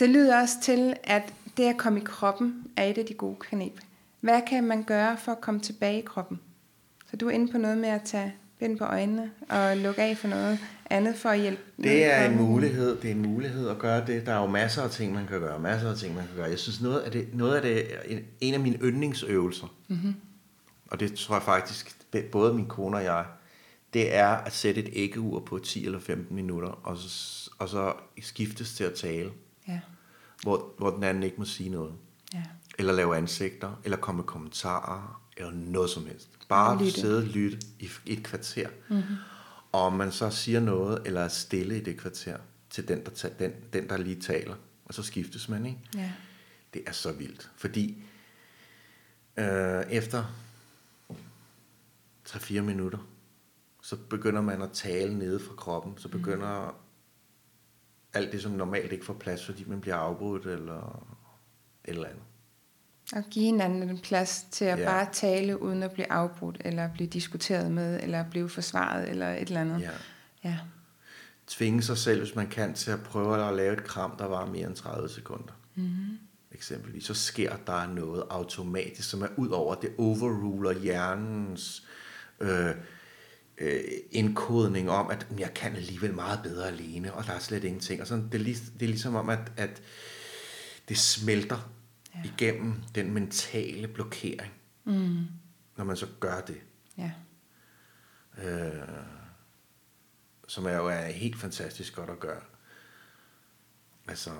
det 0.00 0.08
lyder 0.08 0.40
også 0.40 0.54
til, 0.62 0.94
at 1.04 1.32
det 1.56 1.64
at 1.64 1.76
komme 1.76 2.00
i 2.00 2.04
kroppen 2.04 2.66
er 2.76 2.84
et 2.84 2.98
af 2.98 3.06
de 3.06 3.14
gode 3.14 3.36
knep. 3.40 3.80
Hvad 4.20 4.40
kan 4.46 4.64
man 4.64 4.82
gøre 4.82 5.16
for 5.16 5.32
at 5.32 5.40
komme 5.40 5.60
tilbage 5.60 5.98
i 5.98 6.04
kroppen? 6.04 6.40
Så 7.10 7.16
du 7.16 7.26
er 7.26 7.30
inde 7.30 7.52
på 7.52 7.58
noget 7.58 7.78
med 7.78 7.88
at 7.88 8.02
tage 8.02 8.34
bind 8.64 8.78
på 8.78 8.84
øjnene 8.84 9.30
og 9.48 9.76
lukke 9.76 10.02
af 10.02 10.16
for 10.16 10.28
noget 10.28 10.58
andet 10.90 11.16
for 11.16 11.28
at 11.28 11.40
hjælpe. 11.40 11.62
Det 11.82 12.04
er 12.04 12.30
en 12.30 12.36
mulighed. 12.36 13.00
Det 13.00 13.10
er 13.10 13.14
en 13.14 13.22
mulighed 13.22 13.68
at 13.68 13.78
gøre 13.78 14.06
det. 14.06 14.26
Der 14.26 14.32
er 14.32 14.40
jo 14.40 14.46
masser 14.46 14.82
af 14.82 14.90
ting, 14.90 15.12
man 15.12 15.26
kan 15.26 15.40
gøre. 15.40 15.58
Masser 15.58 15.90
af 15.90 15.96
ting, 15.96 16.14
man 16.14 16.26
kan 16.26 16.36
gøre. 16.36 16.50
Jeg 16.50 16.58
synes, 16.58 16.80
noget 16.80 17.00
af 17.00 17.10
det, 17.10 17.34
noget 17.34 17.56
af 17.56 17.62
det 17.62 17.86
en 18.40 18.54
af 18.54 18.60
mine 18.60 18.78
yndlingsøvelser, 18.82 19.66
mm-hmm. 19.88 20.14
og 20.86 21.00
det 21.00 21.14
tror 21.14 21.34
jeg 21.34 21.42
faktisk, 21.42 21.96
både 22.32 22.54
min 22.54 22.66
kone 22.66 22.96
og 22.96 23.04
jeg, 23.04 23.24
det 23.94 24.14
er 24.14 24.28
at 24.28 24.52
sætte 24.52 24.80
et 24.80 24.88
æggeur 24.92 25.40
på 25.40 25.58
10 25.58 25.86
eller 25.86 26.00
15 26.00 26.36
minutter, 26.36 26.68
og 26.68 26.96
så, 26.96 27.50
og 27.58 27.68
så 27.68 27.92
skiftes 28.20 28.74
til 28.74 28.84
at 28.84 28.94
tale. 28.94 29.30
Ja. 29.68 29.80
Hvor, 30.42 30.74
hvor 30.78 30.90
den 30.90 31.04
anden 31.04 31.22
ikke 31.22 31.36
må 31.38 31.44
sige 31.44 31.70
noget. 31.70 31.92
Ja. 32.34 32.42
Eller 32.78 32.92
lave 32.92 33.16
ansigter, 33.16 33.80
eller 33.84 33.96
komme 33.96 34.16
med 34.16 34.24
kommentarer, 34.24 35.23
eller 35.36 35.52
noget 35.52 35.90
som 35.90 36.06
helst. 36.06 36.28
Bare 36.48 36.84
lytte. 36.84 37.00
sidde 37.00 37.18
og 37.18 37.24
lytte 37.24 37.58
i 37.78 37.90
et 38.06 38.22
kvarter. 38.22 38.68
Mm-hmm. 38.88 39.16
Og 39.72 39.92
man 39.92 40.12
så 40.12 40.30
siger 40.30 40.60
noget, 40.60 41.06
eller 41.06 41.20
er 41.20 41.28
stille 41.28 41.76
i 41.76 41.80
det 41.80 41.96
kvarter, 41.96 42.38
til 42.70 42.88
den, 42.88 43.04
der, 43.04 43.28
den, 43.38 43.52
den, 43.72 43.88
der 43.88 43.96
lige 43.96 44.20
taler, 44.20 44.54
og 44.84 44.94
så 44.94 45.02
skiftes 45.02 45.48
man, 45.48 45.66
ikke? 45.66 45.78
Ja. 45.94 46.12
Det 46.74 46.82
er 46.86 46.92
så 46.92 47.12
vildt, 47.12 47.50
fordi 47.56 48.02
øh, 49.36 49.82
efter 49.90 50.24
3-4 52.28 52.60
minutter, 52.60 52.98
så 53.82 53.96
begynder 53.96 54.40
man 54.40 54.62
at 54.62 54.70
tale 54.72 55.18
nede 55.18 55.40
fra 55.40 55.54
kroppen, 55.54 55.94
så 55.96 56.08
begynder 56.08 56.70
mm. 56.70 56.76
alt 58.12 58.32
det, 58.32 58.42
som 58.42 58.52
normalt 58.52 58.92
ikke 58.92 59.04
får 59.04 59.14
plads, 59.14 59.46
fordi 59.46 59.64
man 59.66 59.80
bliver 59.80 59.96
afbrudt, 59.96 60.46
eller 60.46 61.06
et 61.84 61.94
eller 61.94 62.08
andet. 62.08 62.22
Og 63.14 63.24
give 63.30 63.44
hinanden 63.44 63.90
en 63.90 63.98
plads 63.98 64.46
til 64.50 64.64
at 64.64 64.78
ja. 64.78 64.84
bare 64.84 65.08
tale, 65.12 65.62
uden 65.62 65.82
at 65.82 65.92
blive 65.92 66.12
afbrudt, 66.12 66.56
eller 66.64 66.88
blive 66.94 67.08
diskuteret 67.08 67.70
med, 67.70 68.02
eller 68.02 68.24
blive 68.30 68.48
forsvaret, 68.48 69.08
eller 69.08 69.34
et 69.34 69.40
eller 69.40 69.60
andet. 69.60 69.80
Ja. 69.80 69.90
ja. 70.44 70.58
Tvinge 71.46 71.82
sig 71.82 71.98
selv, 71.98 72.20
hvis 72.20 72.34
man 72.34 72.46
kan, 72.46 72.74
til 72.74 72.90
at 72.90 73.02
prøve 73.02 73.48
at 73.48 73.54
lave 73.54 73.72
et 73.72 73.84
kram, 73.84 74.16
der 74.18 74.24
var 74.24 74.46
mere 74.46 74.66
end 74.66 74.76
30 74.76 75.08
sekunder. 75.08 75.52
Mm-hmm. 75.74 76.18
Eksempelvis. 76.52 77.04
Så 77.04 77.14
sker 77.14 77.56
der 77.66 77.86
noget 77.86 78.24
automatisk, 78.30 79.10
som 79.10 79.22
er 79.22 79.28
ud 79.36 79.48
over 79.48 79.74
det 79.74 79.90
overruler 79.98 80.72
hjernens 80.72 81.86
øh, 82.40 82.70
øh, 83.58 83.80
indkodning 84.10 84.90
om, 84.90 85.10
at 85.10 85.26
jeg 85.38 85.54
kan 85.54 85.76
alligevel 85.76 86.14
meget 86.14 86.40
bedre 86.42 86.68
alene, 86.68 87.14
og 87.14 87.26
der 87.26 87.32
er 87.32 87.38
slet 87.38 87.64
ingenting. 87.64 88.00
Og 88.00 88.06
sådan, 88.06 88.24
det, 88.24 88.34
er 88.34 88.44
lig, 88.44 88.56
det 88.80 88.82
er 88.82 88.90
ligesom 88.90 89.14
om, 89.14 89.28
at, 89.28 89.52
at 89.56 89.82
det 90.88 90.98
smelter 90.98 91.70
ja. 92.14 92.22
igennem 92.24 92.74
den 92.94 93.12
mentale 93.12 93.88
blokering, 93.88 94.52
mm. 94.84 95.26
når 95.76 95.84
man 95.84 95.96
så 95.96 96.06
gør 96.20 96.40
det. 96.40 96.60
Ja. 96.98 97.12
Øh, 98.42 98.88
som 100.48 100.66
er 100.66 100.72
jo 100.76 100.86
er 100.88 101.06
helt 101.06 101.38
fantastisk 101.38 101.94
godt 101.94 102.10
at 102.10 102.20
gøre. 102.20 102.40
Altså, 104.08 104.30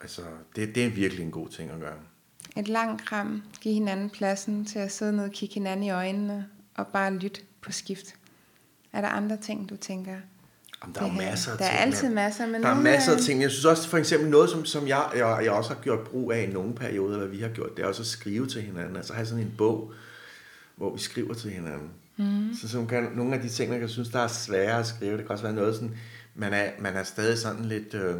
altså 0.00 0.22
det, 0.56 0.74
det 0.74 0.84
er 0.84 0.90
virkelig 0.90 1.24
en 1.24 1.30
god 1.30 1.48
ting 1.48 1.70
at 1.70 1.80
gøre. 1.80 2.00
Et 2.56 2.68
langt 2.68 3.04
kram, 3.04 3.42
give 3.60 3.74
hinanden 3.74 4.10
pladsen 4.10 4.64
til 4.64 4.78
at 4.78 4.92
sidde 4.92 5.12
ned 5.12 5.24
og 5.24 5.30
kigge 5.30 5.54
hinanden 5.54 5.86
i 5.86 5.90
øjnene, 5.90 6.48
og 6.74 6.86
bare 6.86 7.14
lytte 7.14 7.40
på 7.60 7.72
skift. 7.72 8.14
Er 8.92 9.00
der 9.00 9.08
andre 9.08 9.36
ting, 9.36 9.68
du 9.68 9.76
tænker, 9.76 10.20
Jamen, 10.82 10.94
der 10.94 11.00
er 11.00 11.06
jo 11.06 11.12
masser 11.12 11.52
af 11.52 11.58
der 11.58 11.64
ting. 11.64 11.72
Der 11.72 11.78
er 11.78 11.86
altid 11.86 12.08
masser. 12.08 12.46
Men 12.46 12.62
der 12.62 12.68
er 12.68 12.80
masser 12.80 13.12
af 13.12 13.18
ting. 13.18 13.42
Jeg 13.42 13.50
synes 13.50 13.64
også, 13.64 13.88
for 13.88 13.98
eksempel 13.98 14.30
noget, 14.30 14.50
som, 14.50 14.64
som 14.64 14.88
jeg, 14.88 15.10
jeg, 15.16 15.40
jeg 15.44 15.52
også 15.52 15.74
har 15.74 15.80
gjort 15.82 16.00
brug 16.00 16.32
af 16.32 16.46
i 16.50 16.52
nogle 16.52 16.74
perioder, 16.74 17.16
eller 17.16 17.28
vi 17.28 17.40
har 17.40 17.48
gjort, 17.48 17.76
det 17.76 17.82
er 17.82 17.88
også 17.88 18.02
at 18.02 18.06
skrive 18.06 18.46
til 18.46 18.62
hinanden. 18.62 18.96
Altså 18.96 19.14
have 19.14 19.26
sådan 19.26 19.44
en 19.44 19.54
bog, 19.58 19.92
hvor 20.76 20.92
vi 20.94 21.00
skriver 21.00 21.34
til 21.34 21.50
hinanden. 21.50 21.90
Mm. 22.16 22.54
Så 22.60 22.68
som 22.68 22.86
kan, 22.86 23.08
nogle 23.14 23.34
af 23.34 23.40
de 23.40 23.48
ting, 23.48 23.70
man 23.70 23.80
kan 23.80 23.88
synes, 23.88 24.08
der 24.08 24.20
er 24.20 24.28
svære 24.28 24.78
at 24.78 24.86
skrive, 24.86 25.16
det 25.16 25.20
kan 25.20 25.30
også 25.30 25.44
være 25.44 25.54
noget 25.54 25.74
sådan, 25.74 25.96
man 26.34 26.52
er, 26.52 26.70
man 26.78 26.96
er 26.96 27.02
stadig 27.02 27.38
sådan 27.38 27.64
lidt 27.64 27.94
øh, 27.94 28.14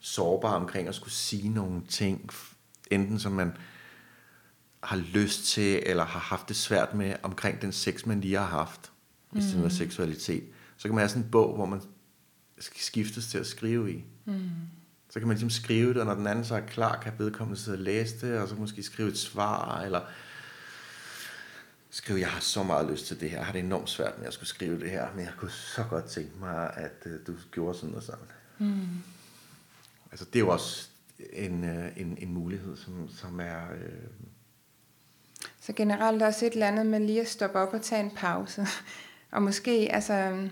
sårbar 0.00 0.52
omkring 0.52 0.88
at 0.88 0.94
skulle 0.94 1.12
sige 1.12 1.48
nogle 1.48 1.82
ting, 1.88 2.30
enten 2.90 3.18
som 3.18 3.32
man 3.32 3.52
har 4.82 4.96
lyst 4.96 5.44
til, 5.44 5.82
eller 5.86 6.04
har 6.04 6.20
haft 6.20 6.48
det 6.48 6.56
svært 6.56 6.94
med 6.94 7.14
omkring 7.22 7.62
den 7.62 7.72
sex, 7.72 8.06
man 8.06 8.20
lige 8.20 8.36
har 8.36 8.46
haft, 8.46 8.92
hvis 9.30 9.44
mm. 9.44 9.48
det 9.48 9.54
er 9.54 9.58
noget 9.58 9.72
seksualitet. 9.72 10.44
Så 10.76 10.88
kan 10.88 10.94
man 10.94 10.98
have 10.98 11.08
sådan 11.08 11.22
en 11.22 11.30
bog, 11.30 11.54
hvor 11.54 11.66
man 11.66 11.80
skal 12.58 12.80
skiftes 12.80 13.26
til 13.26 13.38
at 13.38 13.46
skrive 13.46 13.92
i. 13.92 14.04
Mm. 14.24 14.50
Så 15.10 15.18
kan 15.20 15.28
man 15.28 15.36
ligesom 15.36 15.50
skrive 15.50 15.88
det, 15.88 15.96
og 15.96 16.06
når 16.06 16.14
den 16.14 16.26
anden 16.26 16.44
så 16.44 16.54
er 16.54 16.60
klar, 16.60 17.00
kan 17.02 17.12
vedkommende 17.18 17.60
sidde 17.60 17.76
og 17.76 17.82
læse 17.82 18.26
det, 18.26 18.38
og 18.38 18.48
så 18.48 18.54
måske 18.54 18.82
skrive 18.82 19.08
et 19.08 19.18
svar, 19.18 19.80
eller 19.80 20.00
skrive, 21.90 22.20
jeg 22.20 22.30
har 22.30 22.40
så 22.40 22.62
meget 22.62 22.90
lyst 22.90 23.06
til 23.06 23.20
det 23.20 23.30
her, 23.30 23.36
jeg 23.36 23.46
har 23.46 23.52
det 23.52 23.58
enormt 23.58 23.90
svært 23.90 24.18
med 24.18 24.26
at 24.26 24.32
skulle 24.32 24.48
skrive 24.48 24.80
det 24.80 24.90
her, 24.90 25.08
men 25.14 25.24
jeg 25.24 25.32
kunne 25.38 25.50
så 25.50 25.84
godt 25.90 26.04
tænke 26.04 26.38
mig, 26.40 26.70
at 26.76 27.06
uh, 27.06 27.12
du 27.26 27.34
gjorde 27.52 27.78
sådan 27.78 27.94
og 27.94 28.02
sådan. 28.02 28.24
Mm. 28.58 28.88
Altså 30.10 30.24
det 30.24 30.36
er 30.36 30.40
jo 30.40 30.48
også 30.48 30.88
en, 31.32 31.64
uh, 31.64 32.00
en, 32.00 32.18
en 32.20 32.32
mulighed, 32.32 32.76
som, 32.76 33.08
som 33.08 33.40
er... 33.40 33.60
Uh... 33.70 34.26
så 35.60 35.72
generelt 35.72 36.22
også 36.22 36.46
et 36.46 36.52
eller 36.52 36.66
andet 36.68 36.86
med 36.86 37.00
lige 37.00 37.20
at 37.20 37.28
stoppe 37.28 37.58
op 37.58 37.74
og 37.74 37.82
tage 37.82 38.02
en 38.02 38.10
pause. 38.10 38.66
og 39.32 39.42
måske, 39.42 39.88
altså 39.90 40.48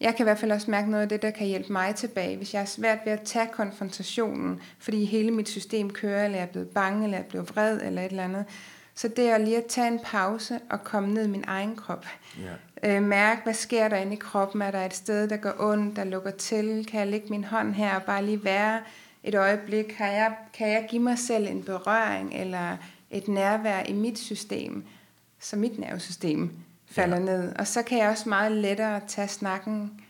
jeg 0.00 0.16
kan 0.16 0.24
i 0.24 0.26
hvert 0.26 0.38
fald 0.38 0.52
også 0.52 0.70
mærke 0.70 0.90
noget 0.90 1.02
af 1.02 1.08
det, 1.08 1.22
der 1.22 1.30
kan 1.30 1.46
hjælpe 1.46 1.72
mig 1.72 1.94
tilbage, 1.94 2.36
hvis 2.36 2.54
jeg 2.54 2.60
er 2.60 2.66
svært 2.66 2.98
ved 3.04 3.12
at 3.12 3.22
tage 3.22 3.48
konfrontationen, 3.52 4.60
fordi 4.78 5.04
hele 5.04 5.30
mit 5.30 5.48
system 5.48 5.90
kører, 5.90 6.24
eller 6.24 6.38
jeg 6.38 6.46
er 6.46 6.52
blevet 6.52 6.68
bange, 6.68 7.04
eller 7.04 7.16
jeg 7.16 7.24
er 7.24 7.28
blevet 7.28 7.50
vred, 7.50 7.80
eller 7.82 8.02
et 8.02 8.10
eller 8.10 8.24
andet. 8.24 8.44
Så 8.94 9.08
det 9.08 9.30
er 9.30 9.38
lige 9.38 9.56
at 9.56 9.66
tage 9.66 9.88
en 9.88 10.00
pause 10.04 10.60
og 10.70 10.84
komme 10.84 11.14
ned 11.14 11.24
i 11.26 11.30
min 11.30 11.44
egen 11.46 11.76
krop. 11.76 12.06
Ja. 12.82 12.96
Øh, 12.96 13.02
mærke, 13.02 13.40
hvad 13.44 13.54
sker 13.54 13.88
der 13.88 13.96
inde 13.96 14.12
i 14.12 14.18
kroppen? 14.18 14.62
Er 14.62 14.70
der 14.70 14.86
et 14.86 14.94
sted, 14.94 15.28
der 15.28 15.36
går 15.36 15.54
ondt, 15.58 15.96
der 15.96 16.04
lukker 16.04 16.30
til? 16.30 16.86
Kan 16.90 17.00
jeg 17.00 17.08
lægge 17.08 17.26
min 17.30 17.44
hånd 17.44 17.74
her 17.74 17.94
og 17.94 18.02
bare 18.02 18.24
lige 18.24 18.44
være 18.44 18.80
et 19.24 19.34
øjeblik? 19.34 19.84
Kan 19.84 20.14
jeg, 20.14 20.34
kan 20.54 20.68
jeg 20.68 20.86
give 20.90 21.02
mig 21.02 21.18
selv 21.18 21.46
en 21.46 21.62
berøring 21.62 22.34
eller 22.34 22.76
et 23.10 23.28
nærvær 23.28 23.82
i 23.82 23.92
mit 23.92 24.18
system, 24.18 24.84
så 25.40 25.56
mit 25.56 25.78
nervesystem 25.78 26.50
falder 26.94 27.16
ja. 27.16 27.22
ned. 27.22 27.52
Og 27.58 27.66
så 27.66 27.82
kan 27.82 27.98
jeg 27.98 28.08
også 28.08 28.28
meget 28.28 28.52
lettere 28.52 29.00
tage 29.06 29.28
snakken 29.28 30.00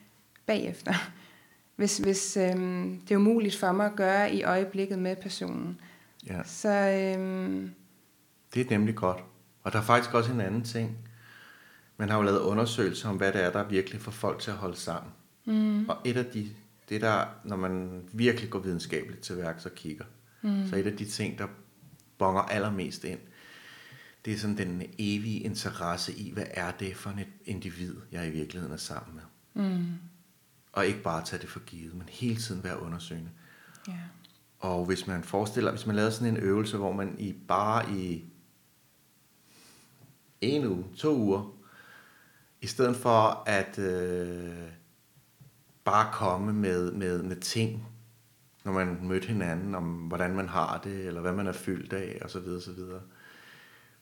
bagefter, 0.47 0.95
hvis, 1.77 1.99
hvis 1.99 2.37
øhm, 2.37 3.01
det 3.01 3.15
er 3.15 3.19
umuligt 3.19 3.57
for 3.57 3.73
mig 3.73 3.87
at 3.87 3.97
gøre 3.97 4.35
i 4.35 4.43
øjeblikket 4.43 4.99
med 4.99 5.17
personen. 5.17 5.81
Ja. 6.27 6.43
Så, 6.45 6.69
øhm, 6.69 7.71
det 8.55 8.67
er 8.67 8.71
nemlig 8.71 8.95
godt. 8.95 9.25
Og 9.63 9.73
der 9.73 9.79
er 9.79 9.83
faktisk 9.83 10.15
også 10.15 10.33
en 10.33 10.41
anden 10.41 10.65
ting. 10.65 10.99
Man 11.97 12.09
har 12.09 12.17
jo 12.17 12.23
lavet 12.23 12.41
undersøgelser 12.41 13.09
om, 13.09 13.17
hvad 13.17 13.33
det 13.33 13.45
er, 13.45 13.51
der 13.51 13.69
virkelig 13.69 14.01
får 14.01 14.11
folk 14.11 14.41
til 14.41 14.51
at 14.51 14.57
holde 14.57 14.77
sammen. 14.77 15.13
Mm. 15.45 15.89
Og 15.89 15.97
et 16.05 16.17
af 16.17 16.25
de, 16.25 16.49
det 16.89 17.01
der, 17.01 17.25
når 17.45 17.57
man 17.57 18.03
virkelig 18.13 18.51
går 18.51 18.59
videnskabeligt 18.59 19.23
til 19.23 19.37
værks 19.37 19.67
og 19.67 19.73
kigger, 19.73 20.05
mm. 20.43 20.69
så 20.69 20.77
et 20.77 20.87
af 20.87 20.97
de 20.97 21.05
ting, 21.05 21.39
der 21.39 21.47
bonger 22.19 22.43
allermest 22.43 23.05
ind, 23.05 23.19
det 24.25 24.33
er 24.33 24.39
sådan 24.39 24.59
den 24.59 24.83
evige 24.99 25.41
interesse 25.41 26.13
i, 26.13 26.33
hvad 26.33 26.47
er 26.51 26.71
det 26.71 26.97
for 26.97 27.11
et 27.11 27.29
individ, 27.45 27.97
jeg 28.13 28.29
i 28.29 28.31
virkeligheden 28.31 28.73
er 28.73 28.79
sammen 28.79 29.15
med. 29.15 29.25
Mm. 29.65 29.95
Og 30.73 30.87
ikke 30.87 31.03
bare 31.03 31.25
tage 31.25 31.43
det 31.43 31.49
for 31.49 31.61
givet, 31.61 31.95
men 31.95 32.09
hele 32.09 32.37
tiden 32.37 32.65
være 32.65 32.83
undersøgende. 32.83 33.31
Yeah. 33.89 33.99
Og 34.59 34.85
hvis 34.85 35.07
man 35.07 35.23
forestiller, 35.23 35.71
hvis 35.71 35.87
man 35.87 35.97
lavede 35.97 36.13
sådan 36.13 36.37
en 36.37 36.43
øvelse, 36.43 36.77
hvor 36.77 36.93
man 36.93 37.19
i 37.19 37.33
bare 37.49 37.93
i 37.93 38.25
en 40.41 40.67
uge, 40.67 40.85
to 40.97 41.17
uger, 41.17 41.55
i 42.61 42.67
stedet 42.67 42.97
for 42.97 43.43
at 43.47 43.79
øh, 43.79 44.69
bare 45.85 46.13
komme 46.13 46.53
med, 46.53 46.93
med, 46.93 47.23
med 47.23 47.37
ting, 47.37 47.87
når 48.65 48.73
man 48.73 48.99
mødte 49.03 49.27
hinanden, 49.27 49.75
om 49.75 49.85
hvordan 49.85 50.35
man 50.35 50.49
har 50.49 50.81
det, 50.85 51.07
eller 51.07 51.21
hvad 51.21 51.33
man 51.33 51.47
er 51.47 51.53
fyldt 51.53 51.93
af, 51.93 52.19
og 52.23 52.31
så 52.31 52.41
videre, 52.41 52.61
så 52.61 52.73
videre 52.73 53.01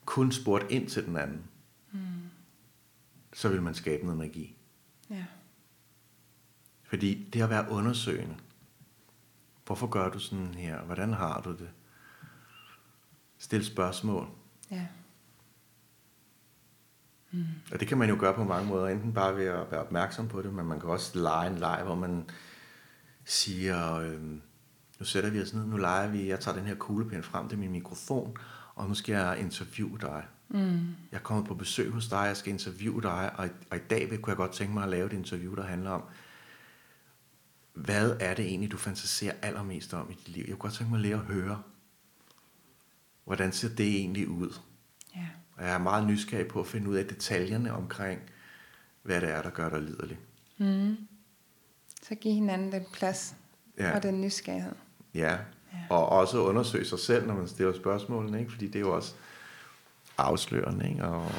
kun 0.05 0.33
spurgt 0.33 0.71
ind 0.71 0.89
til 0.89 1.07
den 1.07 1.17
anden, 1.17 1.45
mm. 1.93 2.01
så 3.33 3.49
vil 3.49 3.63
man 3.63 3.75
skabe 3.75 4.05
noget 4.05 4.19
magi. 4.19 4.57
Ja. 5.11 5.25
Fordi 6.83 7.29
det 7.33 7.43
at 7.43 7.51
være 7.51 7.71
undersøgende, 7.71 8.37
hvorfor 9.67 9.87
gør 9.87 10.11
du 10.11 10.19
sådan 10.19 10.55
her, 10.55 10.83
hvordan 10.83 11.13
har 11.13 11.41
du 11.41 11.53
det? 11.53 11.71
Stille 13.39 13.65
spørgsmål. 13.65 14.29
Ja. 14.71 14.87
Mm. 17.31 17.45
Og 17.73 17.81
det 17.81 17.89
kan 17.89 17.99
man 17.99 18.09
jo 18.09 18.17
gøre 18.19 18.35
på 18.35 18.45
mange 18.45 18.69
måder, 18.69 18.89
enten 18.89 19.13
bare 19.13 19.37
ved 19.37 19.45
at 19.45 19.71
være 19.71 19.81
opmærksom 19.81 20.29
på 20.29 20.43
det, 20.43 20.55
men 20.55 20.67
man 20.67 20.81
kan 20.81 20.89
også 20.89 21.19
lege 21.19 21.51
en 21.51 21.59
leg, 21.59 21.83
hvor 21.85 21.95
man 21.95 22.31
siger, 23.25 23.95
øh, 23.95 24.23
nu 24.99 25.05
sætter 25.05 25.31
vi 25.31 25.43
os 25.43 25.55
ned, 25.55 25.67
nu 25.67 25.77
leger 25.77 26.11
vi, 26.11 26.29
jeg 26.29 26.41
tager 26.41 26.57
den 26.57 26.67
her 26.67 26.75
kuglepen 26.75 27.23
frem 27.23 27.49
til 27.49 27.59
min 27.59 27.73
mikrofon, 27.73 28.37
og 28.83 28.89
nu 28.89 28.95
skal 28.95 29.13
jeg 29.13 29.39
interviewe 29.41 29.99
dig. 30.01 30.25
Mm. 30.49 30.79
Jeg 31.13 31.19
er 31.19 31.23
kommet 31.23 31.47
på 31.47 31.55
besøg 31.55 31.91
hos 31.91 32.09
dig, 32.09 32.17
jeg 32.27 32.37
skal 32.37 32.53
interviewe 32.53 33.03
dig, 33.03 33.33
og, 33.39 33.49
og 33.71 33.77
i 33.77 33.81
dag 33.91 34.11
vil, 34.11 34.19
kunne 34.19 34.31
jeg 34.31 34.37
godt 34.37 34.53
tænke 34.53 34.75
mig 34.75 34.83
at 34.83 34.89
lave 34.89 35.07
et 35.07 35.13
interview, 35.13 35.55
der 35.55 35.63
handler 35.63 35.91
om, 35.91 36.03
hvad 37.75 38.17
er 38.21 38.35
det 38.35 38.45
egentlig, 38.45 38.71
du 38.73 38.77
fantaserer 38.77 39.35
allermest 39.43 39.95
om 39.95 40.11
i 40.11 40.15
dit 40.15 40.29
liv? 40.29 40.45
Jeg 40.49 40.51
kunne 40.51 40.59
godt 40.59 40.73
tænke 40.73 40.91
mig 40.91 40.99
at 40.99 41.03
lære 41.03 41.15
at 41.15 41.25
høre, 41.25 41.63
hvordan 43.25 43.53
ser 43.53 43.69
det 43.69 43.87
egentlig 43.97 44.29
ud? 44.29 44.59
Ja. 45.17 45.29
Og 45.57 45.65
jeg 45.65 45.75
er 45.75 45.79
meget 45.79 46.07
nysgerrig 46.07 46.49
på 46.49 46.61
at 46.61 46.67
finde 46.67 46.91
ud 46.91 46.97
af 46.97 47.07
detaljerne 47.07 47.73
omkring, 47.73 48.21
hvad 49.03 49.21
det 49.21 49.29
er, 49.31 49.43
der 49.43 49.51
gør 49.51 49.69
dig 49.69 49.83
liderlig. 49.83 50.19
Mm. 50.59 50.97
Så 52.03 52.15
giv 52.15 52.33
hinanden 52.33 52.73
den 52.73 52.85
plads 52.93 53.35
Ja. 53.79 53.97
og 53.97 54.03
den 54.03 54.21
nysgerrighed. 54.21 54.73
Ja, 55.15 55.39
og 55.91 56.09
også 56.09 56.39
undersøge 56.39 56.85
sig 56.85 56.99
selv, 56.99 57.27
når 57.27 57.35
man 57.35 57.49
stiller 57.49 57.73
spørgsmålene, 57.73 58.41
ikke? 58.41 58.53
fordi 58.53 58.67
det 58.67 58.77
er 58.77 58.81
jo 58.81 58.95
også 58.95 59.15
afslørende 60.19 60.89
ikke? 60.89 61.05
og 61.05 61.31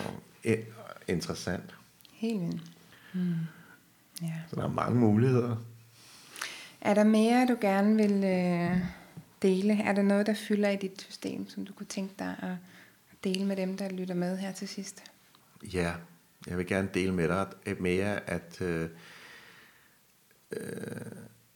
interessant. 1.08 1.76
Helt 2.12 2.42
vildt. 2.42 2.72
Mm. 3.14 3.36
Ja. 4.22 4.34
Så 4.50 4.56
der 4.56 4.64
er 4.64 4.68
mange 4.74 5.00
muligheder. 5.00 5.58
Er 6.82 6.94
der 6.94 7.04
mere, 7.04 7.48
du 7.48 7.58
gerne 7.62 7.96
vil 7.96 8.24
øh, 8.24 8.78
dele? 9.42 9.84
Er 9.84 9.94
der 9.94 10.02
noget, 10.02 10.26
der 10.26 10.34
fylder 10.34 10.70
i 10.70 10.76
dit 10.76 11.02
system, 11.02 11.50
som 11.50 11.66
du 11.66 11.74
kunne 11.74 11.88
tænke 11.88 12.14
dig 12.20 12.36
at, 12.42 12.56
dele 13.24 13.46
med 13.46 13.56
dem, 13.56 13.78
der 13.78 13.90
lytter 13.90 14.16
med 14.16 14.38
her 14.38 14.52
til 14.52 14.68
sidst? 14.68 15.04
Ja, 15.74 15.94
jeg 16.48 16.58
vil 16.58 16.68
gerne 16.68 16.90
dele 16.94 17.14
med 17.14 17.28
dig 17.28 17.48
jer, 17.84 18.20
at 18.26 18.62
øh, 18.62 18.90
øh, 20.52 21.02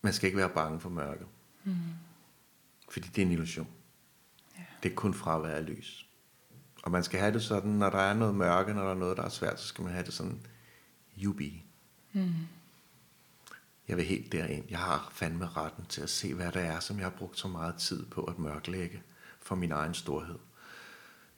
man 0.02 0.14
skal 0.14 0.28
ikke 0.28 0.38
være 0.38 0.50
bange 0.50 0.80
for 0.80 0.90
mørket. 0.90 1.28
Mm. 1.64 1.74
Fordi 2.90 3.08
det 3.10 3.22
er 3.22 3.26
en 3.26 3.32
illusion. 3.32 3.68
Ja. 4.58 4.64
Det 4.84 4.92
er 4.92 4.96
kun 4.96 5.14
fravær 5.14 5.50
af 5.56 5.66
lys. 5.66 6.08
Og 6.84 6.92
man 6.92 7.04
skal 7.04 7.20
have 7.20 7.34
det 7.34 7.44
sådan, 7.44 7.72
når 7.72 7.90
der 7.90 7.98
er 8.00 8.14
noget 8.14 8.36
mørke, 8.36 8.74
når 8.74 8.84
der 8.84 8.90
er 8.92 8.96
noget, 8.96 9.18
der 9.18 9.24
er 9.24 9.30
svært, 9.30 9.60
så 9.62 9.68
skal 9.68 9.84
man 9.84 9.94
have 9.94 10.06
det 10.06 10.14
sådan, 10.14 10.42
jubi. 11.18 11.64
Mm. 12.14 12.34
Jeg 13.88 13.98
vil 13.98 14.06
helt 14.06 14.32
derind. 14.32 14.66
Jeg 14.70 14.80
har 14.80 15.10
fandme 15.12 15.48
retten 15.48 15.86
til 15.86 16.02
at 16.02 16.10
se, 16.10 16.34
hvad 16.34 16.52
det 16.52 16.62
er, 16.62 16.80
som 16.80 16.98
jeg 16.98 17.06
har 17.06 17.18
brugt 17.18 17.40
så 17.40 17.48
meget 17.48 17.76
tid 17.76 18.06
på 18.06 18.24
at 18.24 18.40
mørklægge 18.40 19.02
for 19.42 19.56
min 19.56 19.72
egen 19.72 19.94
storhed. 19.94 20.40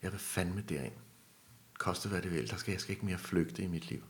Jeg 0.02 0.12
vil 0.12 0.20
fandme 0.20 0.62
derind. 0.62 0.94
Koste 1.78 2.10
hvad 2.10 2.22
det 2.22 2.32
vil. 2.32 2.50
Der 2.50 2.58
skal, 2.58 2.72
jeg 2.72 2.82
skal 2.82 2.92
ikke 2.94 3.06
mere 3.06 3.18
flygte 3.18 3.64
i 3.64 3.68
mit 3.68 3.90
liv. 3.90 4.04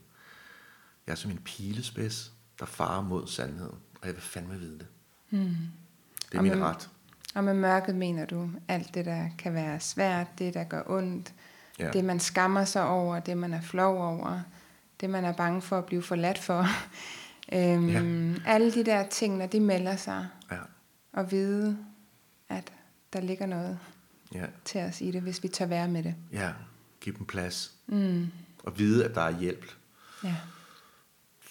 Jeg 1.06 1.12
er 1.12 1.16
som 1.16 1.30
en 1.30 1.38
pilespids, 1.38 2.32
der 2.58 2.66
farer 2.66 3.02
mod 3.02 3.26
sandheden. 3.26 3.78
Og 4.00 4.06
jeg 4.06 4.14
vil 4.14 4.22
fandme 4.22 4.58
vide 4.58 4.78
det. 4.78 4.86
Mm. 5.30 5.38
Det 5.38 6.34
er 6.34 6.38
Og 6.38 6.42
min 6.44 6.52
med- 6.52 6.62
ret. 6.62 6.90
Og 7.34 7.44
med 7.44 7.54
mørket 7.54 7.94
mener 7.94 8.24
du 8.26 8.50
alt 8.68 8.94
det, 8.94 9.04
der 9.04 9.26
kan 9.38 9.54
være 9.54 9.80
svært, 9.80 10.26
det, 10.38 10.54
der 10.54 10.64
gør 10.64 10.82
ondt, 10.86 11.34
Ja. 11.78 11.90
det, 11.90 12.04
man 12.04 12.20
skammer 12.20 12.64
sig 12.64 12.86
over, 12.88 13.20
det, 13.20 13.36
man 13.38 13.54
er 13.54 13.60
flov 13.60 13.96
over, 13.98 14.40
det, 15.00 15.10
man 15.10 15.24
er 15.24 15.32
bange 15.32 15.62
for 15.62 15.78
at 15.78 15.84
blive 15.86 16.02
forladt 16.02 16.38
for. 16.38 16.66
øhm, 17.52 17.88
ja. 17.88 18.34
Alle 18.46 18.72
de 18.72 18.84
der 18.84 19.08
ting, 19.08 19.36
når 19.36 19.46
de 19.46 19.60
melder 19.60 19.96
sig, 19.96 20.28
Ja. 20.50 20.56
og 21.12 21.30
vide, 21.30 21.78
at 22.48 22.72
der 23.12 23.20
ligger 23.20 23.46
noget 23.46 23.78
Ja. 24.34 24.46
til 24.64 24.80
os 24.80 25.00
i 25.00 25.10
det, 25.10 25.22
hvis 25.22 25.42
vi 25.42 25.48
tør 25.48 25.66
være 25.66 25.88
med 25.88 26.02
det. 26.02 26.14
ja. 26.32 26.52
Giv 27.00 27.18
dem 27.18 27.26
plads. 27.26 27.72
Mm. 27.86 28.26
Og 28.64 28.78
vide, 28.78 29.04
at 29.04 29.14
der 29.14 29.20
er 29.20 29.38
hjælp. 29.38 29.64
Ja, 30.24 30.36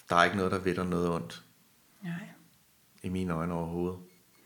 Der 0.09 0.15
er 0.15 0.23
ikke 0.23 0.38
noget, 0.38 0.51
der 0.51 0.57
ved 0.59 0.75
dig 0.75 0.86
noget 0.86 1.09
ondt. 1.09 1.43
nej. 2.01 2.11
i 3.03 3.09
mine 3.09 3.34
øjne 3.34 3.53
overhovedet. 3.53 3.99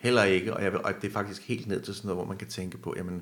Heller 0.03 0.23
ikke, 0.23 0.53
og, 0.53 0.63
jeg 0.63 0.71
vil, 0.71 0.81
og 0.81 0.93
det 1.01 1.07
er 1.07 1.11
faktisk 1.11 1.41
helt 1.41 1.67
ned 1.67 1.81
til 1.81 1.95
sådan 1.95 2.07
noget, 2.07 2.17
hvor 2.17 2.27
man 2.27 2.37
kan 2.37 2.47
tænke 2.47 2.77
på, 2.77 2.93
jamen, 2.97 3.21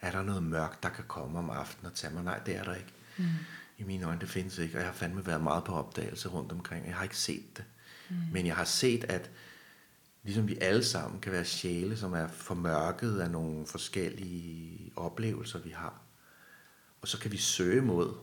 er 0.00 0.10
der 0.10 0.22
noget 0.22 0.42
mørkt, 0.42 0.82
der 0.82 0.88
kan 0.88 1.04
komme 1.08 1.38
om 1.38 1.50
aftenen 1.50 1.90
og 1.90 1.94
tage 1.94 2.14
mig? 2.14 2.24
Nej, 2.24 2.38
det 2.38 2.56
er 2.56 2.64
der 2.64 2.74
ikke. 2.74 2.92
Mm. 3.18 3.24
I 3.78 3.82
mine 3.82 4.06
øjne, 4.06 4.20
det 4.20 4.28
findes 4.28 4.58
ikke, 4.58 4.74
og 4.74 4.78
jeg 4.78 4.88
har 4.88 4.94
fandme 4.94 5.26
været 5.26 5.42
meget 5.42 5.64
på 5.64 5.72
opdagelse 5.72 6.28
rundt 6.28 6.52
omkring. 6.52 6.86
Jeg 6.86 6.94
har 6.94 7.02
ikke 7.02 7.16
set 7.16 7.56
det. 7.56 7.64
Mm. 8.10 8.16
Men 8.32 8.46
jeg 8.46 8.56
har 8.56 8.64
set, 8.64 9.04
at 9.04 9.30
ligesom 10.22 10.48
vi 10.48 10.58
alle 10.60 10.84
sammen 10.84 11.20
kan 11.20 11.32
være 11.32 11.44
sjæle, 11.44 11.96
som 11.96 12.12
er 12.12 12.28
formørket 12.28 13.20
af 13.20 13.30
nogle 13.30 13.66
forskellige 13.66 14.92
oplevelser, 14.96 15.58
vi 15.58 15.70
har. 15.70 16.00
Og 17.02 17.08
så 17.08 17.18
kan 17.18 17.32
vi 17.32 17.36
søge 17.36 17.82
mod 17.82 18.14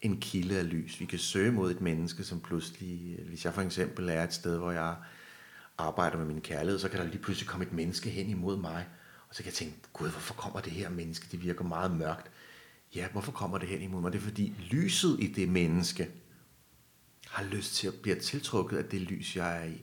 en 0.00 0.20
kilde 0.20 0.58
af 0.58 0.70
lys. 0.70 1.00
Vi 1.00 1.04
kan 1.04 1.18
søge 1.18 1.52
mod 1.52 1.70
et 1.70 1.80
menneske, 1.80 2.24
som 2.24 2.40
pludselig, 2.40 3.18
hvis 3.28 3.44
jeg 3.44 3.54
for 3.54 3.62
eksempel 3.62 4.08
er 4.08 4.24
et 4.24 4.34
sted, 4.34 4.58
hvor 4.58 4.70
jeg 4.70 4.96
arbejder 5.78 6.16
med 6.16 6.26
min 6.26 6.40
kærlighed, 6.40 6.78
så 6.78 6.88
kan 6.88 7.00
der 7.00 7.06
lige 7.06 7.18
pludselig 7.18 7.48
komme 7.48 7.66
et 7.66 7.72
menneske 7.72 8.10
hen 8.10 8.28
imod 8.28 8.56
mig, 8.56 8.86
og 9.28 9.34
så 9.34 9.42
kan 9.42 9.46
jeg 9.46 9.54
tænke, 9.54 9.76
gud, 9.92 10.08
hvorfor 10.10 10.34
kommer 10.34 10.60
det 10.60 10.72
her 10.72 10.88
menneske? 10.90 11.26
Det 11.30 11.42
virker 11.42 11.64
meget 11.64 11.90
mørkt. 11.90 12.30
Ja, 12.94 13.08
hvorfor 13.12 13.32
kommer 13.32 13.58
det 13.58 13.68
hen 13.68 13.82
imod 13.82 14.00
mig? 14.00 14.12
Det 14.12 14.18
er 14.18 14.22
fordi 14.22 14.54
lyset 14.70 15.16
i 15.20 15.26
det 15.26 15.48
menneske 15.48 16.08
har 17.28 17.44
lyst 17.44 17.74
til 17.74 17.88
at 17.88 17.94
blive 17.94 18.18
tiltrukket 18.18 18.76
af 18.76 18.84
det 18.84 19.00
lys, 19.00 19.36
jeg 19.36 19.60
er 19.60 19.64
i. 19.64 19.82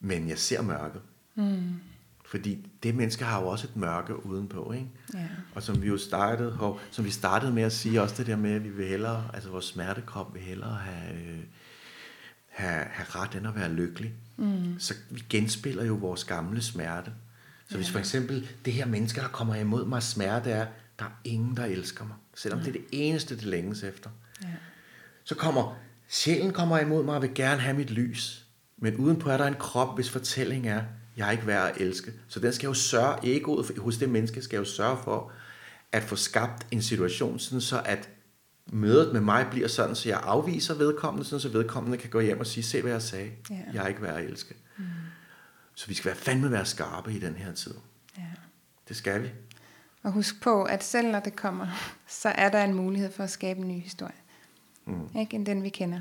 Men 0.00 0.28
jeg 0.28 0.38
ser 0.38 0.62
mørket. 0.62 1.02
Mm. 1.34 1.74
Fordi 2.24 2.66
det 2.82 2.94
menneske 2.94 3.24
har 3.24 3.40
jo 3.40 3.48
også 3.48 3.66
et 3.66 3.76
mørke 3.76 4.26
udenpå, 4.26 4.72
ikke? 4.72 4.88
Ja. 5.14 5.28
Og 5.54 5.62
som 5.62 5.82
vi 5.82 5.88
jo 5.88 5.98
startede, 5.98 6.52
hov, 6.52 6.80
som 6.90 7.04
vi 7.04 7.10
startede 7.10 7.52
med 7.52 7.62
at 7.62 7.72
sige, 7.72 8.02
også 8.02 8.14
det 8.18 8.26
der 8.26 8.36
med, 8.36 8.52
at 8.52 8.64
vi 8.64 8.68
vil 8.68 8.86
hellere, 8.86 9.30
altså 9.34 9.50
vores 9.50 9.64
smertekrop 9.64 10.34
vil 10.34 10.42
hellere 10.42 10.74
have, 10.74 11.14
øh, 11.14 11.38
have, 12.50 12.84
have 12.90 13.06
ret 13.08 13.34
end 13.34 13.46
at 13.46 13.56
være 13.56 13.72
lykkelig. 13.72 14.12
Mm. 14.36 14.78
Så 14.78 14.94
vi 15.10 15.24
genspiller 15.28 15.84
jo 15.84 15.94
vores 15.94 16.24
gamle 16.24 16.62
smerte. 16.62 17.12
Så 17.68 17.76
hvis 17.76 17.90
for 17.90 17.98
eksempel 17.98 18.48
det 18.64 18.72
her 18.72 18.86
menneske, 18.86 19.20
der 19.20 19.28
kommer 19.28 19.54
imod 19.54 19.84
mig 19.84 20.02
smerte, 20.02 20.50
er, 20.50 20.66
der 20.98 21.04
er 21.04 21.20
ingen, 21.24 21.56
der 21.56 21.64
elsker 21.64 22.04
mig. 22.04 22.16
Selvom 22.34 22.60
det 22.60 22.68
er 22.68 22.72
det 22.72 22.84
eneste, 22.92 23.36
det 23.36 23.44
længes 23.44 23.82
efter. 23.82 24.10
Ja. 24.42 24.48
Så 25.24 25.34
kommer, 25.34 25.78
sjælen 26.08 26.52
kommer 26.52 26.78
imod 26.78 27.04
mig 27.04 27.14
og 27.14 27.22
vil 27.22 27.34
gerne 27.34 27.60
have 27.60 27.76
mit 27.76 27.90
lys. 27.90 28.46
Men 28.78 28.96
udenpå 28.96 29.30
er 29.30 29.36
der 29.36 29.46
en 29.46 29.54
krop, 29.54 29.94
hvis 29.94 30.10
fortælling 30.10 30.68
er, 30.68 30.82
jeg 31.16 31.26
er 31.26 31.30
ikke 31.30 31.46
værd 31.46 31.70
at 31.70 31.80
elske. 31.80 32.12
Så 32.28 32.40
den 32.40 32.52
skal 32.52 32.66
jo 32.66 32.74
sørge, 32.74 33.36
egoet 33.36 33.78
hos 33.78 33.96
det 33.96 34.08
menneske 34.08 34.42
skal 34.42 34.56
jo 34.56 34.64
sørge 34.64 34.98
for, 35.04 35.32
at 35.92 36.02
få 36.02 36.16
skabt 36.16 36.66
en 36.70 36.82
situation, 36.82 37.38
sådan 37.38 37.60
så 37.60 37.82
at 37.84 38.08
mødet 38.72 39.12
med 39.12 39.20
mig 39.20 39.46
bliver 39.50 39.68
sådan, 39.68 39.94
så 39.94 40.08
jeg 40.08 40.20
afviser 40.22 40.74
vedkommende, 40.74 41.24
sådan 41.28 41.40
så 41.40 41.48
vedkommende 41.48 41.98
kan 41.98 42.10
gå 42.10 42.20
hjem 42.20 42.40
og 42.40 42.46
sige, 42.46 42.64
se 42.64 42.82
hvad 42.82 42.92
jeg 42.92 43.02
sagde, 43.02 43.30
Ja. 43.50 43.56
jeg 43.74 43.84
er 43.84 43.88
ikke 43.88 44.02
værd 44.02 44.16
at 44.16 44.24
elske. 44.24 44.54
Mm. 44.78 44.84
Så 45.74 45.86
vi 45.86 45.94
skal 45.94 46.06
være 46.08 46.16
fandme 46.16 46.50
være 46.50 46.66
skarpe 46.66 47.12
i 47.12 47.18
den 47.18 47.34
her 47.34 47.52
tid. 47.52 47.74
ja. 48.18 48.22
Det 48.88 48.96
skal 48.96 49.22
vi. 49.22 49.28
Og 50.02 50.12
husk 50.12 50.40
på, 50.42 50.62
at 50.62 50.84
selv 50.84 51.08
når 51.10 51.20
det 51.20 51.36
kommer, 51.36 51.66
så 52.08 52.28
er 52.28 52.48
der 52.48 52.64
en 52.64 52.74
mulighed 52.74 53.12
for 53.12 53.24
at 53.24 53.30
skabe 53.30 53.60
en 53.60 53.68
ny 53.68 53.80
historie. 53.80 54.12
Mm. 54.86 55.18
Ikke 55.20 55.34
end 55.36 55.46
den, 55.46 55.62
vi 55.62 55.68
kender. 55.68 56.00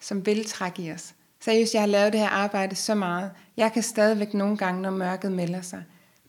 Som 0.00 0.26
vil 0.26 0.44
trække 0.44 0.82
i 0.82 0.92
os. 0.92 1.14
Seriøst, 1.40 1.74
jeg 1.74 1.82
har 1.82 1.86
lavet 1.86 2.12
det 2.12 2.20
her 2.20 2.28
arbejde 2.28 2.74
så 2.76 2.94
meget. 2.94 3.30
Jeg 3.56 3.72
kan 3.72 3.82
stadigvæk 3.82 4.34
nogle 4.34 4.56
gange, 4.56 4.82
når 4.82 4.90
mørket 4.90 5.32
melder 5.32 5.60
sig, 5.60 5.84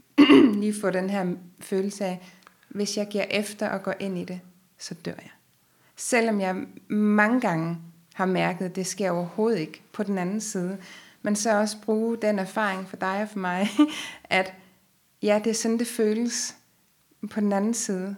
lige 0.61 0.73
få 0.81 0.89
den 0.89 1.09
her 1.09 1.25
følelse 1.59 2.05
af, 2.05 2.21
hvis 2.69 2.97
jeg 2.97 3.07
giver 3.07 3.25
efter 3.29 3.69
og 3.69 3.83
går 3.83 3.93
ind 3.99 4.17
i 4.17 4.25
det, 4.25 4.39
så 4.81 4.93
dør 4.93 5.11
jeg. 5.11 5.31
Selvom 5.95 6.41
jeg 6.41 6.55
mange 6.89 7.41
gange 7.41 7.77
har 8.13 8.25
mærket, 8.25 8.65
at 8.65 8.75
det 8.75 8.87
sker 8.87 9.11
overhovedet 9.11 9.59
ikke 9.59 9.81
på 9.93 10.03
den 10.03 10.17
anden 10.17 10.41
side. 10.41 10.77
Men 11.21 11.35
så 11.35 11.59
også 11.59 11.77
bruge 11.81 12.17
den 12.21 12.39
erfaring 12.39 12.89
for 12.89 12.97
dig 12.97 13.21
og 13.21 13.29
for 13.29 13.39
mig, 13.39 13.67
at 14.23 14.53
ja, 15.21 15.41
det 15.43 15.49
er 15.49 15.53
sådan, 15.53 15.79
det 15.79 15.87
føles. 15.87 16.55
På 17.29 17.39
den 17.39 17.53
anden 17.53 17.73
side, 17.73 18.15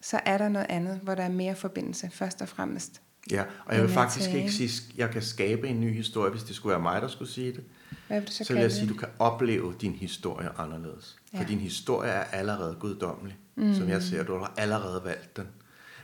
så 0.00 0.20
er 0.24 0.38
der 0.38 0.48
noget 0.48 0.66
andet, 0.68 1.00
hvor 1.02 1.14
der 1.14 1.22
er 1.22 1.28
mere 1.28 1.54
forbindelse, 1.54 2.10
først 2.12 2.42
og 2.42 2.48
fremmest. 2.48 3.00
Ja, 3.30 3.44
og 3.64 3.74
jeg 3.74 3.82
vil 3.82 3.90
faktisk 3.90 4.30
øh, 4.30 4.36
ikke 4.36 4.52
sige, 4.52 4.68
at 4.68 4.98
jeg 4.98 5.10
kan 5.10 5.22
skabe 5.22 5.68
en 5.68 5.80
ny 5.80 5.94
historie, 5.94 6.30
hvis 6.30 6.42
det 6.42 6.56
skulle 6.56 6.70
være 6.70 6.82
mig, 6.82 7.02
der 7.02 7.08
skulle 7.08 7.30
sige 7.30 7.52
det. 7.52 7.64
Hvad 8.06 8.20
vil 8.20 8.28
du 8.28 8.32
så, 8.32 8.44
Så, 8.44 8.52
vil 8.52 8.62
jeg 8.62 8.72
sige, 8.72 8.82
at 8.82 8.88
du 8.88 8.94
kan 8.94 9.08
opleve 9.18 9.74
din 9.80 9.92
historie 9.92 10.48
anderledes. 10.58 11.16
Ja. 11.32 11.40
For 11.40 11.44
din 11.44 11.58
historie 11.58 12.10
er 12.10 12.24
allerede 12.24 12.76
guddommelig, 12.80 13.36
mm. 13.56 13.74
som 13.74 13.88
jeg 13.88 14.02
ser. 14.02 14.22
Du 14.22 14.38
har 14.38 14.54
allerede 14.56 15.00
valgt 15.04 15.36
den. 15.36 15.46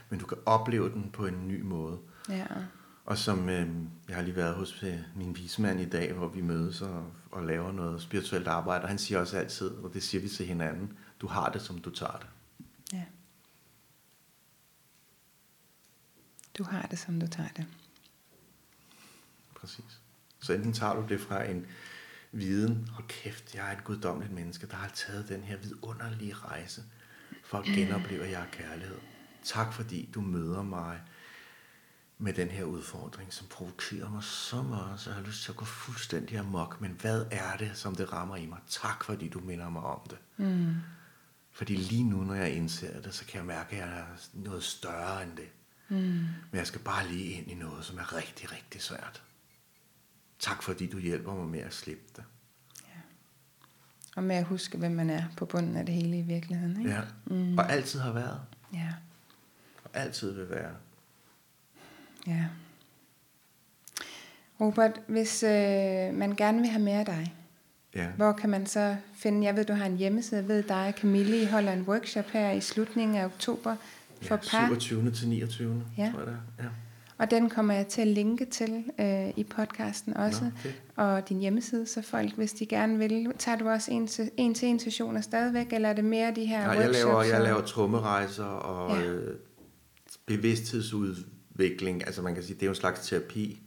Men 0.09 0.19
du 0.19 0.25
kan 0.25 0.37
opleve 0.45 0.89
den 0.89 1.09
på 1.11 1.25
en 1.25 1.47
ny 1.47 1.61
måde. 1.61 1.99
Ja. 2.29 2.45
Og 3.05 3.17
som 3.17 3.49
øh, 3.49 3.67
jeg 4.07 4.15
har 4.15 4.23
lige 4.23 4.35
været 4.35 4.55
hos 4.55 4.83
øh, 4.83 4.99
min 5.15 5.35
vismand 5.35 5.79
i 5.79 5.89
dag, 5.89 6.13
hvor 6.13 6.27
vi 6.27 6.41
mødes 6.41 6.81
og, 6.81 7.11
og 7.31 7.43
laver 7.45 7.71
noget 7.71 8.01
spirituelt 8.01 8.47
arbejde. 8.47 8.83
Og 8.83 8.89
han 8.89 8.97
siger 8.97 9.19
også 9.19 9.37
altid, 9.37 9.69
og 9.69 9.93
det 9.93 10.03
siger 10.03 10.21
vi 10.21 10.29
til 10.29 10.45
hinanden, 10.45 10.97
du 11.21 11.27
har 11.27 11.49
det, 11.49 11.61
som 11.61 11.77
du 11.77 11.89
tager 11.89 12.17
det. 12.17 12.27
ja. 12.93 13.05
Du 16.57 16.63
har 16.63 16.81
det, 16.81 16.99
som 16.99 17.19
du 17.19 17.27
tager 17.27 17.49
det. 17.57 17.65
Præcis. 19.55 19.99
Så 20.39 20.53
enten 20.53 20.73
tager 20.73 20.93
du 20.93 21.05
det 21.09 21.21
fra 21.21 21.43
en 21.43 21.65
viden, 22.31 22.89
hold 22.91 23.07
kæft, 23.07 23.55
jeg 23.55 23.67
er 23.73 23.77
et 23.77 23.83
guddommeligt 23.83 24.33
menneske, 24.33 24.67
der 24.67 24.75
har 24.75 24.89
taget 24.89 25.29
den 25.29 25.43
her 25.43 25.57
vidunderlige 25.57 26.33
rejse 26.33 26.83
for 27.43 27.57
at 27.57 27.65
genopleve, 27.75 28.23
at 28.23 28.31
jeg 28.31 28.41
er 28.41 28.51
kærlighed. 28.51 28.97
Tak 29.43 29.73
fordi 29.73 30.09
du 30.15 30.21
møder 30.21 30.63
mig 30.63 30.99
med 32.17 32.33
den 32.33 32.47
her 32.47 32.63
udfordring, 32.63 33.33
som 33.33 33.47
provokerer 33.47 34.09
mig 34.09 34.23
så 34.23 34.61
meget, 34.61 34.99
så 34.99 35.09
jeg 35.09 35.17
har 35.17 35.25
lyst 35.25 35.43
til 35.43 35.51
at 35.51 35.55
gå 35.55 35.65
fuldstændig 35.65 36.37
amok. 36.37 36.81
Men 36.81 36.91
hvad 36.91 37.25
er 37.31 37.57
det, 37.57 37.71
som 37.73 37.95
det 37.95 38.13
rammer 38.13 38.35
i 38.35 38.45
mig? 38.45 38.59
Tak 38.67 39.03
fordi 39.03 39.29
du 39.29 39.39
minder 39.39 39.69
mig 39.69 39.83
om 39.83 40.01
det. 40.09 40.17
Mm. 40.37 40.75
Fordi 41.51 41.75
lige 41.75 42.03
nu, 42.03 42.23
når 42.23 42.33
jeg 42.33 42.51
indser 42.53 43.01
det, 43.01 43.13
så 43.13 43.25
kan 43.25 43.37
jeg 43.37 43.45
mærke, 43.45 43.75
at 43.75 43.87
jeg 43.87 43.99
er 43.99 44.05
noget 44.33 44.63
større 44.63 45.23
end 45.23 45.31
det. 45.37 45.49
Mm. 45.89 45.97
Men 46.51 46.53
jeg 46.53 46.67
skal 46.67 46.81
bare 46.81 47.07
lige 47.07 47.25
ind 47.25 47.51
i 47.51 47.55
noget, 47.55 47.85
som 47.85 47.97
er 47.97 48.15
rigtig, 48.15 48.51
rigtig 48.51 48.81
svært. 48.81 49.23
Tak 50.39 50.63
fordi 50.63 50.87
du 50.89 50.99
hjælper 50.99 51.33
mig 51.33 51.47
med 51.47 51.59
at 51.59 51.73
slippe 51.73 52.03
det. 52.15 52.23
Ja. 52.81 52.99
Og 54.15 54.23
med 54.23 54.35
at 54.35 54.45
huske, 54.45 54.77
hvem 54.77 54.91
man 54.91 55.09
er 55.09 55.23
på 55.37 55.45
bunden 55.45 55.75
af 55.75 55.85
det 55.85 55.95
hele 55.95 56.17
i 56.17 56.21
virkeligheden. 56.21 56.79
Ikke? 56.79 56.91
Ja, 56.91 57.01
mm. 57.25 57.57
og 57.57 57.71
altid 57.71 57.99
har 57.99 58.11
været. 58.11 58.41
Ja. 58.73 58.93
Altid 59.93 60.31
vil 60.31 60.49
være. 60.49 60.71
Ja. 62.27 62.45
Robert, 64.61 65.01
hvis 65.07 65.43
øh, 65.43 65.49
man 66.13 66.35
gerne 66.37 66.59
vil 66.59 66.69
have 66.69 66.83
mere 66.83 66.99
af 66.99 67.05
dig, 67.05 67.35
ja. 67.95 68.07
hvor 68.17 68.31
kan 68.31 68.49
man 68.49 68.65
så 68.65 68.95
finde, 69.15 69.45
jeg 69.45 69.55
ved, 69.55 69.65
du 69.65 69.73
har 69.73 69.85
en 69.85 69.97
hjemmeside, 69.97 70.41
jeg 70.41 70.47
ved 70.47 70.63
dig 70.63 70.87
og 70.87 70.93
Camille, 70.93 71.41
I 71.41 71.45
holder 71.45 71.73
en 71.73 71.81
workshop 71.81 72.25
her 72.25 72.51
i 72.51 72.61
slutningen 72.61 73.17
af 73.17 73.25
oktober 73.25 73.75
for 74.21 74.35
ja, 74.35 74.41
par. 74.51 74.67
27. 74.67 75.11
til 75.11 75.27
29. 75.29 75.83
Ja. 75.97 76.11
tror 76.11 76.19
jeg 76.19 76.27
det 76.27 76.37
er. 76.57 76.63
Ja. 76.63 76.69
Og 77.17 77.31
den 77.31 77.49
kommer 77.49 77.73
jeg 77.73 77.87
til 77.87 78.01
at 78.01 78.07
linke 78.07 78.45
til 78.45 78.83
øh, 78.99 79.29
i 79.35 79.43
podcasten 79.43 80.17
også, 80.17 80.43
Nå, 80.43 80.49
okay. 80.59 80.73
og 80.95 81.29
din 81.29 81.39
hjemmeside, 81.39 81.87
så 81.87 82.01
folk, 82.01 82.33
hvis 82.33 82.53
de 82.53 82.65
gerne 82.65 82.97
vil, 82.97 83.33
tager 83.37 83.57
du 83.57 83.69
også 83.69 83.91
en 83.91 84.07
til 84.07 84.31
en, 84.37 84.53
til 84.53 84.67
en 84.67 84.79
sessioner 84.79 85.21
stadigvæk, 85.21 85.73
eller 85.73 85.89
er 85.89 85.93
det 85.93 86.05
mere 86.05 86.33
de 86.35 86.45
her 86.45 86.59
Nej, 86.59 86.75
workshops? 86.75 86.97
Jeg 86.97 87.05
laver, 87.05 87.23
jeg 87.23 87.41
laver 87.41 87.61
trummerejser 87.61 88.43
og 88.43 88.97
ja. 88.97 89.05
øh, 89.05 89.35
bevidsthedsudvikling, 90.29 92.05
altså 92.05 92.21
man 92.21 92.33
kan 92.33 92.43
sige, 92.43 92.55
det 92.55 92.61
er 92.61 92.65
jo 92.65 92.71
en 92.71 92.75
slags 92.75 93.07
terapi. 93.07 93.61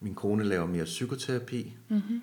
Min 0.00 0.14
kone 0.14 0.44
laver 0.44 0.66
mere 0.66 0.84
psykoterapi. 0.84 1.76
Mm-hmm. 1.88 2.22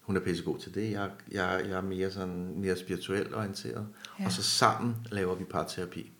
Hun 0.00 0.16
er 0.16 0.20
pissegod 0.20 0.58
til 0.58 0.74
det. 0.74 0.90
Jeg, 0.92 1.10
jeg, 1.32 1.62
jeg 1.68 1.76
er 1.76 1.80
mere, 1.80 2.10
sådan, 2.10 2.54
mere 2.56 2.76
spirituelt 2.76 3.34
orienteret. 3.34 3.86
Ja. 4.20 4.24
Og 4.24 4.32
så 4.32 4.42
sammen 4.42 4.96
laver 5.10 5.34
vi 5.34 5.44
parterapi. 5.44 6.12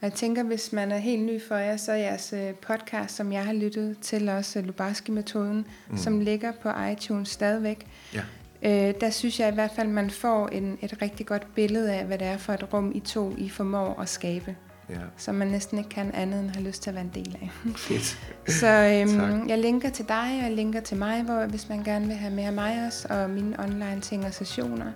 Og 0.00 0.06
jeg 0.06 0.12
tænker, 0.12 0.42
hvis 0.42 0.72
man 0.72 0.92
er 0.92 0.98
helt 0.98 1.22
ny 1.22 1.42
for 1.42 1.54
jer, 1.54 1.76
så 1.76 1.92
er 1.92 1.96
jeres 1.96 2.32
øh, 2.32 2.54
podcast, 2.54 3.16
som 3.16 3.32
jeg 3.32 3.44
har 3.44 3.52
lyttet 3.52 3.98
til, 3.98 4.28
også 4.28 4.62
Lubarski-metoden, 4.62 5.66
mm. 5.90 5.96
som 5.96 6.20
ligger 6.20 6.52
på 6.62 6.70
iTunes 6.92 7.28
stadigvæk. 7.28 7.86
Ja. 8.14 8.22
Øh, 8.62 8.94
der 9.00 9.10
synes 9.10 9.40
jeg 9.40 9.48
i 9.48 9.54
hvert 9.54 9.70
fald, 9.76 9.88
man 9.88 10.10
får 10.10 10.48
en, 10.48 10.78
et 10.82 11.02
rigtig 11.02 11.26
godt 11.26 11.54
billede 11.54 11.92
af, 11.92 12.06
hvad 12.06 12.18
det 12.18 12.26
er 12.26 12.36
for 12.36 12.52
et 12.52 12.72
rum, 12.72 12.92
I 12.94 13.00
to 13.00 13.34
I 13.38 13.48
formår 13.48 14.00
at 14.00 14.08
skabe. 14.08 14.56
Ja. 14.90 14.96
Som 15.16 15.34
man 15.34 15.48
næsten 15.48 15.78
ikke 15.78 15.90
kan 15.90 16.10
andet 16.14 16.40
end 16.40 16.50
have 16.50 16.66
lyst 16.66 16.82
til 16.82 16.90
at 16.90 16.94
være 16.94 17.04
en 17.04 17.10
del 17.14 17.36
af. 17.42 17.50
Fedt. 17.76 18.18
så 18.60 18.66
øhm, 18.66 19.48
jeg 19.48 19.58
linker 19.58 19.90
til 19.90 20.08
dig, 20.08 20.38
og 20.38 20.44
jeg 20.44 20.52
linker 20.56 20.80
til 20.80 20.96
mig, 20.96 21.22
hvor, 21.22 21.46
hvis 21.46 21.68
man 21.68 21.84
gerne 21.84 22.06
vil 22.06 22.16
have 22.16 22.34
mere 22.34 22.46
af 22.46 22.52
mig 22.52 22.86
også, 22.86 23.08
og 23.10 23.30
mine 23.30 23.60
online 23.60 24.00
ting 24.00 24.26
og 24.26 24.34
sessioner. 24.34 24.92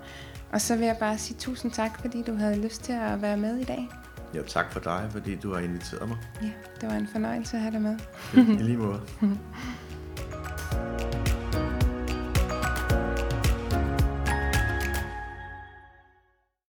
Og 0.52 0.60
så 0.60 0.76
vil 0.76 0.86
jeg 0.86 0.96
bare 0.96 1.18
sige 1.18 1.36
tusind 1.38 1.72
tak, 1.72 2.00
fordi 2.00 2.22
du 2.22 2.34
havde 2.34 2.62
lyst 2.62 2.82
til 2.82 2.92
at 2.92 3.22
være 3.22 3.36
med 3.36 3.56
i 3.56 3.64
dag. 3.64 3.88
Ja, 4.34 4.42
tak 4.42 4.72
for 4.72 4.80
dig, 4.80 5.08
fordi 5.10 5.34
du 5.34 5.52
har 5.52 5.60
inviteret 5.60 6.08
mig. 6.08 6.16
Ja, 6.42 6.50
det 6.80 6.88
var 6.88 6.94
en 6.94 7.08
fornøjelse 7.12 7.56
at 7.56 7.62
have 7.62 7.72
dig 7.72 7.82
med. 7.82 7.98
I 8.34 8.62
lige 8.62 8.76
måde. 8.76 9.00